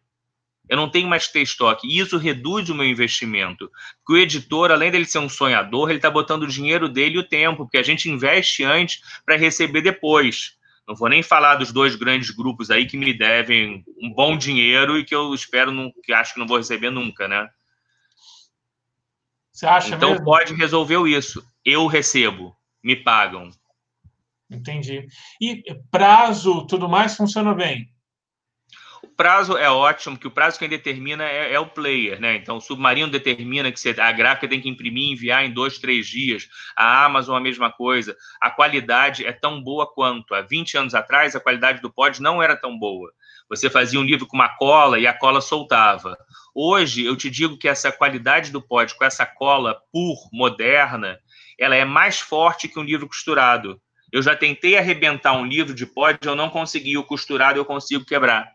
Eu 0.68 0.78
não 0.78 0.90
tenho 0.90 1.08
mais 1.08 1.28
que 1.28 1.34
ter 1.34 1.42
estoque. 1.42 1.88
E 1.88 2.00
isso 2.00 2.18
reduz 2.18 2.70
o 2.70 2.76
meu 2.76 2.86
investimento. 2.86 3.70
Porque 4.00 4.20
o 4.20 4.24
editor, 4.24 4.72
além 4.72 4.92
dele 4.92 5.06
ser 5.06 5.20
um 5.20 5.30
sonhador, 5.30 5.90
ele 5.90 6.00
está 6.00 6.10
botando 6.10 6.44
o 6.44 6.48
dinheiro 6.48 6.90
dele 6.90 7.16
e 7.16 7.20
o 7.20 7.28
tempo, 7.28 7.66
porque 7.66 7.78
a 7.78 7.84
gente 7.84 8.10
investe 8.10 8.64
antes 8.64 9.02
para 9.26 9.38
receber 9.38 9.82
depois. 9.82 10.56
Não 10.88 10.96
vou 10.96 11.10
nem 11.10 11.24
falar 11.24 11.56
dos 11.56 11.72
dois 11.72 11.96
grandes 11.96 12.30
grupos 12.30 12.70
aí 12.70 12.86
que 12.86 12.98
me 12.98 13.14
devem 13.14 13.84
um 14.02 14.12
bom 14.12 14.38
dinheiro 14.38 14.98
e 14.98 15.06
que 15.06 15.16
eu 15.16 15.34
espero, 15.34 15.72
não, 15.72 15.92
que 16.04 16.14
acho 16.14 16.34
que 16.34 16.40
não 16.40 16.48
vou 16.48 16.58
receber 16.58 16.92
nunca, 16.92 17.28
né? 17.28 17.50
Você 19.52 19.66
acha 19.66 19.96
então 19.96 20.12
mesmo? 20.12 20.26
pode 20.26 20.54
resolver 20.54 21.08
isso. 21.08 21.44
Eu 21.64 21.88
recebo, 21.88 22.56
me 22.84 22.96
pagam. 22.96 23.50
Entendi. 24.50 25.08
E 25.42 25.64
prazo, 25.90 26.68
tudo 26.68 26.88
mais 26.88 27.16
funciona 27.16 27.54
bem? 27.54 27.90
Prazo 29.16 29.58
é 29.58 29.70
ótimo, 29.70 30.18
que 30.18 30.28
o 30.28 30.32
prazo 30.32 30.60
quem 30.60 30.70
determina 30.70 31.24
é, 31.24 31.54
é, 31.54 31.60
o 31.60 31.66
player, 31.66 32.20
né? 32.20 32.36
Então, 32.36 32.58
o 32.58 32.62
Submarino 32.62 33.10
determina 33.10 33.72
que 33.72 33.80
você, 33.80 33.90
a 34.00 34.12
gráfica 34.12 34.48
tem 34.48 34.62
que 34.62 34.70
imprimir 34.70 35.04
e 35.04 35.14
enviar 35.14 35.46
em 35.46 35.52
dois, 35.52 35.78
três 35.78 36.08
dias. 36.08 36.48
A 36.76 37.06
Amazon, 37.06 37.36
a 37.36 37.40
mesma 37.40 37.72
coisa. 37.72 38.16
A 38.42 38.50
qualidade 38.52 39.26
é 39.26 39.32
tão 39.32 39.62
boa 39.62 39.86
quanto. 39.86 40.34
Há 40.34 40.42
20 40.42 40.78
anos 40.78 40.96
atrás, 40.96 41.36
a 41.36 41.40
qualidade 41.40 41.82
do 41.82 41.92
pod 41.92 42.22
não 42.22 42.42
era 42.42 42.56
tão 42.56 42.78
boa. 42.78 43.12
Você 43.50 43.70
fazia 43.70 44.00
um 44.00 44.04
livro 44.04 44.26
com 44.26 44.36
uma 44.36 44.50
cola 44.50 45.00
e 45.00 45.06
a 45.06 45.14
cola 45.14 45.40
soltava. 45.40 46.18
Hoje, 46.54 47.06
eu 47.06 47.16
te 47.16 47.30
digo 47.30 47.58
que 47.58 47.68
essa 47.68 47.92
qualidade 47.92 48.52
do 48.52 48.62
pod 48.62 48.96
com 48.96 49.06
essa 49.06 49.26
cola 49.26 49.80
pur, 49.92 50.18
moderna, 50.34 51.20
ela 51.60 51.76
é 51.76 51.86
mais 51.86 52.20
forte 52.20 52.68
que 52.68 52.80
um 52.80 52.84
livro 52.84 53.08
costurado. 53.08 53.80
Eu 54.12 54.22
já 54.22 54.36
tentei 54.36 54.78
arrebentar 54.78 55.34
um 55.34 55.46
livro 55.46 55.74
de 55.74 55.86
pod, 55.86 56.18
eu 56.22 56.36
não 56.36 56.50
consegui. 56.50 56.98
O 56.98 57.04
costurado 57.04 57.60
eu 57.60 57.66
consigo 57.66 58.06
quebrar. 58.06 58.55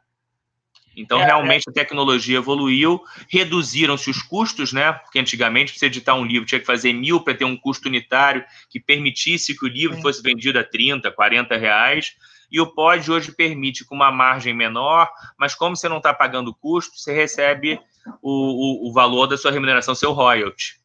Então, 0.96 1.20
é, 1.20 1.24
realmente, 1.24 1.64
é. 1.68 1.70
a 1.70 1.72
tecnologia 1.72 2.38
evoluiu, 2.38 3.00
reduziram-se 3.28 4.10
os 4.10 4.22
custos, 4.22 4.72
né? 4.72 4.92
Porque 4.92 5.18
antigamente, 5.18 5.72
para 5.72 5.78
você 5.78 5.86
editar 5.86 6.14
um 6.14 6.24
livro, 6.24 6.46
tinha 6.46 6.60
que 6.60 6.66
fazer 6.66 6.92
mil 6.92 7.20
para 7.20 7.34
ter 7.34 7.44
um 7.44 7.56
custo 7.56 7.88
unitário 7.88 8.44
que 8.68 8.80
permitisse 8.80 9.56
que 9.56 9.64
o 9.64 9.68
livro 9.68 9.98
é. 9.98 10.00
fosse 10.00 10.22
vendido 10.22 10.58
a 10.58 10.64
30, 10.64 11.10
40 11.10 11.56
reais. 11.56 12.14
E 12.50 12.60
o 12.60 12.66
POD 12.66 13.12
hoje 13.12 13.32
permite 13.32 13.84
com 13.84 13.94
uma 13.94 14.10
margem 14.10 14.52
menor, 14.52 15.08
mas 15.38 15.54
como 15.54 15.76
você 15.76 15.88
não 15.88 15.98
está 15.98 16.12
pagando 16.12 16.54
custo, 16.54 16.98
você 16.98 17.14
recebe 17.14 17.80
o, 18.20 18.86
o, 18.86 18.88
o, 18.88 18.92
valor 18.92 19.28
da 19.28 19.38
sua 19.38 19.52
remuneração, 19.52 19.94
seu 19.94 20.12
royalty. 20.12 20.80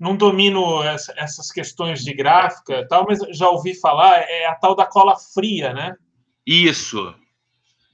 Não 0.00 0.16
domino 0.16 0.82
essa, 0.82 1.12
essas 1.16 1.52
questões 1.52 2.02
de 2.02 2.14
gráfica, 2.14 2.86
tal, 2.88 3.04
mas 3.06 3.18
já 3.36 3.48
ouvi 3.50 3.78
falar, 3.78 4.16
é 4.20 4.46
a 4.46 4.54
tal 4.54 4.74
da 4.74 4.86
cola 4.86 5.14
fria, 5.34 5.74
né? 5.74 5.94
Isso, 6.46 7.14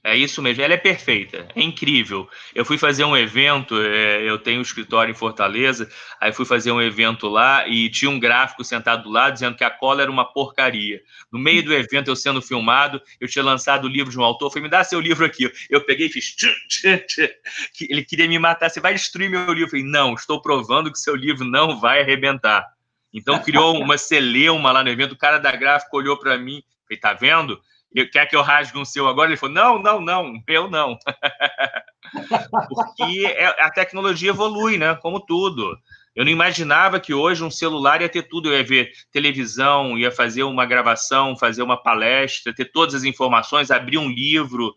é 0.01 0.15
isso 0.15 0.41
mesmo, 0.41 0.63
ela 0.63 0.73
é 0.73 0.77
perfeita, 0.77 1.47
é 1.53 1.61
incrível. 1.61 2.29
Eu 2.55 2.63
fui 2.63 2.77
fazer 2.77 3.03
um 3.03 3.17
evento, 3.17 3.75
é, 3.81 4.21
eu 4.23 4.37
tenho 4.37 4.59
um 4.59 4.61
escritório 4.61 5.11
em 5.11 5.15
Fortaleza, 5.15 5.89
aí 6.21 6.31
fui 6.31 6.45
fazer 6.45 6.71
um 6.71 6.81
evento 6.81 7.27
lá 7.27 7.67
e 7.67 7.89
tinha 7.89 8.09
um 8.09 8.19
gráfico 8.19 8.63
sentado 8.63 9.03
do 9.03 9.09
lado 9.09 9.33
dizendo 9.33 9.57
que 9.57 9.63
a 9.63 9.69
cola 9.69 10.01
era 10.01 10.09
uma 10.09 10.23
porcaria. 10.23 11.01
No 11.29 11.37
meio 11.37 11.63
do 11.63 11.73
evento, 11.73 12.07
eu 12.07 12.15
sendo 12.15 12.41
filmado, 12.41 13.01
eu 13.19 13.27
tinha 13.27 13.43
lançado 13.43 13.85
o 13.85 13.89
livro 13.89 14.09
de 14.09 14.17
um 14.17 14.23
autor, 14.23 14.49
falei, 14.49 14.63
me 14.63 14.69
dá 14.69 14.83
seu 14.85 15.01
livro 15.01 15.25
aqui. 15.25 15.51
Eu 15.69 15.81
peguei 15.81 16.07
e 16.07 16.09
fiz. 16.09 16.35
Ele 17.81 18.03
queria 18.03 18.27
me 18.27 18.39
matar, 18.39 18.69
você 18.69 18.79
vai 18.79 18.93
destruir 18.93 19.29
meu 19.29 19.47
livro. 19.47 19.65
Eu 19.65 19.69
falei, 19.69 19.85
não, 19.85 20.13
estou 20.13 20.41
provando 20.41 20.91
que 20.91 20.97
seu 20.97 21.15
livro 21.15 21.43
não 21.43 21.77
vai 21.79 22.01
arrebentar. 22.01 22.65
Então 23.13 23.39
criou 23.39 23.81
uma 23.81 23.97
celeuma 23.97 24.71
lá 24.71 24.83
no 24.83 24.89
evento, 24.89 25.11
o 25.11 25.17
cara 25.17 25.39
da 25.39 25.51
gráfica 25.51 25.97
olhou 25.97 26.17
para 26.17 26.37
mim, 26.37 26.63
falei, 26.87 26.99
tá 26.99 27.13
vendo? 27.13 27.59
Quer 28.11 28.27
que 28.27 28.35
eu 28.35 28.41
rasgue 28.41 28.77
um 28.77 28.85
seu 28.85 29.07
agora? 29.07 29.29
Ele 29.29 29.37
falou, 29.37 29.55
não, 29.55 29.81
não, 29.81 30.01
não, 30.01 30.43
eu 30.47 30.69
não. 30.69 30.97
Porque 32.69 33.25
é, 33.25 33.45
a 33.63 33.69
tecnologia 33.69 34.29
evolui, 34.29 34.77
né? 34.77 34.95
Como 34.95 35.19
tudo. 35.19 35.77
Eu 36.15 36.25
não 36.25 36.31
imaginava 36.31 36.99
que 36.99 37.13
hoje 37.13 37.43
um 37.43 37.51
celular 37.51 38.01
ia 38.01 38.09
ter 38.09 38.23
tudo. 38.23 38.49
Eu 38.49 38.57
ia 38.57 38.63
ver 38.63 38.91
televisão, 39.11 39.97
ia 39.97 40.11
fazer 40.11 40.43
uma 40.43 40.65
gravação, 40.65 41.37
fazer 41.37 41.63
uma 41.63 41.81
palestra, 41.81 42.53
ter 42.53 42.65
todas 42.65 42.95
as 42.95 43.03
informações, 43.03 43.71
abrir 43.71 43.97
um 43.97 44.09
livro. 44.09 44.75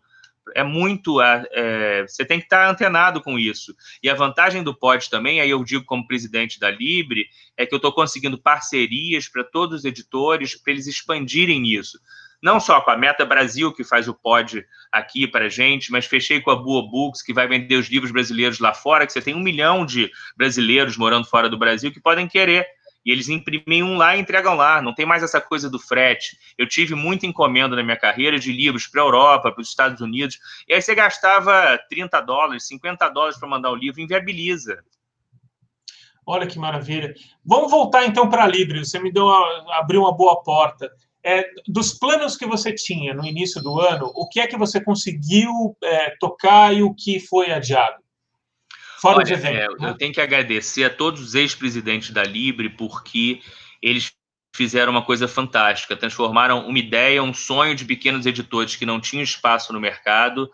É 0.55 0.63
muito. 0.63 1.21
É, 1.21 1.47
é 1.53 2.03
você 2.07 2.25
tem 2.25 2.39
que 2.39 2.47
estar 2.47 2.69
antenado 2.69 3.21
com 3.21 3.39
isso. 3.39 3.75
E 4.03 4.09
a 4.09 4.15
vantagem 4.15 4.63
do 4.63 4.75
Pod 4.75 5.09
também, 5.11 5.41
aí 5.41 5.51
eu 5.51 5.63
digo 5.65 5.85
como 5.85 6.07
presidente 6.07 6.59
da 6.59 6.71
Libre, 6.71 7.27
é 7.57 7.67
que 7.67 7.75
eu 7.75 7.79
estou 7.79 7.93
conseguindo 7.93 8.41
parcerias 8.41 9.29
para 9.29 9.45
todos 9.45 9.81
os 9.81 9.85
editores, 9.85 10.55
para 10.57 10.73
eles 10.73 10.87
expandirem 10.87 11.67
isso 11.67 11.99
não 12.43 12.59
só 12.59 12.81
com 12.81 12.91
a 12.91 12.97
Meta 12.97 13.25
Brasil, 13.25 13.73
que 13.73 13.85
faz 13.85 14.09
o 14.09 14.15
pod 14.15 14.67
aqui 14.91 15.29
para 15.29 15.49
gente, 15.49 15.93
mas 15.93 16.07
fechei 16.07 16.41
com 16.41 16.51
a 16.51 16.57
Boa 16.57 16.83
Books, 16.91 17.23
que 17.23 17.33
vai 17.33 17.47
vender 17.47 17.77
os 17.77 17.89
livros 17.89 18.11
brasileiros 18.11 18.59
lá 18.59 18.75
fora, 18.75 19.07
que 19.07 19.13
você 19.13 19.23
tem 19.23 19.35
um 19.35 19.41
milhão 19.41 19.87
de 19.87 20.11
brasileiros 20.37 20.97
morando 20.97 21.27
fora 21.27 21.49
do 21.49 21.57
Brasil 21.57 21.93
que 21.93 22.01
podem 22.01 22.27
querer. 22.27 22.67
E 23.05 23.11
eles 23.11 23.29
imprimem 23.29 23.83
um 23.83 23.97
lá 23.97 24.17
e 24.17 24.21
entregam 24.21 24.55
lá. 24.55 24.81
Não 24.81 24.95
tem 24.95 25.05
mais 25.05 25.23
essa 25.23 25.41
coisa 25.41 25.69
do 25.69 25.79
frete. 25.79 26.37
Eu 26.57 26.69
tive 26.69 26.95
muita 26.95 27.27
encomenda 27.27 27.75
na 27.75 27.83
minha 27.83 27.97
carreira 27.97 28.39
de 28.39 28.53
livros 28.53 28.87
para 28.87 29.03
a 29.03 29.05
Europa, 29.05 29.51
para 29.51 29.61
os 29.61 29.69
Estados 29.69 30.01
Unidos. 30.01 30.39
E 30.69 30.75
aí 30.75 30.81
você 30.81 30.95
gastava 30.95 31.79
30 31.89 32.21
dólares, 32.21 32.67
50 32.69 33.09
dólares 33.09 33.39
para 33.39 33.49
mandar 33.49 33.71
o 33.71 33.77
livro, 33.77 34.01
inviabiliza. 34.01 34.85
Olha 36.25 36.47
que 36.47 36.59
maravilha. 36.59 37.13
Vamos 37.45 37.71
voltar 37.71 38.07
então 38.07 38.31
para 38.31 38.45
a 38.45 38.47
Libre. 38.47 38.85
Você 38.85 39.01
me 39.01 39.13
deu 39.13 39.25
uma, 39.25 39.79
abriu 39.79 40.03
uma 40.03 40.17
boa 40.17 40.41
porta 40.43 40.89
é, 41.25 41.45
dos 41.69 41.93
planos 41.93 42.37
que 42.37 42.47
você 42.47 42.75
tinha 42.75 43.15
no 43.15 43.25
início 43.25 43.63
do 43.63 43.79
ano, 43.81 44.11
o 44.15 44.29
que 44.29 44.41
é 44.41 44.47
que 44.47 44.57
você 44.57 44.83
conseguiu 44.83 45.51
é, 45.83 46.11
tocar 46.19 46.75
e 46.75 46.83
o 46.83 46.95
que 46.95 47.21
foi 47.21 47.53
adiado? 47.53 48.03
Fora 49.01 49.19
Olha, 49.19 49.33
eventos, 49.33 49.77
é, 49.79 49.83
né? 49.83 49.91
Eu 49.91 49.97
tenho 49.97 50.13
que 50.13 50.21
agradecer 50.21 50.85
a 50.85 50.91
todos 50.91 51.21
os 51.21 51.35
ex-presidentes 51.35 52.11
da 52.11 52.23
Libre, 52.23 52.69
porque 52.69 53.41
eles 53.81 54.13
fizeram 54.55 54.93
uma 54.93 55.03
coisa 55.03 55.27
fantástica, 55.27 55.97
transformaram 55.97 56.67
uma 56.69 56.79
ideia, 56.79 57.23
um 57.23 57.35
sonho 57.35 57.75
de 57.75 57.85
pequenos 57.85 58.27
editores 58.27 58.77
que 58.77 58.87
não 58.87 59.01
tinham 59.01 59.23
espaço 59.23 59.73
no 59.73 59.81
mercado, 59.81 60.49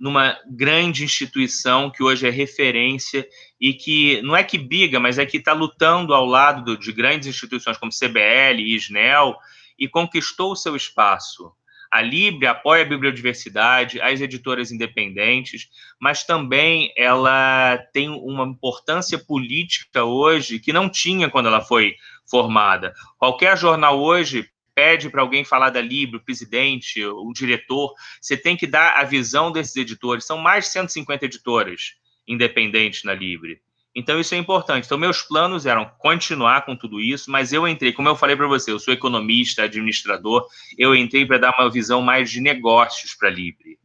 numa 0.00 0.36
grande 0.50 1.04
instituição 1.04 1.90
que 1.90 2.02
hoje 2.02 2.26
é 2.26 2.30
referência 2.30 3.26
e 3.60 3.72
que 3.74 4.20
não 4.22 4.34
é 4.34 4.42
que 4.42 4.58
biga, 4.58 4.98
mas 4.98 5.18
é 5.18 5.26
que 5.26 5.36
está 5.36 5.52
lutando 5.52 6.14
ao 6.14 6.24
lado 6.24 6.76
de 6.76 6.92
grandes 6.92 7.28
instituições 7.28 7.76
como 7.76 7.92
CBL 7.92 8.58
e 8.58 8.74
ISNEL, 8.74 9.36
e 9.82 9.88
conquistou 9.88 10.52
o 10.52 10.56
seu 10.56 10.76
espaço. 10.76 11.52
A 11.90 12.00
Libre 12.00 12.46
apoia 12.46 12.82
a 12.82 12.88
bibliodiversidade, 12.88 14.00
as 14.00 14.20
editoras 14.20 14.70
independentes, 14.70 15.68
mas 16.00 16.22
também 16.22 16.92
ela 16.96 17.76
tem 17.92 18.08
uma 18.08 18.44
importância 18.44 19.18
política 19.18 20.04
hoje 20.04 20.60
que 20.60 20.72
não 20.72 20.88
tinha 20.88 21.28
quando 21.28 21.48
ela 21.48 21.60
foi 21.60 21.96
formada. 22.30 22.94
Qualquer 23.18 23.58
jornal 23.58 24.00
hoje 24.00 24.48
pede 24.72 25.10
para 25.10 25.20
alguém 25.20 25.44
falar 25.44 25.70
da 25.70 25.80
Libre, 25.80 26.18
o 26.18 26.24
presidente, 26.24 27.04
o 27.04 27.32
diretor, 27.32 27.92
você 28.20 28.36
tem 28.36 28.56
que 28.56 28.68
dar 28.68 29.00
a 29.00 29.04
visão 29.04 29.50
desses 29.50 29.74
editores. 29.74 30.24
São 30.24 30.38
mais 30.38 30.66
de 30.66 30.70
150 30.70 31.24
editoras 31.24 31.96
independentes 32.26 33.02
na 33.02 33.14
Libre. 33.14 33.60
Então, 33.94 34.18
isso 34.18 34.34
é 34.34 34.38
importante. 34.38 34.86
Então, 34.86 34.96
meus 34.96 35.20
planos 35.20 35.66
eram 35.66 35.90
continuar 35.98 36.64
com 36.64 36.74
tudo 36.74 37.00
isso, 37.00 37.30
mas 37.30 37.52
eu 37.52 37.68
entrei, 37.68 37.92
como 37.92 38.08
eu 38.08 38.16
falei 38.16 38.34
para 38.34 38.46
você, 38.46 38.72
eu 38.72 38.78
sou 38.78 38.94
economista, 38.94 39.64
administrador, 39.64 40.46
eu 40.78 40.94
entrei 40.94 41.26
para 41.26 41.38
dar 41.38 41.54
uma 41.58 41.70
visão 41.70 42.00
mais 42.00 42.30
de 42.30 42.40
negócios 42.40 43.14
para 43.14 43.28
a 43.28 43.32
Libre. 43.32 43.78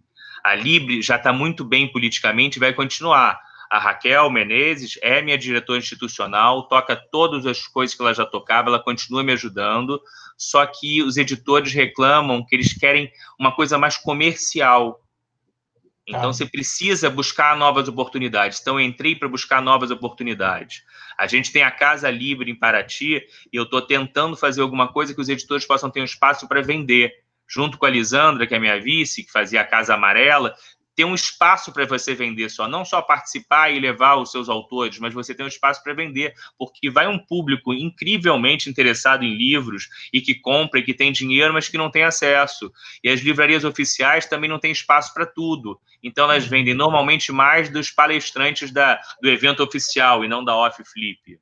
A 0.43 0.55
Libre 0.55 1.01
já 1.01 1.17
está 1.17 1.33
muito 1.33 1.65
bem 1.65 1.91
politicamente 1.91 2.57
e 2.57 2.59
vai 2.59 2.73
continuar. 2.73 3.37
A 3.69 3.79
Raquel 3.79 4.29
Menezes 4.29 4.97
é 5.01 5.21
minha 5.21 5.37
diretora 5.37 5.79
institucional, 5.79 6.69
toca 6.69 6.95
todas 6.95 7.45
as 7.45 7.67
coisas 7.67 7.93
que 7.93 8.01
ela 8.01 8.13
já 8.13 8.25
tocava, 8.25 8.69
ela 8.69 8.81
continua 8.81 9.23
me 9.23 9.33
ajudando, 9.33 10.01
só 10.37 10.65
que 10.65 11.03
os 11.03 11.17
editores 11.17 11.73
reclamam 11.73 12.45
que 12.45 12.55
eles 12.55 12.73
querem 12.73 13.11
uma 13.37 13.53
coisa 13.53 13.77
mais 13.77 13.97
comercial, 13.97 15.01
então, 16.07 16.31
você 16.31 16.45
precisa 16.45 17.09
buscar 17.09 17.57
novas 17.57 17.89
oportunidades. 17.89 18.61
Então, 18.61 18.79
eu 18.79 18.85
entrei 18.85 19.13
para 19.13 19.27
buscar 19.27 19.61
novas 19.61 19.91
oportunidades. 19.91 20.83
A 21.17 21.27
gente 21.27 21.51
tem 21.51 21.63
a 21.63 21.71
Casa 21.71 22.09
Livre 22.09 22.49
em 22.49 22.55
Paraty 22.55 23.21
e 23.51 23.57
eu 23.57 23.63
estou 23.63 23.81
tentando 23.81 24.37
fazer 24.37 24.61
alguma 24.61 24.87
coisa 24.87 25.13
que 25.13 25.19
os 25.19 25.27
editores 25.27 25.65
possam 25.65 25.89
ter 25.89 25.99
um 25.99 26.05
espaço 26.05 26.47
para 26.47 26.61
vender. 26.61 27.11
Junto 27.49 27.77
com 27.77 27.85
a 27.85 27.89
Lisandra, 27.89 28.45
que 28.47 28.55
é 28.55 28.59
minha 28.59 28.79
vice, 28.79 29.23
que 29.23 29.31
fazia 29.31 29.61
a 29.61 29.65
Casa 29.65 29.93
Amarela, 29.93 30.53
ter 30.97 31.05
um 31.05 31.13
espaço 31.13 31.71
para 31.71 31.85
você 31.85 32.15
vender 32.15 32.49
só, 32.49 32.67
não 32.67 32.83
só 32.83 33.03
participar 33.03 33.69
e 33.69 33.79
levar 33.79 34.15
os 34.15 34.31
seus 34.31 34.49
autores, 34.49 34.97
mas 34.97 35.13
você 35.13 35.35
tem 35.35 35.45
um 35.45 35.47
espaço 35.47 35.83
para 35.83 35.93
vender, 35.93 36.33
porque 36.57 36.89
vai 36.89 37.07
um 37.07 37.19
público 37.19 37.71
incrivelmente 37.71 38.67
interessado 38.67 39.23
em 39.23 39.37
livros 39.37 39.87
e 40.11 40.19
que 40.19 40.33
compra 40.33 40.79
e 40.79 40.83
que 40.83 40.95
tem 40.95 41.11
dinheiro, 41.11 41.53
mas 41.53 41.69
que 41.69 41.77
não 41.77 41.91
tem 41.91 42.03
acesso. 42.03 42.73
E 43.03 43.09
as 43.09 43.19
livrarias 43.19 43.63
oficiais 43.63 44.25
também 44.25 44.49
não 44.49 44.57
têm 44.57 44.71
espaço 44.71 45.13
para 45.13 45.27
tudo. 45.27 45.79
Então 46.01 46.23
elas 46.23 46.45
uhum. 46.45 46.49
vendem 46.49 46.73
normalmente 46.73 47.31
mais 47.31 47.69
dos 47.69 47.91
palestrantes 47.91 48.71
da, 48.71 48.99
do 49.21 49.29
evento 49.29 49.61
oficial 49.61 50.25
e 50.25 50.27
não 50.27 50.43
da 50.43 50.55
off 50.55 50.83
flip. 50.83 51.39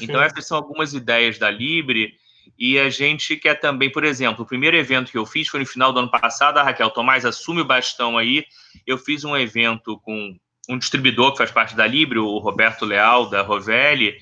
Então 0.00 0.22
essas 0.22 0.46
são 0.46 0.56
algumas 0.56 0.94
ideias 0.94 1.36
da 1.36 1.50
Libre 1.50 2.14
e 2.58 2.78
a 2.78 2.90
gente 2.90 3.36
quer 3.36 3.54
também, 3.54 3.90
por 3.90 4.04
exemplo, 4.04 4.44
o 4.44 4.46
primeiro 4.46 4.76
evento 4.76 5.10
que 5.10 5.16
eu 5.16 5.24
fiz 5.24 5.48
foi 5.48 5.60
no 5.60 5.66
final 5.66 5.92
do 5.92 6.00
ano 6.00 6.10
passado, 6.10 6.58
a 6.58 6.62
Raquel 6.62 6.90
Tomás 6.90 7.24
assume 7.24 7.62
o 7.62 7.64
bastão 7.64 8.18
aí. 8.18 8.44
Eu 8.86 8.98
fiz 8.98 9.24
um 9.24 9.36
evento 9.36 9.98
com 10.00 10.38
um 10.68 10.78
distribuidor 10.78 11.32
que 11.32 11.38
faz 11.38 11.50
parte 11.50 11.74
da 11.74 11.86
Libre, 11.86 12.18
o 12.18 12.38
Roberto 12.38 12.84
Leal, 12.84 13.30
da 13.30 13.42
Rovelli, 13.42 14.18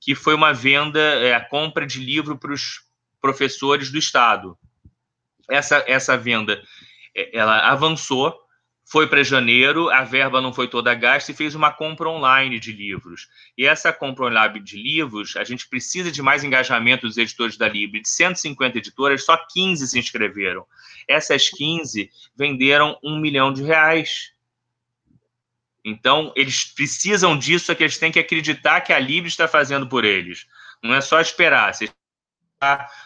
que 0.00 0.14
foi 0.14 0.34
uma 0.34 0.52
venda, 0.52 1.00
é, 1.00 1.34
a 1.34 1.40
compra 1.40 1.86
de 1.86 1.98
livro 1.98 2.38
para 2.38 2.52
os 2.52 2.82
professores 3.20 3.90
do 3.90 3.98
Estado. 3.98 4.56
Essa, 5.50 5.82
essa 5.86 6.16
venda, 6.16 6.62
é, 7.16 7.36
ela 7.36 7.70
avançou, 7.70 8.38
foi 8.90 9.06
para 9.06 9.22
janeiro, 9.22 9.90
a 9.90 10.02
verba 10.02 10.40
não 10.40 10.50
foi 10.50 10.66
toda 10.66 10.94
gasta 10.94 11.30
e 11.30 11.34
fez 11.34 11.54
uma 11.54 11.70
compra 11.70 12.08
online 12.08 12.58
de 12.58 12.72
livros. 12.72 13.28
E 13.56 13.66
essa 13.66 13.92
compra 13.92 14.24
online 14.24 14.60
de 14.60 14.82
livros, 14.82 15.36
a 15.36 15.44
gente 15.44 15.68
precisa 15.68 16.10
de 16.10 16.22
mais 16.22 16.42
engajamento 16.42 17.06
dos 17.06 17.18
editores 17.18 17.58
da 17.58 17.68
Libre. 17.68 18.00
De 18.00 18.08
150 18.08 18.78
editoras, 18.78 19.26
só 19.26 19.36
15 19.36 19.88
se 19.88 19.98
inscreveram. 19.98 20.64
Essas 21.06 21.50
15 21.50 22.10
venderam 22.34 22.98
um 23.04 23.20
milhão 23.20 23.52
de 23.52 23.62
reais. 23.62 24.32
Então, 25.84 26.32
eles 26.34 26.64
precisam 26.64 27.36
disso, 27.36 27.70
é 27.70 27.74
que 27.74 27.82
eles 27.82 27.98
têm 27.98 28.10
que 28.10 28.18
acreditar 28.18 28.80
que 28.80 28.94
a 28.94 28.98
Libre 28.98 29.28
está 29.28 29.46
fazendo 29.46 29.86
por 29.86 30.02
eles. 30.02 30.46
Não 30.82 30.94
é 30.94 31.02
só 31.02 31.20
esperar. 31.20 31.74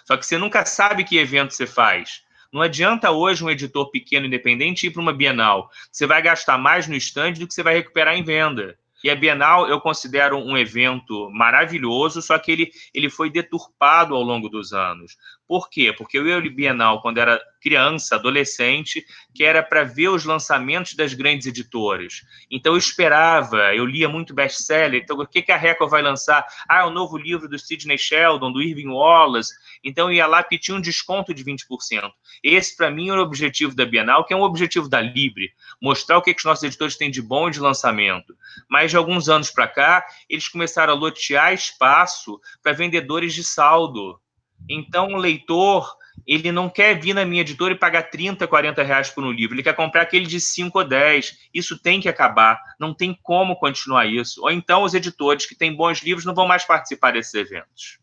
Só 0.04 0.16
que 0.16 0.24
você 0.24 0.38
nunca 0.38 0.64
sabe 0.64 1.02
que 1.02 1.18
evento 1.18 1.52
você 1.52 1.66
faz. 1.66 2.22
Não 2.52 2.60
adianta 2.60 3.10
hoje 3.10 3.42
um 3.42 3.48
editor 3.48 3.90
pequeno 3.90 4.26
independente 4.26 4.86
ir 4.86 4.90
para 4.90 5.00
uma 5.00 5.12
Bienal. 5.12 5.70
Você 5.90 6.06
vai 6.06 6.20
gastar 6.20 6.58
mais 6.58 6.86
no 6.86 6.94
stand 6.96 7.32
do 7.32 7.48
que 7.48 7.54
você 7.54 7.62
vai 7.62 7.74
recuperar 7.74 8.14
em 8.14 8.22
venda. 8.22 8.78
E 9.02 9.10
a 9.10 9.16
Bienal 9.16 9.68
eu 9.68 9.80
considero 9.80 10.36
um 10.36 10.56
evento 10.56 11.30
maravilhoso, 11.30 12.20
só 12.20 12.38
que 12.38 12.52
ele, 12.52 12.70
ele 12.94 13.08
foi 13.08 13.30
deturpado 13.30 14.14
ao 14.14 14.22
longo 14.22 14.48
dos 14.50 14.72
anos. 14.72 15.16
Por 15.46 15.68
quê? 15.68 15.92
Porque 15.92 16.18
eu 16.18 16.26
ia 16.26 16.36
ao 16.36 16.42
Bienal 16.42 17.02
quando 17.02 17.18
era 17.18 17.40
criança, 17.60 18.16
adolescente, 18.16 19.04
que 19.34 19.44
era 19.44 19.62
para 19.62 19.84
ver 19.84 20.08
os 20.08 20.24
lançamentos 20.24 20.94
das 20.94 21.14
grandes 21.14 21.46
editoras. 21.46 22.22
Então 22.50 22.72
eu 22.72 22.78
esperava, 22.78 23.74
eu 23.74 23.84
lia 23.84 24.08
muito 24.08 24.34
best-seller. 24.34 25.02
Então 25.02 25.18
o 25.18 25.26
que, 25.26 25.42
que 25.42 25.52
a 25.52 25.56
Record 25.56 25.90
vai 25.90 26.02
lançar? 26.02 26.46
Ah, 26.68 26.80
é 26.80 26.84
o 26.84 26.90
novo 26.90 27.16
livro 27.16 27.48
do 27.48 27.58
Sidney 27.58 27.98
Sheldon, 27.98 28.50
do 28.52 28.62
Irving 28.62 28.88
Wallace. 28.88 29.52
Então 29.84 30.08
eu 30.08 30.14
ia 30.14 30.26
lá 30.26 30.42
tinha 30.58 30.76
um 30.76 30.80
desconto 30.80 31.34
de 31.34 31.44
20%. 31.44 32.10
Esse, 32.42 32.76
para 32.76 32.90
mim, 32.90 33.10
era 33.10 33.20
o 33.20 33.24
objetivo 33.24 33.74
da 33.74 33.84
Bienal, 33.84 34.24
que 34.24 34.32
é 34.32 34.36
um 34.36 34.42
objetivo 34.42 34.88
da 34.88 35.00
Libre, 35.00 35.52
mostrar 35.80 36.18
o 36.18 36.22
que, 36.22 36.32
que 36.32 36.38
os 36.40 36.44
nossos 36.44 36.64
editores 36.64 36.96
têm 36.96 37.10
de 37.10 37.20
bom 37.20 37.48
e 37.48 37.50
de 37.50 37.60
lançamento. 37.60 38.36
Mas 38.68 38.90
de 38.90 38.96
alguns 38.96 39.28
anos 39.28 39.50
para 39.50 39.66
cá, 39.66 40.06
eles 40.28 40.48
começaram 40.48 40.92
a 40.92 40.96
lotear 40.96 41.52
espaço 41.52 42.40
para 42.62 42.72
vendedores 42.72 43.34
de 43.34 43.42
saldo. 43.42 44.20
Então, 44.68 45.08
o 45.08 45.16
leitor, 45.16 45.96
ele 46.26 46.52
não 46.52 46.68
quer 46.68 47.00
vir 47.00 47.14
na 47.14 47.24
minha 47.24 47.42
editora 47.42 47.74
e 47.74 47.78
pagar 47.78 48.04
30, 48.04 48.46
40 48.46 48.82
reais 48.82 49.10
por 49.10 49.24
um 49.24 49.32
livro. 49.32 49.54
Ele 49.54 49.62
quer 49.62 49.74
comprar 49.74 50.02
aquele 50.02 50.26
de 50.26 50.40
5 50.40 50.78
ou 50.78 50.84
10. 50.84 51.38
Isso 51.52 51.78
tem 51.78 52.00
que 52.00 52.08
acabar. 52.08 52.60
Não 52.78 52.94
tem 52.94 53.18
como 53.22 53.56
continuar 53.56 54.06
isso. 54.06 54.42
Ou 54.42 54.50
então, 54.50 54.82
os 54.82 54.94
editores 54.94 55.46
que 55.46 55.54
têm 55.54 55.74
bons 55.74 56.02
livros 56.02 56.24
não 56.24 56.34
vão 56.34 56.46
mais 56.46 56.64
participar 56.64 57.12
desses 57.12 57.34
eventos. 57.34 57.98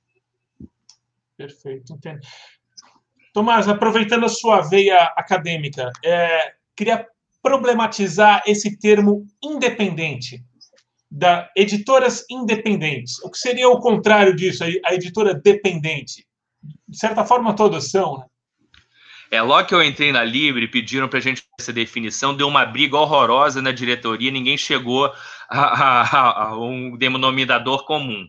Perfeito, 1.38 1.93
entendo. 1.93 2.20
Tomás, 3.34 3.68
aproveitando 3.68 4.26
a 4.26 4.30
sua 4.30 4.62
veia 4.62 5.03
acadêmica, 5.16 5.89
é, 6.03 6.53
queria 6.76 7.07
problematizar 7.41 8.43
esse 8.45 8.78
termo 8.78 9.26
independente 9.41 10.43
da 11.10 11.49
editoras 11.55 12.26
independentes. 12.30 13.20
O 13.24 13.32
que 13.32 13.38
seria 13.38 13.70
o 13.70 13.80
contrário 13.80 14.36
disso, 14.36 14.64
a 14.86 14.93
editora 14.93 15.34
dependente? 15.34 16.28
De 16.89 16.97
certa 16.97 17.23
forma, 17.23 17.55
todas 17.55 17.91
são, 17.91 18.17
né? 18.17 18.25
É, 19.31 19.41
logo 19.43 19.67
que 19.67 19.75
eu 19.75 19.83
entrei 19.83 20.11
na 20.11 20.23
Libre, 20.23 20.67
pediram 20.67 21.07
para 21.07 21.19
a 21.19 21.21
gente 21.21 21.43
essa 21.59 21.71
definição, 21.71 22.35
deu 22.35 22.47
uma 22.47 22.65
briga 22.65 22.97
horrorosa 22.97 23.61
na 23.61 23.71
diretoria, 23.71 24.31
ninguém 24.31 24.57
chegou 24.57 25.13
a, 25.47 25.59
a, 25.59 26.43
a 26.47 26.59
um 26.59 26.97
denominador 26.97 27.85
comum. 27.85 28.27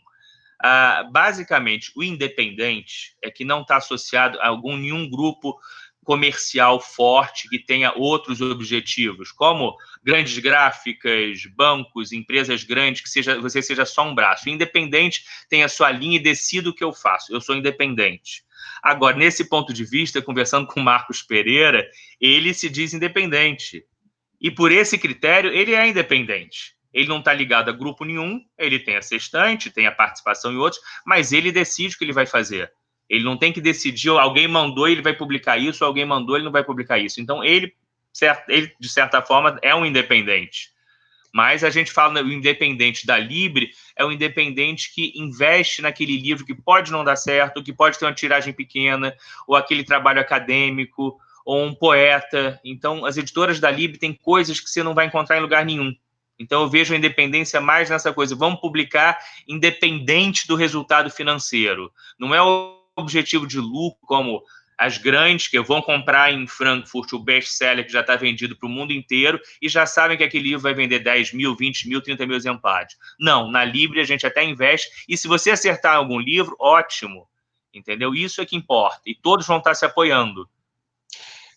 Ah, 0.62 1.08
basicamente, 1.10 1.90
o 1.96 2.02
independente 2.02 3.16
é 3.22 3.30
que 3.30 3.46
não 3.46 3.62
está 3.62 3.76
associado 3.76 4.38
a 4.40 4.48
algum 4.48 4.76
nenhum 4.76 5.08
grupo 5.08 5.58
comercial 6.04 6.80
forte 6.80 7.48
que 7.48 7.58
tenha 7.58 7.92
outros 7.94 8.40
objetivos, 8.40 9.30
como 9.30 9.76
grandes 10.02 10.38
gráficas, 10.38 11.44
bancos, 11.54 12.12
empresas 12.12 12.64
grandes, 12.64 13.02
que 13.02 13.08
seja, 13.08 13.40
você 13.40 13.62
seja 13.62 13.84
só 13.84 14.08
um 14.08 14.14
braço. 14.14 14.48
Independente 14.48 15.24
tem 15.48 15.62
a 15.62 15.68
sua 15.68 15.90
linha 15.90 16.16
e 16.16 16.22
decida 16.22 16.70
o 16.70 16.74
que 16.74 16.84
eu 16.84 16.92
faço. 16.92 17.32
Eu 17.32 17.40
sou 17.40 17.54
independente. 17.54 18.42
Agora, 18.82 19.16
nesse 19.16 19.48
ponto 19.48 19.72
de 19.72 19.84
vista, 19.84 20.22
conversando 20.22 20.66
com 20.66 20.80
Marcos 20.80 21.22
Pereira, 21.22 21.88
ele 22.20 22.54
se 22.54 22.68
diz 22.68 22.94
independente. 22.94 23.84
E 24.40 24.50
por 24.50 24.72
esse 24.72 24.96
critério, 24.96 25.52
ele 25.52 25.74
é 25.74 25.86
independente. 25.86 26.74
Ele 26.92 27.08
não 27.08 27.18
está 27.18 27.32
ligado 27.32 27.68
a 27.68 27.72
grupo 27.72 28.04
nenhum, 28.04 28.40
ele 28.58 28.78
tem 28.78 28.96
a 28.96 29.02
sextante, 29.02 29.70
tem 29.70 29.86
a 29.86 29.92
participação 29.92 30.52
em 30.52 30.56
outros, 30.56 30.82
mas 31.06 31.32
ele 31.32 31.52
decide 31.52 31.94
o 31.94 31.98
que 31.98 32.04
ele 32.04 32.12
vai 32.12 32.26
fazer. 32.26 32.72
Ele 33.10 33.24
não 33.24 33.36
tem 33.36 33.52
que 33.52 33.60
decidir, 33.60 34.10
alguém 34.10 34.46
mandou, 34.46 34.88
ele 34.88 35.02
vai 35.02 35.12
publicar 35.12 35.58
isso, 35.58 35.84
alguém 35.84 36.06
mandou, 36.06 36.36
ele 36.36 36.44
não 36.44 36.52
vai 36.52 36.62
publicar 36.62 36.96
isso. 36.96 37.20
Então, 37.20 37.42
ele, 37.42 37.74
ele 38.48 38.72
de 38.78 38.88
certa 38.88 39.20
forma, 39.20 39.58
é 39.62 39.74
um 39.74 39.84
independente. 39.84 40.70
Mas 41.34 41.64
a 41.64 41.70
gente 41.70 41.90
fala 41.90 42.22
o 42.22 42.32
independente 42.32 43.06
da 43.06 43.18
Libre 43.18 43.70
é 43.96 44.04
o 44.04 44.12
independente 44.12 44.92
que 44.94 45.12
investe 45.16 45.82
naquele 45.82 46.16
livro 46.16 46.44
que 46.44 46.54
pode 46.54 46.92
não 46.92 47.02
dar 47.02 47.16
certo, 47.16 47.62
que 47.62 47.72
pode 47.72 47.98
ter 47.98 48.04
uma 48.04 48.14
tiragem 48.14 48.52
pequena, 48.52 49.14
ou 49.46 49.56
aquele 49.56 49.82
trabalho 49.82 50.20
acadêmico, 50.20 51.18
ou 51.44 51.64
um 51.64 51.74
poeta. 51.74 52.60
Então, 52.64 53.04
as 53.04 53.16
editoras 53.16 53.58
da 53.58 53.70
Libre 53.70 53.98
têm 53.98 54.12
coisas 54.12 54.60
que 54.60 54.70
você 54.70 54.84
não 54.84 54.94
vai 54.94 55.06
encontrar 55.06 55.36
em 55.36 55.42
lugar 55.42 55.64
nenhum. 55.64 55.92
Então, 56.38 56.62
eu 56.62 56.68
vejo 56.68 56.94
a 56.94 56.96
independência 56.96 57.60
mais 57.60 57.90
nessa 57.90 58.12
coisa. 58.12 58.34
Vamos 58.36 58.60
publicar 58.60 59.18
independente 59.48 60.46
do 60.46 60.54
resultado 60.54 61.10
financeiro. 61.10 61.92
Não 62.18 62.34
é 62.34 62.42
o 62.42 62.79
objetivo 63.00 63.46
de 63.46 63.58
lucro, 63.58 63.98
como 64.06 64.42
as 64.80 64.96
grandes 64.96 65.46
que 65.46 65.60
vão 65.60 65.82
comprar 65.82 66.32
em 66.32 66.46
Frankfurt 66.46 67.12
o 67.12 67.18
best-seller 67.18 67.84
que 67.84 67.92
já 67.92 68.00
está 68.00 68.16
vendido 68.16 68.56
para 68.56 68.66
o 68.66 68.70
mundo 68.70 68.94
inteiro 68.94 69.38
e 69.60 69.68
já 69.68 69.84
sabem 69.84 70.16
que 70.16 70.24
aquele 70.24 70.44
livro 70.44 70.62
vai 70.62 70.72
vender 70.72 71.00
10 71.00 71.34
mil, 71.34 71.54
20 71.54 71.86
mil, 71.86 72.00
30 72.00 72.26
mil 72.26 72.34
exemplares. 72.34 72.96
Não, 73.18 73.50
na 73.50 73.62
Libre 73.62 74.00
a 74.00 74.04
gente 74.04 74.26
até 74.26 74.42
investe 74.42 75.04
e 75.06 75.18
se 75.18 75.28
você 75.28 75.50
acertar 75.50 75.96
algum 75.96 76.18
livro, 76.18 76.56
ótimo, 76.58 77.28
entendeu? 77.74 78.14
Isso 78.14 78.40
é 78.40 78.46
que 78.46 78.56
importa 78.56 79.02
e 79.04 79.14
todos 79.14 79.46
vão 79.46 79.58
estar 79.58 79.74
se 79.74 79.84
apoiando. 79.84 80.48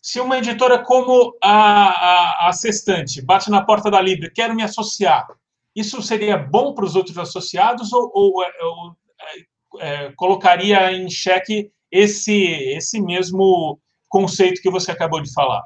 Se 0.01 0.19
uma 0.19 0.37
editora 0.37 0.79
como 0.79 1.33
a, 1.41 1.51
a, 1.51 2.49
a 2.49 2.51
Sextante 2.51 3.21
bate 3.21 3.49
na 3.49 3.63
porta 3.63 3.89
da 3.89 4.01
Libre, 4.01 4.31
quero 4.31 4.53
me 4.53 4.63
associar, 4.63 5.25
isso 5.73 6.01
seria 6.01 6.37
bom 6.37 6.73
para 6.73 6.83
os 6.83 6.93
outros 6.93 7.17
associados 7.17 7.93
ou, 7.93 8.11
ou, 8.13 8.43
ou 8.61 8.97
é, 9.79 10.11
colocaria 10.15 10.91
em 10.91 11.09
xeque 11.09 11.71
esse, 11.91 12.43
esse 12.75 13.01
mesmo 13.01 13.79
conceito 14.09 14.61
que 14.61 14.69
você 14.69 14.91
acabou 14.91 15.21
de 15.21 15.31
falar? 15.33 15.63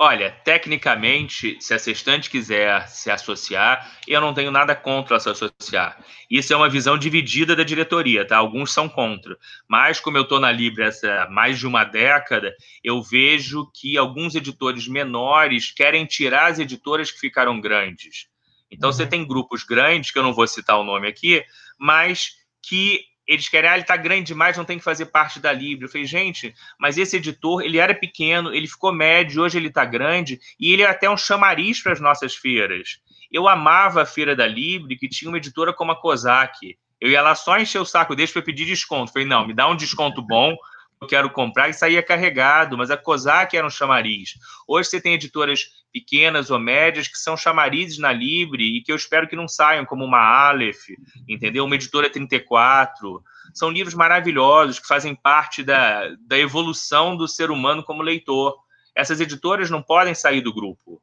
Olha, 0.00 0.30
tecnicamente, 0.44 1.58
se 1.60 1.74
a 1.74 1.78
sextante 1.78 2.30
quiser 2.30 2.86
se 2.86 3.10
associar, 3.10 3.98
eu 4.06 4.20
não 4.20 4.32
tenho 4.32 4.52
nada 4.52 4.76
contra 4.76 5.18
se 5.18 5.28
associar. 5.28 5.98
Isso 6.30 6.52
é 6.52 6.56
uma 6.56 6.70
visão 6.70 6.96
dividida 6.96 7.56
da 7.56 7.64
diretoria, 7.64 8.24
tá? 8.24 8.36
Alguns 8.36 8.72
são 8.72 8.88
contra. 8.88 9.36
Mas, 9.68 9.98
como 9.98 10.16
eu 10.16 10.22
estou 10.22 10.38
na 10.38 10.52
Libre 10.52 10.84
há 10.84 11.28
mais 11.28 11.58
de 11.58 11.66
uma 11.66 11.82
década, 11.82 12.54
eu 12.84 13.02
vejo 13.02 13.68
que 13.74 13.98
alguns 13.98 14.36
editores 14.36 14.86
menores 14.86 15.72
querem 15.72 16.06
tirar 16.06 16.46
as 16.46 16.60
editoras 16.60 17.10
que 17.10 17.18
ficaram 17.18 17.60
grandes. 17.60 18.28
Então, 18.70 18.90
uhum. 18.90 18.92
você 18.92 19.04
tem 19.04 19.26
grupos 19.26 19.64
grandes, 19.64 20.12
que 20.12 20.18
eu 20.20 20.22
não 20.22 20.32
vou 20.32 20.46
citar 20.46 20.78
o 20.78 20.84
nome 20.84 21.08
aqui, 21.08 21.42
mas 21.76 22.36
que 22.62 23.04
eles 23.28 23.46
querem, 23.46 23.68
ah, 23.68 23.74
ele 23.74 23.82
está 23.82 23.94
grande 23.94 24.24
demais, 24.24 24.56
não 24.56 24.64
tem 24.64 24.78
que 24.78 24.84
fazer 24.84 25.06
parte 25.06 25.38
da 25.38 25.52
Libre. 25.52 25.84
Eu 25.84 25.90
falei, 25.90 26.06
gente, 26.06 26.54
mas 26.80 26.96
esse 26.96 27.18
editor, 27.18 27.60
ele 27.60 27.76
era 27.76 27.94
pequeno, 27.94 28.54
ele 28.54 28.66
ficou 28.66 28.90
médio, 28.90 29.42
hoje 29.42 29.58
ele 29.58 29.68
está 29.68 29.84
grande, 29.84 30.40
e 30.58 30.72
ele 30.72 30.80
é 30.80 30.86
até 30.86 31.10
um 31.10 31.16
chamariz 31.16 31.82
para 31.82 31.92
as 31.92 32.00
nossas 32.00 32.34
feiras. 32.34 33.00
Eu 33.30 33.46
amava 33.46 34.02
a 34.02 34.06
feira 34.06 34.34
da 34.34 34.46
Libre, 34.46 34.96
que 34.96 35.08
tinha 35.08 35.30
uma 35.30 35.36
editora 35.36 35.74
como 35.74 35.92
a 35.92 36.00
Kozak. 36.00 36.78
Eu 36.98 37.10
ia 37.10 37.20
lá 37.20 37.34
só 37.34 37.58
encher 37.58 37.78
o 37.78 37.84
saco 37.84 38.16
deles 38.16 38.32
para 38.32 38.40
pedir 38.40 38.64
desconto. 38.64 39.12
falei, 39.12 39.28
não, 39.28 39.46
me 39.46 39.52
dá 39.52 39.68
um 39.68 39.76
desconto 39.76 40.22
bom, 40.22 40.56
eu 40.98 41.06
quero 41.06 41.28
comprar, 41.30 41.68
e 41.68 41.74
saía 41.74 42.02
carregado, 42.02 42.78
mas 42.78 42.90
a 42.90 42.96
Kozak 42.96 43.54
era 43.54 43.66
um 43.66 43.70
chamariz. 43.70 44.38
Hoje 44.66 44.88
você 44.88 45.00
tem 45.02 45.12
editoras 45.12 45.66
pequenas 45.92 46.50
ou 46.50 46.58
médias 46.58 47.08
que 47.08 47.18
são 47.18 47.36
chamarizes 47.36 47.98
na 47.98 48.12
Libre 48.12 48.76
e 48.76 48.82
que 48.82 48.92
eu 48.92 48.96
espero 48.96 49.28
que 49.28 49.36
não 49.36 49.48
saiam, 49.48 49.84
como 49.84 50.04
uma 50.04 50.18
Aleph, 50.18 50.88
entendeu? 51.28 51.64
Uma 51.64 51.74
editora 51.74 52.10
34. 52.10 53.22
São 53.54 53.70
livros 53.70 53.94
maravilhosos 53.94 54.78
que 54.78 54.86
fazem 54.86 55.14
parte 55.14 55.62
da, 55.62 56.08
da 56.20 56.38
evolução 56.38 57.16
do 57.16 57.26
ser 57.26 57.50
humano 57.50 57.82
como 57.82 58.02
leitor. 58.02 58.56
Essas 58.94 59.20
editoras 59.20 59.70
não 59.70 59.82
podem 59.82 60.14
sair 60.14 60.40
do 60.40 60.52
grupo. 60.52 61.02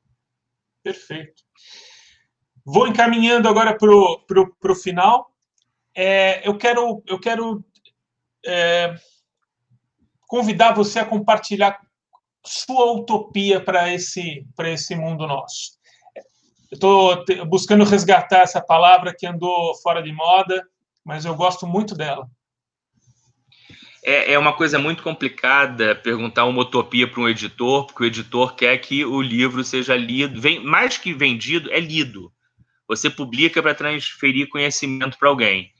Perfeito. 0.84 1.44
Vou 2.64 2.88
encaminhando 2.88 3.48
agora 3.48 3.76
para 3.78 4.72
o 4.72 4.76
final. 4.76 5.32
É, 5.96 6.48
eu 6.48 6.58
quero, 6.58 7.04
eu 7.08 7.20
quero 7.20 7.64
é, 8.46 8.96
convidar 10.28 10.74
você 10.74 11.00
a 11.00 11.06
compartilhar 11.06 11.80
sua 12.46 12.94
utopia 12.94 13.60
para 13.60 13.94
esse, 13.94 14.46
esse 14.60 14.96
mundo 14.96 15.28
nosso. 15.28 15.76
Estou 16.72 17.24
buscando 17.48 17.84
resgatar 17.84 18.42
essa 18.42 18.62
palavra 18.62 19.16
que 19.18 19.26
andou 19.26 19.76
fora 19.82 20.02
de 20.02 20.12
moda, 20.12 20.66
mas 21.04 21.26
eu 21.26 21.36
gosto 21.36 21.66
muito 21.68 21.96
dela. 21.96 22.28
É, 24.04 24.34
é 24.34 24.40
uma 24.40 24.54
coisa 24.54 24.78
muito 24.78 25.02
complicada 25.02 25.96
perguntar 25.96 26.46
uma 26.46 26.62
utopia 26.62 27.10
para 27.10 27.22
um 27.22 27.30
editor, 27.30 27.88
porque 27.88 28.04
o 28.04 28.06
editor 28.06 28.56
quer 28.56 28.78
que 28.78 29.04
o 29.04 29.20
livro 29.22 29.64
seja 29.64 29.96
lido, 29.96 30.40
vem, 30.40 30.64
mais 30.64 30.98
que 30.98 31.12
vendido, 31.12 31.72
é 31.72 31.80
lido. 31.80 32.32
Você 32.88 33.10
publica 33.10 33.64
para 33.64 33.74
transferir 33.74 34.48
conhecimento 34.48 35.18
para 35.18 35.30
alguém. 35.30 35.72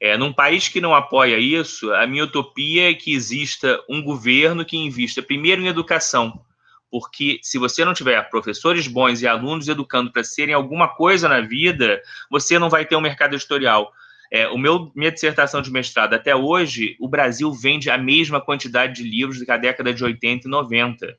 É, 0.00 0.16
num 0.16 0.32
país 0.32 0.68
que 0.68 0.80
não 0.80 0.94
apoia 0.94 1.38
isso, 1.38 1.92
a 1.94 2.06
minha 2.06 2.24
utopia 2.24 2.90
é 2.90 2.94
que 2.94 3.14
exista 3.14 3.82
um 3.88 4.02
governo 4.02 4.64
que 4.64 4.76
invista 4.76 5.22
primeiro 5.22 5.62
em 5.62 5.68
educação, 5.68 6.44
porque 6.90 7.38
se 7.42 7.58
você 7.58 7.84
não 7.84 7.94
tiver 7.94 8.20
professores 8.28 8.86
bons 8.86 9.22
e 9.22 9.26
alunos 9.26 9.68
educando 9.68 10.12
para 10.12 10.24
serem 10.24 10.54
alguma 10.54 10.88
coisa 10.88 11.28
na 11.28 11.40
vida, 11.40 12.00
você 12.30 12.58
não 12.58 12.68
vai 12.68 12.84
ter 12.84 12.96
um 12.96 13.00
mercado 13.00 13.34
editorial. 13.34 13.92
É, 14.30 14.48
o 14.48 14.58
meu 14.58 14.90
minha 14.96 15.12
dissertação 15.12 15.62
de 15.62 15.70
mestrado 15.70 16.14
até 16.14 16.34
hoje, 16.34 16.96
o 16.98 17.08
Brasil 17.08 17.52
vende 17.52 17.88
a 17.88 17.96
mesma 17.96 18.40
quantidade 18.40 18.94
de 18.94 19.08
livros 19.08 19.38
do 19.38 19.44
que 19.44 19.50
a 19.52 19.56
década 19.56 19.94
de 19.94 20.02
80 20.02 20.48
e 20.48 20.50
90. 20.50 21.16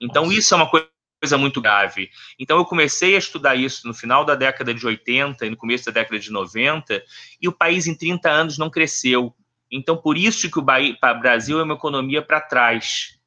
Então 0.00 0.24
Nossa. 0.24 0.38
isso 0.38 0.54
é 0.54 0.56
uma 0.56 0.68
coisa 0.68 0.89
coisa 1.20 1.36
muito 1.36 1.60
grave. 1.60 2.10
Então 2.38 2.56
eu 2.56 2.64
comecei 2.64 3.14
a 3.14 3.18
estudar 3.18 3.54
isso 3.54 3.86
no 3.86 3.92
final 3.92 4.24
da 4.24 4.34
década 4.34 4.72
de 4.72 4.84
80 4.84 5.46
e 5.46 5.50
no 5.50 5.56
começo 5.56 5.84
da 5.84 5.92
década 5.92 6.18
de 6.18 6.30
90, 6.32 7.02
e 7.40 7.46
o 7.46 7.52
país 7.52 7.86
em 7.86 7.94
30 7.94 8.30
anos 8.30 8.58
não 8.58 8.70
cresceu. 8.70 9.34
Então 9.70 9.96
por 9.96 10.16
isso 10.16 10.50
que 10.50 10.58
o 10.58 10.62
Brasil 11.20 11.60
é 11.60 11.62
uma 11.62 11.74
economia 11.74 12.22
para 12.22 12.40
trás. 12.40 13.20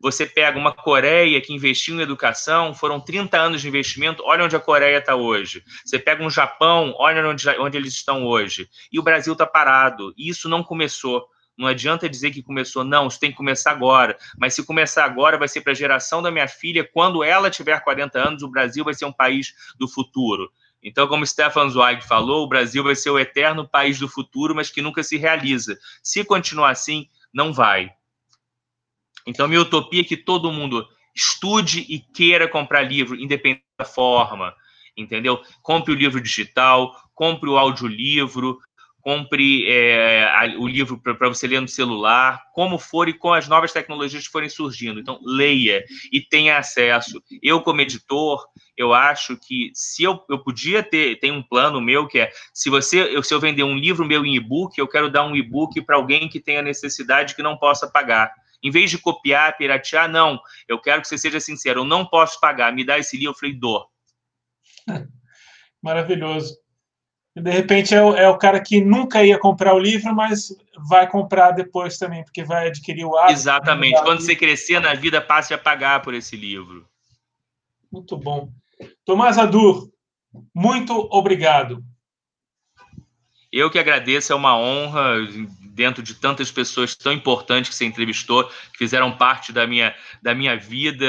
Você 0.00 0.26
pega 0.26 0.58
uma 0.58 0.72
Coreia 0.72 1.40
que 1.40 1.52
investiu 1.52 1.94
em 1.94 2.00
educação, 2.00 2.74
foram 2.74 2.98
30 2.98 3.38
anos 3.38 3.60
de 3.60 3.68
investimento, 3.68 4.22
olha 4.24 4.44
onde 4.44 4.56
a 4.56 4.60
Coreia 4.60 4.98
está 4.98 5.14
hoje. 5.14 5.62
Você 5.84 5.96
pega 5.96 6.24
um 6.24 6.30
Japão, 6.30 6.92
olha 6.98 7.24
onde, 7.28 7.48
onde 7.60 7.76
eles 7.76 7.94
estão 7.94 8.24
hoje. 8.24 8.68
E 8.92 8.98
o 8.98 9.02
Brasil 9.02 9.32
está 9.32 9.46
parado. 9.46 10.12
E 10.16 10.28
isso 10.28 10.48
não 10.48 10.62
começou. 10.64 11.28
Não 11.56 11.66
adianta 11.66 12.08
dizer 12.08 12.30
que 12.30 12.42
começou, 12.42 12.82
não, 12.82 13.06
isso 13.06 13.20
tem 13.20 13.30
que 13.30 13.36
começar 13.36 13.70
agora. 13.70 14.16
Mas 14.38 14.54
se 14.54 14.64
começar 14.64 15.04
agora, 15.04 15.38
vai 15.38 15.48
ser 15.48 15.60
para 15.60 15.72
a 15.72 15.76
geração 15.76 16.22
da 16.22 16.30
minha 16.30 16.48
filha. 16.48 16.88
Quando 16.92 17.22
ela 17.22 17.50
tiver 17.50 17.78
40 17.80 18.18
anos, 18.18 18.42
o 18.42 18.48
Brasil 18.48 18.84
vai 18.84 18.94
ser 18.94 19.04
um 19.04 19.12
país 19.12 19.54
do 19.78 19.86
futuro. 19.86 20.50
Então, 20.82 21.06
como 21.06 21.26
Stefan 21.26 21.68
Zweig 21.68 22.04
falou, 22.04 22.42
o 22.42 22.48
Brasil 22.48 22.82
vai 22.82 22.96
ser 22.96 23.10
o 23.10 23.18
eterno 23.18 23.68
país 23.68 23.98
do 23.98 24.08
futuro, 24.08 24.54
mas 24.54 24.70
que 24.70 24.82
nunca 24.82 25.02
se 25.02 25.16
realiza. 25.16 25.78
Se 26.02 26.24
continuar 26.24 26.70
assim, 26.70 27.08
não 27.32 27.52
vai. 27.52 27.92
Então, 29.26 29.46
minha 29.46 29.60
utopia 29.60 30.00
é 30.00 30.04
que 30.04 30.16
todo 30.16 30.50
mundo 30.50 30.88
estude 31.14 31.86
e 31.88 32.00
queira 32.00 32.48
comprar 32.48 32.82
livro, 32.82 33.14
independente 33.14 33.62
da 33.78 33.84
forma, 33.84 34.54
entendeu? 34.96 35.40
Compre 35.62 35.92
o 35.92 35.96
livro 35.96 36.20
digital, 36.20 36.96
compre 37.14 37.48
o 37.48 37.58
audiolivro, 37.58 38.58
compre 39.02 39.68
é, 39.68 40.54
o 40.58 40.66
livro 40.66 40.98
para 40.98 41.28
você 41.28 41.46
ler 41.46 41.60
no 41.60 41.68
celular, 41.68 42.40
como 42.54 42.78
for 42.78 43.08
e 43.08 43.12
com 43.12 43.32
as 43.32 43.48
novas 43.48 43.72
tecnologias 43.72 44.24
que 44.24 44.32
forem 44.32 44.48
surgindo. 44.48 45.00
Então, 45.00 45.18
leia 45.22 45.84
e 46.12 46.20
tenha 46.20 46.56
acesso. 46.56 47.20
Eu, 47.42 47.60
como 47.60 47.80
editor, 47.80 48.46
eu 48.76 48.94
acho 48.94 49.36
que 49.36 49.72
se 49.74 50.04
eu, 50.04 50.24
eu 50.30 50.38
podia 50.38 50.82
ter, 50.82 51.18
tem 51.18 51.32
um 51.32 51.42
plano 51.42 51.80
meu 51.80 52.06
que 52.06 52.20
é, 52.20 52.30
se 52.54 52.70
você, 52.70 53.00
eu, 53.14 53.22
se 53.22 53.34
eu 53.34 53.40
vender 53.40 53.64
um 53.64 53.76
livro 53.76 54.06
meu 54.06 54.24
em 54.24 54.36
e-book, 54.36 54.78
eu 54.78 54.88
quero 54.88 55.10
dar 55.10 55.24
um 55.24 55.34
e-book 55.34 55.82
para 55.82 55.96
alguém 55.96 56.28
que 56.28 56.40
tenha 56.40 56.62
necessidade 56.62 57.34
que 57.34 57.42
não 57.42 57.56
possa 57.58 57.90
pagar. 57.90 58.32
Em 58.62 58.70
vez 58.70 58.88
de 58.88 58.98
copiar, 58.98 59.56
piratear, 59.56 60.08
não. 60.08 60.40
Eu 60.68 60.80
quero 60.80 61.02
que 61.02 61.08
você 61.08 61.18
seja 61.18 61.40
sincero, 61.40 61.80
eu 61.80 61.84
não 61.84 62.06
posso 62.06 62.38
pagar, 62.40 62.72
me 62.72 62.84
dá 62.84 62.96
esse 62.98 63.16
livro, 63.16 63.32
eu 63.32 63.38
falei, 63.38 63.54
dou. 63.54 63.84
Maravilhoso. 65.82 66.61
De 67.34 67.50
repente 67.50 67.94
é 67.94 68.02
o, 68.02 68.14
é 68.14 68.28
o, 68.28 68.36
cara 68.36 68.60
que 68.60 68.80
nunca 68.82 69.24
ia 69.24 69.38
comprar 69.38 69.74
o 69.74 69.78
livro, 69.78 70.14
mas 70.14 70.54
vai 70.88 71.08
comprar 71.08 71.52
depois 71.52 71.96
também, 71.96 72.22
porque 72.22 72.44
vai 72.44 72.68
adquirir 72.68 73.06
o 73.06 73.16
hábito. 73.16 73.32
Exatamente. 73.32 74.02
Quando 74.02 74.20
você 74.20 74.36
crescer 74.36 74.80
na 74.80 74.92
vida, 74.92 75.20
passe 75.20 75.54
a 75.54 75.58
pagar 75.58 76.02
por 76.02 76.12
esse 76.12 76.36
livro. 76.36 76.86
Muito 77.90 78.18
bom. 78.18 78.50
Tomás 79.04 79.38
Adur, 79.38 79.90
muito 80.54 80.92
obrigado. 81.10 81.82
Eu 83.50 83.70
que 83.70 83.78
agradeço, 83.78 84.32
é 84.32 84.36
uma 84.36 84.56
honra 84.56 85.16
dentro 85.74 86.02
de 86.02 86.14
tantas 86.14 86.50
pessoas 86.50 86.94
tão 86.94 87.12
importantes 87.12 87.70
que 87.70 87.76
você 87.76 87.84
entrevistou, 87.84 88.44
que 88.44 88.78
fizeram 88.78 89.16
parte 89.16 89.52
da 89.52 89.66
minha, 89.66 89.94
da 90.22 90.34
minha 90.34 90.56
vida, 90.56 91.06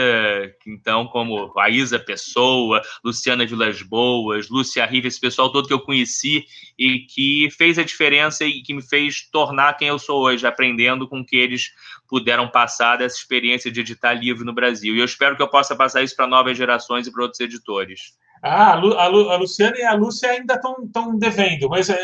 então, 0.66 1.06
como 1.08 1.52
a 1.60 1.70
Isa 1.70 2.00
Pessoa, 2.00 2.82
Luciana 3.04 3.46
Vilas 3.46 3.82
Boas, 3.82 4.50
Lúcia 4.50 4.86
Riva, 4.86 5.08
esse 5.08 5.20
pessoal 5.20 5.52
todo 5.52 5.68
que 5.68 5.74
eu 5.74 5.82
conheci 5.82 6.46
e 6.78 7.00
que 7.00 7.50
fez 7.58 7.78
a 7.78 7.84
diferença 7.84 8.46
e 8.46 8.62
que 8.62 8.74
me 8.74 8.82
fez 8.82 9.30
tornar 9.30 9.74
quem 9.74 9.90
eu 9.90 10.00
sou 10.00 10.24
hoje, 10.24 10.48
aprendendo 10.48 11.08
com 11.08 11.24
que 11.24 11.36
eles 11.36 11.72
puderam 12.08 12.48
passar 12.48 12.98
dessa 12.98 13.18
experiência 13.18 13.72
de 13.72 13.82
editar 13.82 14.14
livro 14.14 14.46
no 14.46 14.54
Brasil. 14.54 14.96
E 14.96 15.00
eu 15.00 15.06
espero 15.06 15.36
que 15.36 15.42
eu 15.42 15.50
possa 15.50 15.76
passar 15.76 16.04
isso 16.04 16.16
para 16.16 16.28
novas 16.28 16.58
gerações 16.58 17.06
e 17.06 17.12
para 17.12 17.24
outros 17.24 17.40
editores. 17.42 18.14
Ah, 18.42 18.74
a, 18.74 18.76
Lu, 18.76 18.94
a, 18.98 19.08
Lu, 19.08 19.30
a 19.30 19.38
Luciana 19.38 19.78
e 19.78 19.84
a 19.84 19.94
Lúcia 19.94 20.30
ainda 20.30 20.56
estão 20.56 21.18
devendo, 21.18 21.70
mas 21.70 21.90
é, 21.90 21.98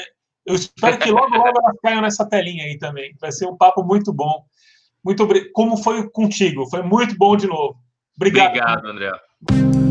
eu 0.50 0.56
espero 0.56 0.98
que 0.98 1.12
logo, 1.12 1.38
logo 1.38 1.60
elas 1.60 1.80
caiam 1.80 2.02
nessa 2.02 2.28
telinha 2.28 2.66
aí 2.66 2.76
também. 2.76 3.16
Vai 3.22 3.32
ser 3.32 3.46
um 3.48 3.56
papo 3.56 3.84
muito 3.84 4.12
bom. 4.12 4.44
Muito 5.06 5.28
Como 5.54 5.78
foi 5.78 6.10
contigo? 6.10 6.68
Foi 6.68 6.82
muito 6.82 7.16
bom 7.16 7.38
de 7.38 7.46
novo. 7.46 7.78
Obrigado. 8.18 8.48
Obrigado, 8.48 8.88
André. 8.88 9.89